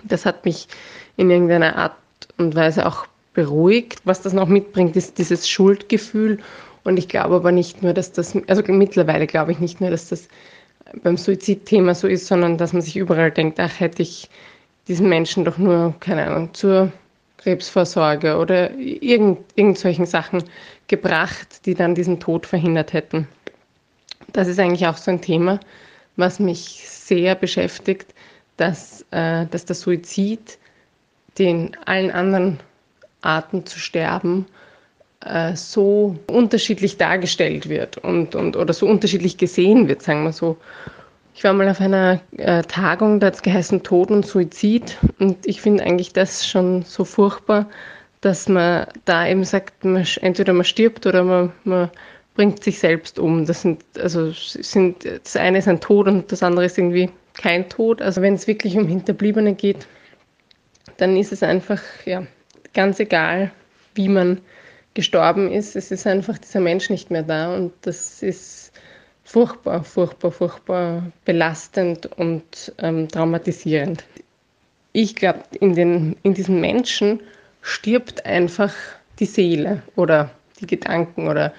Das 0.02 0.26
hat 0.26 0.44
mich 0.44 0.68
in 1.16 1.30
irgendeiner 1.30 1.74
Art 1.76 1.96
und 2.36 2.54
weise 2.54 2.84
auch 2.84 3.06
beruhigt. 3.34 4.00
Was 4.04 4.22
das 4.22 4.32
noch 4.32 4.48
mitbringt, 4.48 4.96
ist 4.96 5.18
dieses 5.18 5.48
Schuldgefühl. 5.48 6.38
Und 6.84 6.98
ich 6.98 7.08
glaube 7.08 7.36
aber 7.36 7.52
nicht 7.52 7.82
nur, 7.82 7.92
dass 7.92 8.12
das, 8.12 8.36
also 8.46 8.62
mittlerweile 8.68 9.26
glaube 9.26 9.52
ich 9.52 9.58
nicht 9.58 9.80
nur, 9.80 9.90
dass 9.90 10.08
das 10.08 10.28
beim 11.02 11.16
Suizidthema 11.16 11.94
so 11.94 12.06
ist, 12.06 12.26
sondern 12.26 12.58
dass 12.58 12.72
man 12.72 12.82
sich 12.82 12.96
überall 12.96 13.30
denkt, 13.30 13.58
ach, 13.58 13.80
hätte 13.80 14.02
ich 14.02 14.28
diesen 14.86 15.08
Menschen 15.08 15.44
doch 15.44 15.58
nur, 15.58 15.94
keine 16.00 16.26
Ahnung, 16.26 16.52
zur 16.52 16.92
Krebsvorsorge 17.38 18.36
oder 18.36 18.72
irgend, 18.74 19.40
irgend 19.54 19.78
solchen 19.78 20.06
Sachen 20.06 20.44
gebracht, 20.88 21.66
die 21.66 21.74
dann 21.74 21.94
diesen 21.94 22.20
Tod 22.20 22.46
verhindert 22.46 22.92
hätten. 22.92 23.28
Das 24.32 24.48
ist 24.48 24.58
eigentlich 24.58 24.86
auch 24.86 24.96
so 24.96 25.10
ein 25.10 25.20
Thema, 25.20 25.60
was 26.16 26.38
mich 26.38 26.84
sehr 26.88 27.34
beschäftigt, 27.34 28.14
dass, 28.56 29.04
äh, 29.10 29.46
dass 29.46 29.64
der 29.64 29.76
Suizid 29.76 30.58
den 31.38 31.76
allen 31.86 32.10
anderen 32.10 32.60
Arten 33.24 33.66
zu 33.66 33.78
sterben 33.78 34.46
äh, 35.24 35.56
so 35.56 36.16
unterschiedlich 36.26 36.96
dargestellt 36.96 37.68
wird 37.68 37.98
und, 37.98 38.34
und 38.34 38.56
oder 38.56 38.72
so 38.72 38.86
unterschiedlich 38.86 39.36
gesehen 39.36 39.88
wird, 39.88 40.02
sagen 40.02 40.24
wir 40.24 40.32
so. 40.32 40.56
Ich 41.36 41.42
war 41.42 41.52
mal 41.52 41.68
auf 41.68 41.80
einer 41.80 42.20
äh, 42.36 42.62
Tagung, 42.62 43.18
da 43.18 43.26
hat 43.26 43.34
es 43.34 43.42
geheißen 43.42 43.82
Tod 43.82 44.10
und 44.10 44.24
Suizid 44.24 44.98
und 45.18 45.44
ich 45.46 45.60
finde 45.60 45.82
eigentlich 45.84 46.12
das 46.12 46.46
schon 46.46 46.82
so 46.82 47.04
furchtbar, 47.04 47.68
dass 48.20 48.48
man 48.48 48.86
da 49.04 49.26
eben 49.26 49.44
sagt, 49.44 49.84
man, 49.84 50.06
entweder 50.20 50.52
man 50.52 50.64
stirbt 50.64 51.06
oder 51.06 51.24
man, 51.24 51.52
man 51.64 51.90
bringt 52.34 52.62
sich 52.62 52.78
selbst 52.78 53.18
um. 53.18 53.46
Das 53.46 53.62
sind, 53.62 53.82
also 53.98 54.30
sind, 54.32 55.04
das 55.04 55.36
eine 55.36 55.58
ist 55.58 55.68
ein 55.68 55.80
Tod 55.80 56.06
und 56.06 56.30
das 56.30 56.42
andere 56.42 56.66
ist 56.66 56.78
irgendwie 56.78 57.10
kein 57.34 57.68
Tod. 57.68 58.00
Also 58.00 58.22
wenn 58.22 58.34
es 58.34 58.46
wirklich 58.46 58.76
um 58.76 58.86
Hinterbliebene 58.86 59.54
geht, 59.54 59.86
dann 60.98 61.16
ist 61.16 61.32
es 61.32 61.42
einfach 61.42 61.82
ja, 62.04 62.24
ganz 62.74 63.00
egal, 63.00 63.50
wie 63.94 64.08
man 64.08 64.40
gestorben 64.94 65.50
ist. 65.50 65.76
Es 65.76 65.90
ist 65.90 66.06
einfach 66.06 66.38
dieser 66.38 66.60
Mensch 66.60 66.90
nicht 66.90 67.10
mehr 67.10 67.22
da 67.22 67.54
und 67.54 67.72
das 67.82 68.22
ist 68.22 68.72
furchtbar, 69.24 69.82
furchtbar, 69.82 70.30
furchtbar 70.30 71.02
belastend 71.24 72.06
und 72.06 72.72
ähm, 72.78 73.08
traumatisierend. 73.08 74.04
Ich 74.92 75.16
glaube, 75.16 75.40
in, 75.58 76.16
in 76.22 76.34
diesen 76.34 76.60
Menschen 76.60 77.20
stirbt 77.62 78.24
einfach 78.26 78.74
die 79.18 79.26
Seele 79.26 79.82
oder 79.96 80.30
die 80.60 80.66
Gedanken 80.66 81.28
oder 81.28 81.52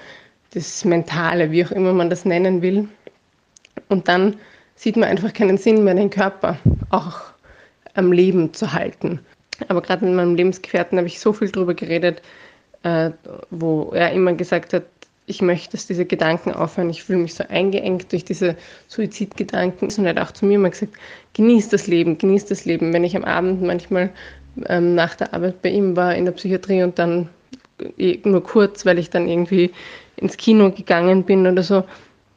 das 0.52 0.86
Mentale, 0.86 1.52
wie 1.52 1.66
auch 1.66 1.72
immer 1.72 1.92
man 1.92 2.10
das 2.10 2.24
nennen 2.24 2.62
will. 2.62 2.88
Und 3.90 4.08
dann 4.08 4.38
sieht 4.76 4.96
man 4.96 5.10
einfach 5.10 5.34
keinen 5.34 5.58
Sinn 5.58 5.84
mehr, 5.84 5.96
den 5.96 6.10
Körper 6.10 6.58
auch 6.90 7.22
am 7.94 8.12
Leben 8.12 8.54
zu 8.54 8.72
halten. 8.72 9.20
Aber 9.68 9.82
gerade 9.82 10.06
mit 10.06 10.14
meinem 10.16 10.36
Lebensgefährten 10.36 10.98
habe 10.98 11.08
ich 11.08 11.20
so 11.20 11.34
viel 11.34 11.50
darüber 11.50 11.74
geredet, 11.74 12.22
äh, 12.84 13.12
wo 13.50 13.92
er 13.94 14.12
immer 14.12 14.34
gesagt 14.34 14.74
hat, 14.74 14.84
ich 15.28 15.42
möchte, 15.42 15.72
dass 15.72 15.88
diese 15.88 16.06
Gedanken 16.06 16.52
aufhören. 16.52 16.90
Ich 16.90 17.04
fühle 17.04 17.20
mich 17.20 17.34
so 17.34 17.44
eingeengt 17.48 18.12
durch 18.12 18.26
diese 18.26 18.56
Suizidgedanken. 18.88 19.88
Und 19.88 20.06
er 20.06 20.16
hat 20.16 20.20
auch 20.20 20.32
zu 20.32 20.46
mir 20.46 20.56
immer 20.56 20.70
gesagt, 20.70 20.94
genieß 21.34 21.70
das 21.70 21.88
Leben, 21.88 22.18
genieß 22.18 22.46
das 22.46 22.66
Leben. 22.66 22.94
Wenn 22.94 23.04
ich 23.04 23.16
am 23.16 23.24
Abend 23.24 23.62
manchmal 23.64 24.12
ähm, 24.68 24.94
nach 24.94 25.16
der 25.16 25.34
Arbeit 25.34 25.62
bei 25.62 25.70
ihm 25.70 25.96
war 25.96 26.14
in 26.16 26.26
der 26.26 26.32
Psychiatrie 26.34 26.84
und 26.84 27.00
dann 27.00 27.30
äh, 27.98 28.20
nur 28.24 28.44
kurz, 28.44 28.86
weil 28.86 29.00
ich 29.00 29.10
dann 29.10 29.28
irgendwie 29.28 29.72
ins 30.18 30.38
Kino 30.38 30.72
gegangen 30.72 31.24
bin 31.24 31.48
oder 31.48 31.64
so, 31.64 31.84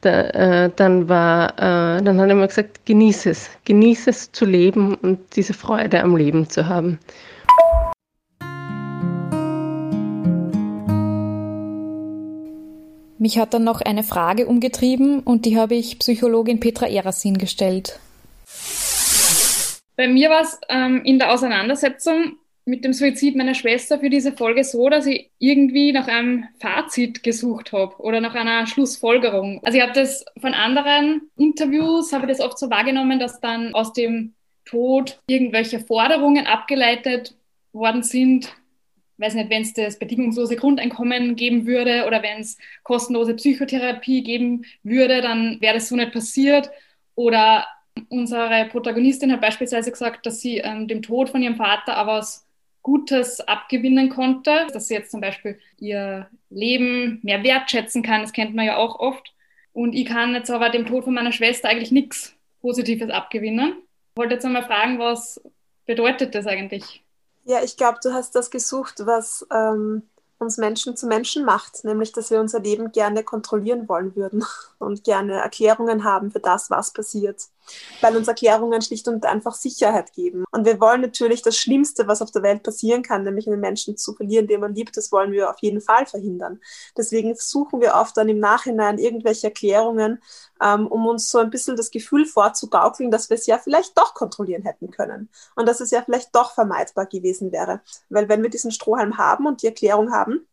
da, 0.00 0.20
äh, 0.20 0.70
dann 0.74 1.08
war, 1.08 1.50
äh, 1.54 2.02
dann 2.02 2.20
hat 2.20 2.28
er 2.28 2.32
immer 2.32 2.46
gesagt, 2.46 2.86
genieß 2.86 3.26
es, 3.26 3.50
genieß 3.64 4.06
es 4.06 4.32
zu 4.32 4.44
leben 4.44 4.94
und 4.94 5.18
diese 5.36 5.54
Freude 5.54 6.02
am 6.02 6.16
Leben 6.16 6.48
zu 6.48 6.68
haben. 6.68 6.98
Mich 13.20 13.38
hat 13.38 13.52
dann 13.52 13.64
noch 13.64 13.80
eine 13.80 14.04
Frage 14.04 14.46
umgetrieben 14.46 15.20
und 15.20 15.44
die 15.44 15.58
habe 15.58 15.74
ich 15.74 15.98
Psychologin 15.98 16.60
Petra 16.60 16.86
Erasin 16.86 17.36
gestellt. 17.36 17.98
Bei 19.96 20.06
mir 20.06 20.30
war 20.30 20.42
es 20.42 20.60
ähm, 20.68 21.02
in 21.04 21.18
der 21.18 21.32
Auseinandersetzung 21.32 22.36
mit 22.68 22.84
dem 22.84 22.92
Suizid 22.92 23.34
meiner 23.34 23.54
Schwester 23.54 23.98
für 23.98 24.10
diese 24.10 24.32
Folge 24.32 24.62
so, 24.62 24.90
dass 24.90 25.06
ich 25.06 25.30
irgendwie 25.38 25.90
nach 25.90 26.06
einem 26.06 26.44
Fazit 26.60 27.22
gesucht 27.22 27.72
habe 27.72 27.96
oder 27.96 28.20
nach 28.20 28.34
einer 28.34 28.66
Schlussfolgerung. 28.66 29.60
Also 29.64 29.78
ich 29.78 29.82
habe 29.82 29.94
das 29.94 30.26
von 30.38 30.52
anderen 30.52 31.22
Interviews, 31.36 32.12
habe 32.12 32.26
das 32.26 32.40
oft 32.40 32.58
so 32.58 32.68
wahrgenommen, 32.68 33.18
dass 33.18 33.40
dann 33.40 33.74
aus 33.74 33.94
dem 33.94 34.34
Tod 34.66 35.18
irgendwelche 35.28 35.80
Forderungen 35.80 36.46
abgeleitet 36.46 37.34
worden 37.72 38.02
sind. 38.02 38.44
Ich 39.16 39.24
weiß 39.24 39.34
nicht, 39.34 39.48
wenn 39.48 39.62
es 39.62 39.72
das 39.72 39.98
bedingungslose 39.98 40.56
Grundeinkommen 40.56 41.36
geben 41.36 41.66
würde 41.66 42.04
oder 42.06 42.22
wenn 42.22 42.40
es 42.40 42.58
kostenlose 42.82 43.34
Psychotherapie 43.34 44.22
geben 44.22 44.66
würde, 44.82 45.22
dann 45.22 45.56
wäre 45.62 45.74
das 45.74 45.88
so 45.88 45.96
nicht 45.96 46.12
passiert. 46.12 46.70
Oder 47.14 47.66
unsere 48.10 48.66
Protagonistin 48.66 49.32
hat 49.32 49.40
beispielsweise 49.40 49.90
gesagt, 49.90 50.26
dass 50.26 50.40
sie 50.40 50.58
ähm, 50.58 50.86
dem 50.86 51.00
Tod 51.00 51.30
von 51.30 51.42
ihrem 51.42 51.56
Vater 51.56 51.96
aber 51.96 52.18
aus 52.18 52.44
Gutes 52.88 53.40
abgewinnen 53.40 54.08
konnte, 54.08 54.66
dass 54.72 54.88
sie 54.88 54.94
jetzt 54.94 55.10
zum 55.10 55.20
Beispiel 55.20 55.58
ihr 55.76 56.26
Leben 56.48 57.20
mehr 57.22 57.42
wertschätzen 57.42 58.02
kann. 58.02 58.22
Das 58.22 58.32
kennt 58.32 58.54
man 58.54 58.64
ja 58.64 58.78
auch 58.78 58.98
oft. 58.98 59.34
Und 59.74 59.92
ich 59.92 60.06
kann 60.06 60.32
jetzt 60.32 60.50
aber 60.50 60.70
dem 60.70 60.86
Tod 60.86 61.04
von 61.04 61.12
meiner 61.12 61.32
Schwester 61.32 61.68
eigentlich 61.68 61.92
nichts 61.92 62.34
Positives 62.62 63.10
abgewinnen. 63.10 63.74
Ich 64.12 64.16
wollte 64.16 64.34
jetzt 64.34 64.46
einmal 64.46 64.64
fragen, 64.64 64.98
was 64.98 65.38
bedeutet 65.84 66.34
das 66.34 66.46
eigentlich? 66.46 67.04
Ja, 67.44 67.62
ich 67.62 67.76
glaube, 67.76 67.98
du 68.02 68.14
hast 68.14 68.34
das 68.34 68.50
gesucht, 68.50 69.00
was 69.04 69.46
ähm, 69.52 70.04
uns 70.38 70.56
Menschen 70.56 70.96
zu 70.96 71.06
Menschen 71.06 71.44
macht, 71.44 71.84
nämlich 71.84 72.12
dass 72.12 72.30
wir 72.30 72.40
unser 72.40 72.60
Leben 72.60 72.92
gerne 72.92 73.24
kontrollieren 73.24 73.88
wollen 73.88 74.14
würden 74.14 74.44
und 74.78 75.04
gerne 75.04 75.34
Erklärungen 75.34 76.04
haben 76.04 76.30
für 76.30 76.40
das, 76.40 76.70
was 76.70 76.92
passiert, 76.92 77.42
weil 78.00 78.16
uns 78.16 78.28
Erklärungen 78.28 78.80
schlicht 78.80 79.08
und 79.08 79.26
einfach 79.26 79.54
Sicherheit 79.54 80.12
geben. 80.12 80.44
Und 80.52 80.64
wir 80.64 80.80
wollen 80.80 81.00
natürlich 81.00 81.42
das 81.42 81.56
Schlimmste, 81.56 82.06
was 82.06 82.22
auf 82.22 82.30
der 82.30 82.42
Welt 82.42 82.62
passieren 82.62 83.02
kann, 83.02 83.24
nämlich 83.24 83.46
einen 83.46 83.60
Menschen 83.60 83.96
zu 83.96 84.14
verlieren, 84.14 84.46
den 84.46 84.60
man 84.60 84.74
liebt, 84.74 84.96
das 84.96 85.10
wollen 85.10 85.32
wir 85.32 85.50
auf 85.50 85.58
jeden 85.60 85.80
Fall 85.80 86.06
verhindern. 86.06 86.60
Deswegen 86.96 87.34
suchen 87.34 87.80
wir 87.80 87.94
oft 87.94 88.16
dann 88.16 88.28
im 88.28 88.38
Nachhinein 88.38 88.98
irgendwelche 88.98 89.48
Erklärungen, 89.48 90.22
ähm, 90.62 90.86
um 90.86 91.06
uns 91.06 91.30
so 91.30 91.38
ein 91.38 91.50
bisschen 91.50 91.76
das 91.76 91.90
Gefühl 91.90 92.26
vorzugaukeln, 92.26 93.10
dass 93.10 93.30
wir 93.30 93.36
es 93.36 93.46
ja 93.46 93.58
vielleicht 93.58 93.96
doch 93.96 94.14
kontrollieren 94.14 94.62
hätten 94.62 94.90
können 94.90 95.28
und 95.56 95.66
dass 95.66 95.80
es 95.80 95.90
ja 95.90 96.02
vielleicht 96.02 96.34
doch 96.34 96.54
vermeidbar 96.54 97.06
gewesen 97.06 97.52
wäre. 97.52 97.80
Weil 98.08 98.28
wenn 98.28 98.42
wir 98.42 98.50
diesen 98.50 98.70
Strohhalm 98.70 99.18
haben 99.18 99.46
und 99.46 99.62
die 99.62 99.66
Erklärung 99.66 100.12
haben, 100.12 100.46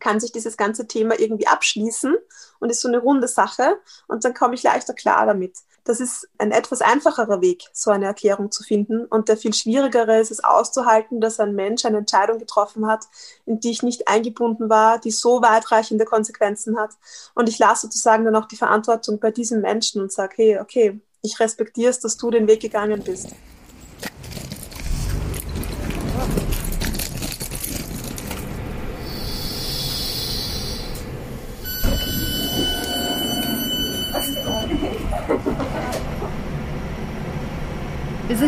kann 0.00 0.20
sich 0.20 0.32
dieses 0.32 0.56
ganze 0.56 0.86
Thema 0.86 1.18
irgendwie 1.18 1.46
abschließen 1.46 2.14
und 2.58 2.70
ist 2.70 2.80
so 2.80 2.88
eine 2.88 2.98
runde 2.98 3.28
Sache 3.28 3.78
und 4.06 4.24
dann 4.24 4.34
komme 4.34 4.54
ich 4.54 4.62
leichter 4.62 4.94
klar 4.94 5.26
damit. 5.26 5.56
Das 5.88 6.00
ist 6.00 6.28
ein 6.36 6.52
etwas 6.52 6.82
einfacherer 6.82 7.40
Weg, 7.40 7.64
so 7.72 7.90
eine 7.90 8.04
Erklärung 8.04 8.50
zu 8.50 8.62
finden 8.62 9.06
und 9.06 9.30
der 9.30 9.38
viel 9.38 9.54
schwierigere 9.54 10.20
ist 10.20 10.30
es 10.30 10.44
auszuhalten, 10.44 11.18
dass 11.18 11.40
ein 11.40 11.54
Mensch 11.54 11.86
eine 11.86 11.96
Entscheidung 11.96 12.38
getroffen 12.38 12.86
hat, 12.86 13.06
in 13.46 13.58
die 13.58 13.70
ich 13.70 13.82
nicht 13.82 14.06
eingebunden 14.06 14.68
war, 14.68 14.98
die 14.98 15.10
so 15.10 15.40
weitreichende 15.40 16.04
Konsequenzen 16.04 16.78
hat 16.78 16.90
und 17.34 17.48
ich 17.48 17.58
lasse 17.58 17.86
sozusagen 17.86 18.26
dann 18.26 18.36
auch 18.36 18.44
die 18.44 18.58
Verantwortung 18.58 19.18
bei 19.18 19.30
diesem 19.30 19.62
Menschen 19.62 20.02
und 20.02 20.12
sage, 20.12 20.34
hey, 20.36 20.58
okay, 20.60 21.00
ich 21.22 21.40
respektiere 21.40 21.88
es, 21.88 22.00
dass 22.00 22.18
du 22.18 22.30
den 22.30 22.48
Weg 22.48 22.60
gegangen 22.60 23.02
bist. 23.02 23.30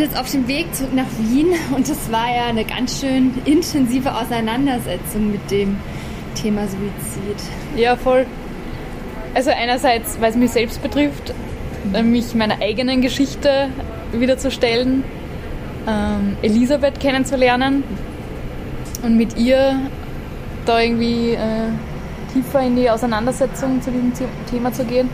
Sind 0.00 0.12
jetzt 0.12 0.18
auf 0.18 0.30
dem 0.30 0.48
Weg 0.48 0.74
zurück 0.74 0.94
nach 0.94 1.04
Wien 1.18 1.48
und 1.76 1.86
es 1.86 2.10
war 2.10 2.34
ja 2.34 2.46
eine 2.46 2.64
ganz 2.64 3.00
schön 3.00 3.34
intensive 3.44 4.14
Auseinandersetzung 4.14 5.30
mit 5.30 5.50
dem 5.50 5.76
Thema 6.34 6.62
Suizid. 6.62 7.36
Ja, 7.76 7.96
voll. 7.96 8.24
Also 9.34 9.50
einerseits, 9.50 10.18
weil 10.18 10.30
es 10.30 10.36
mich 10.36 10.52
selbst 10.52 10.82
betrifft, 10.82 11.34
mich 12.02 12.34
meiner 12.34 12.62
eigenen 12.62 13.02
Geschichte 13.02 13.68
wiederzustellen, 14.12 15.04
ähm, 15.86 16.36
Elisabeth 16.40 16.98
kennenzulernen 16.98 17.84
und 19.02 19.18
mit 19.18 19.36
ihr 19.36 19.80
da 20.64 20.80
irgendwie 20.80 21.32
äh, 21.32 21.68
tiefer 22.32 22.62
in 22.62 22.76
die 22.76 22.88
Auseinandersetzung 22.88 23.82
zu 23.82 23.90
diesem 23.90 24.12
Thema 24.50 24.72
zu 24.72 24.84
gehen. 24.86 25.10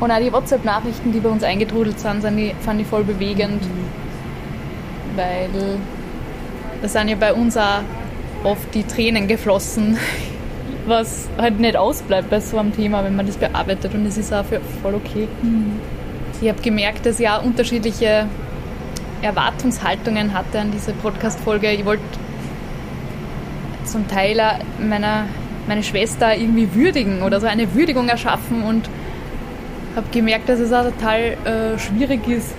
Und 0.00 0.10
auch 0.10 0.18
die 0.18 0.32
WhatsApp-Nachrichten, 0.32 1.12
die 1.12 1.20
bei 1.20 1.28
uns 1.28 1.44
eingetrudelt 1.44 2.00
sind, 2.00 2.22
sind 2.22 2.36
die, 2.38 2.54
fand 2.60 2.80
ich 2.80 2.86
voll 2.86 3.04
bewegend. 3.04 3.62
Mhm. 3.62 5.16
Weil 5.16 5.48
da 6.80 6.88
sind 6.88 7.08
ja 7.08 7.16
bei 7.16 7.34
uns 7.34 7.56
auch 7.56 7.82
oft 8.42 8.74
die 8.74 8.84
Tränen 8.84 9.28
geflossen, 9.28 9.98
was 10.86 11.28
halt 11.36 11.60
nicht 11.60 11.76
ausbleibt 11.76 12.30
bei 12.30 12.40
so 12.40 12.58
einem 12.58 12.74
Thema, 12.74 13.04
wenn 13.04 13.14
man 13.14 13.26
das 13.26 13.36
bearbeitet. 13.36 13.94
Und 13.94 14.06
das 14.06 14.16
ist 14.16 14.32
auch 14.32 14.44
voll 14.82 14.94
okay. 14.94 15.28
Mhm. 15.42 15.78
Ich 16.40 16.48
habe 16.48 16.62
gemerkt, 16.62 17.04
dass 17.04 17.20
ich 17.20 17.28
auch 17.28 17.44
unterschiedliche 17.44 18.26
Erwartungshaltungen 19.20 20.32
hatte 20.32 20.60
an 20.60 20.70
diese 20.70 20.92
Podcast-Folge. 20.92 21.70
Ich 21.72 21.84
wollte 21.84 22.02
zum 23.84 24.08
Teil 24.08 24.40
meiner, 24.78 25.26
meine 25.68 25.82
Schwester 25.82 26.34
irgendwie 26.34 26.74
würdigen 26.74 27.22
oder 27.22 27.40
so 27.40 27.46
eine 27.46 27.74
Würdigung 27.74 28.08
erschaffen 28.08 28.62
und 28.62 28.88
habe 29.96 30.06
gemerkt, 30.12 30.48
dass 30.48 30.60
es 30.60 30.72
auch 30.72 30.84
total 30.84 31.36
äh, 31.44 31.78
schwierig 31.78 32.26
ist, 32.28 32.54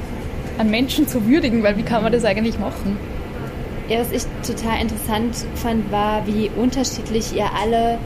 einen 0.57 0.69
Menschen 0.69 1.07
zu 1.07 1.25
würdigen, 1.27 1.63
weil 1.63 1.77
wie 1.77 1.83
kann 1.83 2.03
man 2.03 2.11
das 2.11 2.25
eigentlich 2.25 2.59
machen? 2.59 2.97
Ja, 3.89 3.99
was 3.99 4.11
ich 4.11 4.23
total 4.45 4.81
interessant 4.81 5.35
fand, 5.55 5.91
war, 5.91 6.25
wie 6.27 6.49
unterschiedlich 6.55 7.35
ihr 7.35 7.47
alle 7.61 7.97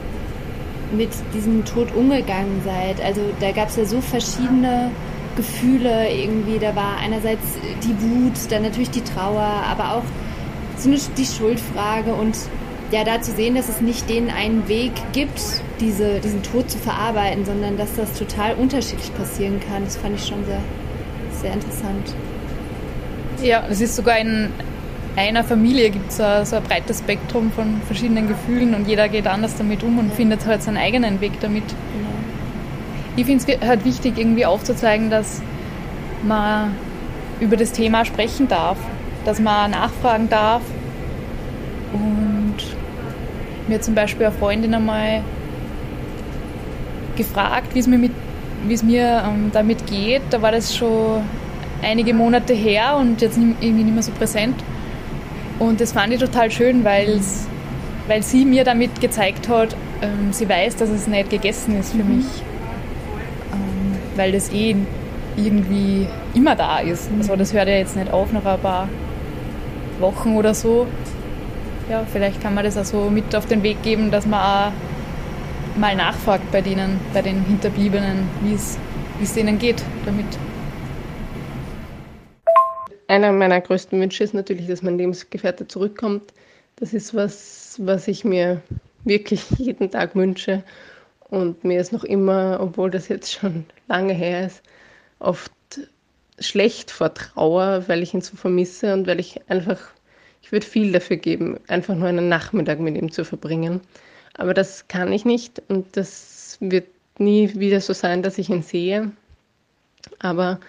mit 0.92 1.10
diesem 1.34 1.64
Tod 1.64 1.94
umgegangen 1.94 2.62
seid. 2.64 3.04
Also 3.04 3.20
da 3.40 3.52
gab 3.52 3.68
es 3.68 3.76
ja 3.76 3.84
so 3.84 4.00
verschiedene 4.00 4.90
Gefühle 5.36 6.10
irgendwie. 6.10 6.58
Da 6.58 6.74
war 6.74 6.96
einerseits 7.02 7.44
die 7.82 7.94
Wut, 8.00 8.34
dann 8.50 8.62
natürlich 8.62 8.90
die 8.90 9.02
Trauer, 9.02 9.42
aber 9.70 9.96
auch 9.96 10.04
so 10.76 10.88
eine, 10.88 10.98
die 11.16 11.24
Schuldfrage 11.24 12.14
und 12.14 12.36
ja, 12.90 13.04
da 13.04 13.20
zu 13.20 13.32
sehen, 13.32 13.56
dass 13.56 13.68
es 13.68 13.80
nicht 13.80 14.08
den 14.08 14.30
einen 14.30 14.68
Weg 14.68 14.92
gibt, 15.12 15.40
diese, 15.80 16.20
diesen 16.20 16.42
Tod 16.42 16.70
zu 16.70 16.78
verarbeiten, 16.78 17.44
sondern 17.44 17.76
dass 17.76 17.94
das 17.96 18.12
total 18.12 18.54
unterschiedlich 18.54 19.14
passieren 19.14 19.60
kann. 19.60 19.84
Das 19.84 19.96
fand 19.96 20.16
ich 20.16 20.26
schon 20.26 20.44
sehr, 20.44 20.60
sehr 21.40 21.52
interessant. 21.52 22.14
Ja, 23.42 23.64
es 23.68 23.80
ist 23.80 23.96
sogar 23.96 24.18
in 24.18 24.50
einer 25.16 25.44
Familie 25.44 25.90
gibt 25.90 26.10
es 26.10 26.18
so, 26.18 26.24
so, 26.44 26.56
ein 26.56 26.62
breites 26.62 26.98
Spektrum 26.98 27.50
von 27.50 27.80
verschiedenen 27.86 28.28
Gefühlen 28.28 28.74
und 28.74 28.86
jeder 28.86 29.08
geht 29.08 29.26
anders 29.26 29.56
damit 29.56 29.82
um 29.82 29.98
und 29.98 30.10
ja. 30.10 30.14
findet 30.14 30.46
halt 30.46 30.62
seinen 30.62 30.76
eigenen 30.76 31.20
Weg 31.20 31.40
damit. 31.40 31.64
Genau. 31.66 32.08
Ich 33.16 33.24
finde 33.24 33.44
es 33.52 33.66
halt 33.66 33.84
wichtig, 33.84 34.18
irgendwie 34.18 34.44
aufzuzeigen, 34.44 35.08
dass 35.10 35.40
man 36.22 36.74
über 37.40 37.56
das 37.56 37.72
Thema 37.72 38.04
sprechen 38.04 38.48
darf, 38.48 38.76
dass 39.24 39.40
man 39.40 39.70
nachfragen 39.70 40.28
darf 40.28 40.62
und 41.92 42.56
mir 43.68 43.80
zum 43.80 43.94
Beispiel 43.94 44.26
eine 44.26 44.34
Freundin 44.34 44.74
einmal 44.74 45.22
gefragt, 47.16 47.74
wie 47.74 47.78
es 47.78 47.86
mir, 47.86 47.98
mit, 47.98 48.12
wie 48.66 48.74
es 48.74 48.82
mir 48.82 49.24
ähm, 49.26 49.50
damit 49.52 49.86
geht. 49.86 50.22
Da 50.30 50.42
war 50.42 50.52
das 50.52 50.76
schon 50.76 51.22
einige 51.82 52.14
Monate 52.14 52.52
her 52.52 52.96
und 52.96 53.20
jetzt 53.20 53.36
irgendwie 53.36 53.84
nicht 53.84 53.94
mehr 53.94 54.02
so 54.02 54.12
präsent. 54.12 54.56
Und 55.58 55.80
das 55.80 55.92
fand 55.92 56.12
ich 56.12 56.20
total 56.20 56.50
schön, 56.50 56.84
weil's, 56.84 57.46
weil 58.08 58.22
sie 58.22 58.44
mir 58.44 58.64
damit 58.64 59.00
gezeigt 59.00 59.48
hat, 59.48 59.74
ähm, 60.02 60.32
sie 60.32 60.48
weiß, 60.48 60.76
dass 60.76 60.90
es 60.90 61.06
nicht 61.06 61.30
gegessen 61.30 61.78
ist 61.78 61.92
für 61.92 62.04
mhm. 62.04 62.16
mich. 62.16 62.26
Ähm, 63.52 63.96
weil 64.16 64.32
das 64.32 64.52
eh 64.52 64.76
irgendwie 65.36 66.06
immer 66.34 66.56
da 66.56 66.78
ist. 66.78 67.10
Mhm. 67.10 67.20
Also 67.20 67.36
das 67.36 67.52
hört 67.52 67.68
ja 67.68 67.74
jetzt 67.74 67.96
nicht 67.96 68.12
auf 68.12 68.32
nach 68.32 68.44
ein 68.44 68.60
paar 68.60 68.88
Wochen 69.98 70.36
oder 70.36 70.54
so. 70.54 70.86
Ja, 71.88 72.04
vielleicht 72.10 72.42
kann 72.42 72.54
man 72.54 72.64
das 72.64 72.76
auch 72.76 73.10
mit 73.10 73.34
auf 73.34 73.46
den 73.46 73.62
Weg 73.62 73.82
geben, 73.82 74.10
dass 74.10 74.26
man 74.26 74.40
auch 74.40 74.72
mal 75.76 75.94
nachfragt 75.94 76.50
bei 76.52 76.60
denen, 76.60 77.00
bei 77.12 77.22
den 77.22 77.44
Hinterbliebenen, 77.44 78.28
wie 78.42 78.54
es 78.54 79.34
denen 79.34 79.58
geht 79.58 79.82
damit 80.04 80.26
einer 83.08 83.32
meiner 83.32 83.60
größten 83.60 84.00
Wünsche 84.00 84.24
ist 84.24 84.34
natürlich, 84.34 84.66
dass 84.66 84.82
mein 84.82 84.98
Lebensgefährte 84.98 85.68
zurückkommt. 85.68 86.32
Das 86.76 86.92
ist 86.92 87.14
was, 87.14 87.76
was 87.78 88.08
ich 88.08 88.24
mir 88.24 88.62
wirklich 89.04 89.48
jeden 89.58 89.90
Tag 89.90 90.14
wünsche. 90.14 90.62
Und 91.28 91.64
mir 91.64 91.80
ist 91.80 91.92
noch 91.92 92.04
immer, 92.04 92.58
obwohl 92.60 92.90
das 92.90 93.08
jetzt 93.08 93.32
schon 93.32 93.64
lange 93.88 94.12
her 94.12 94.46
ist, 94.46 94.62
oft 95.18 95.52
schlecht 96.38 96.90
vor 96.90 97.14
Trauer, 97.14 97.84
weil 97.86 98.02
ich 98.02 98.14
ihn 98.14 98.20
so 98.20 98.36
vermisse 98.36 98.92
und 98.92 99.06
weil 99.06 99.18
ich 99.18 99.40
einfach, 99.48 99.80
ich 100.42 100.52
würde 100.52 100.66
viel 100.66 100.92
dafür 100.92 101.16
geben, 101.16 101.58
einfach 101.66 101.94
nur 101.94 102.08
einen 102.08 102.28
Nachmittag 102.28 102.78
mit 102.78 102.96
ihm 102.96 103.10
zu 103.10 103.24
verbringen. 103.24 103.80
Aber 104.38 104.54
das 104.54 104.88
kann 104.88 105.12
ich 105.12 105.24
nicht 105.24 105.62
und 105.68 105.96
das 105.96 106.58
wird 106.60 106.86
nie 107.18 107.54
wieder 107.54 107.80
so 107.80 107.92
sein, 107.92 108.22
dass 108.22 108.38
ich 108.38 108.50
ihn 108.50 108.62
sehe. 108.62 109.12
Aber 110.18 110.60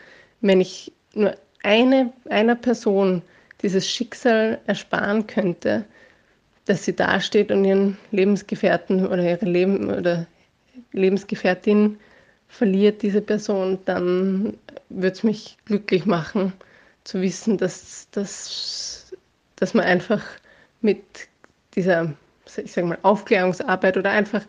wenn 0.42 0.62
ich 0.62 0.92
nur 1.14 1.36
eine, 1.64 2.14
einer 2.30 2.56
Person 2.56 3.22
dieses 3.62 3.90
Schicksal 3.90 4.60
ersparen 4.68 5.28
könnte, 5.28 5.86
dass 6.66 6.86
sie 6.86 6.96
dasteht 6.96 7.52
und 7.52 7.66
ihren 7.66 7.98
Lebensgefährten 8.12 9.08
oder 9.08 9.24
ihre 9.24 9.46
Leben 9.46 9.90
oder 9.90 10.28
Lebensgefährtin 10.92 11.98
verliert 12.48 13.02
diese 13.02 13.22
Person, 13.22 13.80
dann 13.86 14.58
würde 14.90 15.16
es 15.16 15.24
mich 15.24 15.58
glücklich 15.66 16.06
machen 16.06 16.54
zu 17.04 17.22
wissen, 17.22 17.58
dass, 17.58 18.08
dass, 18.12 19.16
dass 19.56 19.74
man 19.74 19.86
einfach 19.86 20.24
mit 20.82 21.04
dieser, 21.76 22.14
ich 22.58 22.72
sage 22.72 22.88
mal, 22.88 22.98
Aufklärungsarbeit 23.02 23.98
oder 23.98 24.12
einfach 24.12 24.44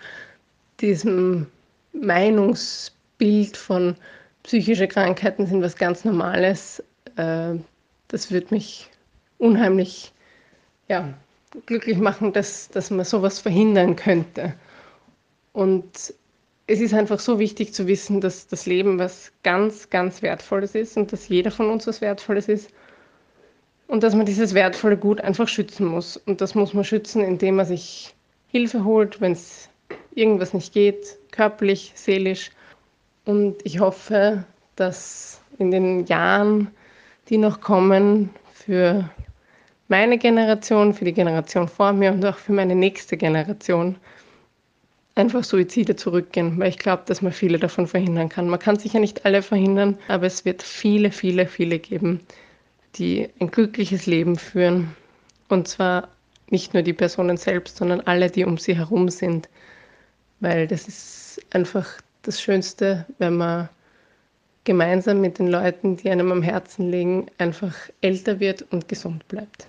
diesem 0.81 1.47
Meinungsbild 1.93 3.57
von 3.57 3.97
psychische 4.43 4.89
Krankheiten 4.89 5.47
sind 5.47 5.63
was 5.63 5.77
ganz 5.77 6.05
Normales, 6.05 6.83
äh, 7.17 7.55
das 8.09 8.31
wird 8.31 8.51
mich 8.51 8.89
unheimlich 9.39 10.13
ja, 10.89 11.13
glücklich 11.67 11.99
machen, 11.99 12.33
dass, 12.33 12.69
dass 12.69 12.91
man 12.91 13.05
sowas 13.05 13.39
verhindern 13.39 13.97
könnte. 13.97 14.55
Und 15.53 16.15
es 16.67 16.81
ist 16.81 16.95
einfach 16.95 17.19
so 17.19 17.39
wichtig 17.39 17.73
zu 17.73 17.87
wissen, 17.87 18.21
dass 18.21 18.47
das 18.47 18.67
Leben 18.67 18.99
was 18.99 19.33
ganz, 19.43 19.91
ganz 19.91 20.23
Wertvolles 20.23 20.75
ist 20.75 20.97
und 20.97 21.13
dass 21.13 21.29
jeder 21.29 21.51
von 21.51 21.71
uns 21.71 21.87
was 21.87 22.01
Wertvolles 22.01 22.49
ist. 22.49 22.71
Und 23.89 24.05
dass 24.05 24.15
man 24.15 24.27
dieses 24.27 24.55
wertvolle 24.55 24.97
Gut 24.97 25.21
einfach 25.21 25.49
schützen 25.49 25.87
muss. 25.87 26.17
Und 26.17 26.41
das 26.41 26.55
muss 26.55 26.75
man 26.75 26.85
schützen, 26.85 27.23
indem 27.23 27.57
man 27.57 27.67
sich 27.67 28.15
Hilfe 28.47 28.85
holt, 28.85 29.21
wenn 29.21 29.33
es 29.33 29.69
irgendwas 30.15 30.55
nicht 30.55 30.73
geht, 30.73 31.19
körperlich, 31.33 31.93
seelisch. 31.97 32.51
Und 33.25 33.57
ich 33.65 33.81
hoffe, 33.81 34.45
dass 34.77 35.41
in 35.59 35.71
den 35.71 36.07
Jahren, 36.07 36.71
die 37.29 37.39
noch 37.39 37.61
kommen, 37.61 38.31
für 38.53 39.09
meine 39.89 40.19
Generation, 40.19 40.93
für 40.93 41.05
die 41.05 41.13
Generation 41.13 41.67
vor 41.67 41.93
mir 41.93 42.13
und 42.13 42.25
auch 42.25 42.37
für 42.37 42.53
meine 42.53 42.75
nächste 42.75 43.17
Generation 43.17 43.97
einfach 45.15 45.43
Suizide 45.43 45.97
zurückgehen, 45.97 46.59
weil 46.59 46.69
ich 46.69 46.79
glaube, 46.79 47.03
dass 47.07 47.23
man 47.23 47.33
viele 47.33 47.59
davon 47.59 47.87
verhindern 47.87 48.29
kann. 48.29 48.49
Man 48.49 48.61
kann 48.61 48.79
sicher 48.79 49.01
nicht 49.01 49.25
alle 49.25 49.43
verhindern, 49.43 49.99
aber 50.09 50.27
es 50.27 50.45
wird 50.45 50.63
viele, 50.63 51.11
viele, 51.11 51.47
viele 51.47 51.79
geben, 51.79 52.21
die 52.99 53.29
ein 53.41 53.51
glückliches 53.51 54.07
Leben 54.07 54.37
führen. 54.37 54.95
Und 55.49 55.69
zwar 55.69 56.09
nicht 56.51 56.75
nur 56.75 56.83
die 56.83 56.93
Personen 56.93 57.37
selbst, 57.37 57.77
sondern 57.77 58.01
alle, 58.03 58.31
die 58.31 58.45
um 58.45 58.59
sie 58.59 58.77
herum 58.77 59.09
sind. 59.09 59.49
Weil 60.41 60.67
das 60.67 60.89
ist 60.89 61.41
einfach 61.51 61.87
das 62.23 62.41
Schönste, 62.41 63.07
wenn 63.19 63.37
man 63.37 63.69
gemeinsam 64.65 65.21
mit 65.21 65.39
den 65.39 65.49
Leuten, 65.49 65.97
die 65.97 66.11
einem 66.11 66.31
am 66.31 66.43
Herzen 66.43 66.91
liegen, 66.91 67.27
einfach 67.39 67.75
älter 68.01 68.41
wird 68.41 68.67
und 68.71 68.89
gesund 68.89 69.27
bleibt. 69.29 69.67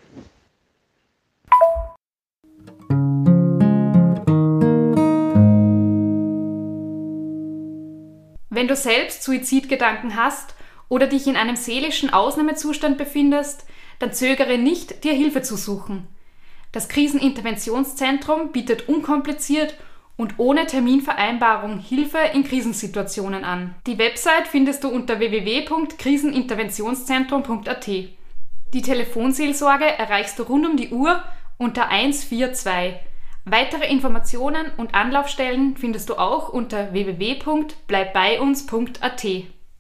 Wenn 8.50 8.68
du 8.68 8.76
selbst 8.76 9.24
Suizidgedanken 9.24 10.18
hast 10.18 10.54
oder 10.90 11.08
dich 11.08 11.28
in 11.28 11.38
einem 11.38 11.56
seelischen 11.56 12.12
Ausnahmezustand 12.12 12.98
befindest, 12.98 13.66
dann 14.00 14.12
zögere 14.12 14.58
nicht, 14.58 15.04
dir 15.04 15.14
Hilfe 15.14 15.42
zu 15.42 15.56
suchen. 15.56 16.08
Das 16.72 16.88
Kriseninterventionszentrum 16.90 18.52
bietet 18.52 18.90
unkompliziert 18.90 19.76
und 20.18 20.34
ohne 20.38 20.66
Terminvereinbarung 20.66 21.80
Hilfe 21.80 22.18
in 22.34 22.44
Krisensituationen 22.44 23.46
an. 23.46 23.76
Die 23.88 23.98
Website 23.98 24.48
findest 24.48 24.84
du 24.84 24.90
unter 24.90 25.20
www.kriseninterventionszentrum.at. 25.20 27.88
Die 27.88 28.82
Telefonseelsorge 28.82 29.86
erreichst 29.86 30.38
du 30.38 30.44
rund 30.44 30.68
um 30.68 30.76
die 30.78 30.90
Uhr 30.90 31.24
unter 31.58 31.88
142. 31.88 32.96
Weitere 33.46 33.90
Informationen 33.90 34.68
und 34.78 34.94
Anlaufstellen 34.94 35.76
findest 35.78 36.10
du 36.10 36.16
auch 36.16 36.50
unter 36.50 36.92
www.bleibbeiuns.at. 36.94 39.26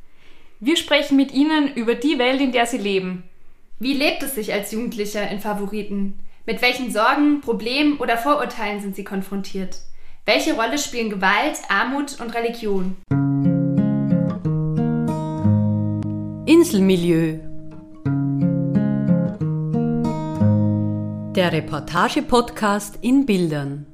Wir 0.61 0.77
sprechen 0.77 1.17
mit 1.17 1.33
ihnen 1.33 1.73
über 1.73 1.95
die 1.95 2.17
Welt, 2.17 2.39
in 2.39 2.53
der 2.53 2.65
sie 2.65 2.77
leben. 2.77 3.23
Wie 3.77 3.91
lebt 3.91 4.23
es 4.23 4.35
sich 4.35 4.53
als 4.53 4.71
Jugendlicher 4.71 5.29
in 5.29 5.41
Favoriten? 5.41 6.17
Mit 6.45 6.61
welchen 6.61 6.93
Sorgen, 6.93 7.41
Problemen 7.41 7.97
oder 7.97 8.17
Vorurteilen 8.17 8.79
sind 8.79 8.95
sie 8.95 9.03
konfrontiert? 9.03 9.79
Welche 10.23 10.53
Rolle 10.53 10.77
spielen 10.77 11.09
Gewalt, 11.09 11.57
Armut 11.67 12.21
und 12.21 12.33
Religion? 12.33 12.95
Inselmilieu. 16.45 17.46
Der 21.37 21.53
Reportage-Podcast 21.53 22.97
in 23.03 23.27
Bildern. 23.27 23.85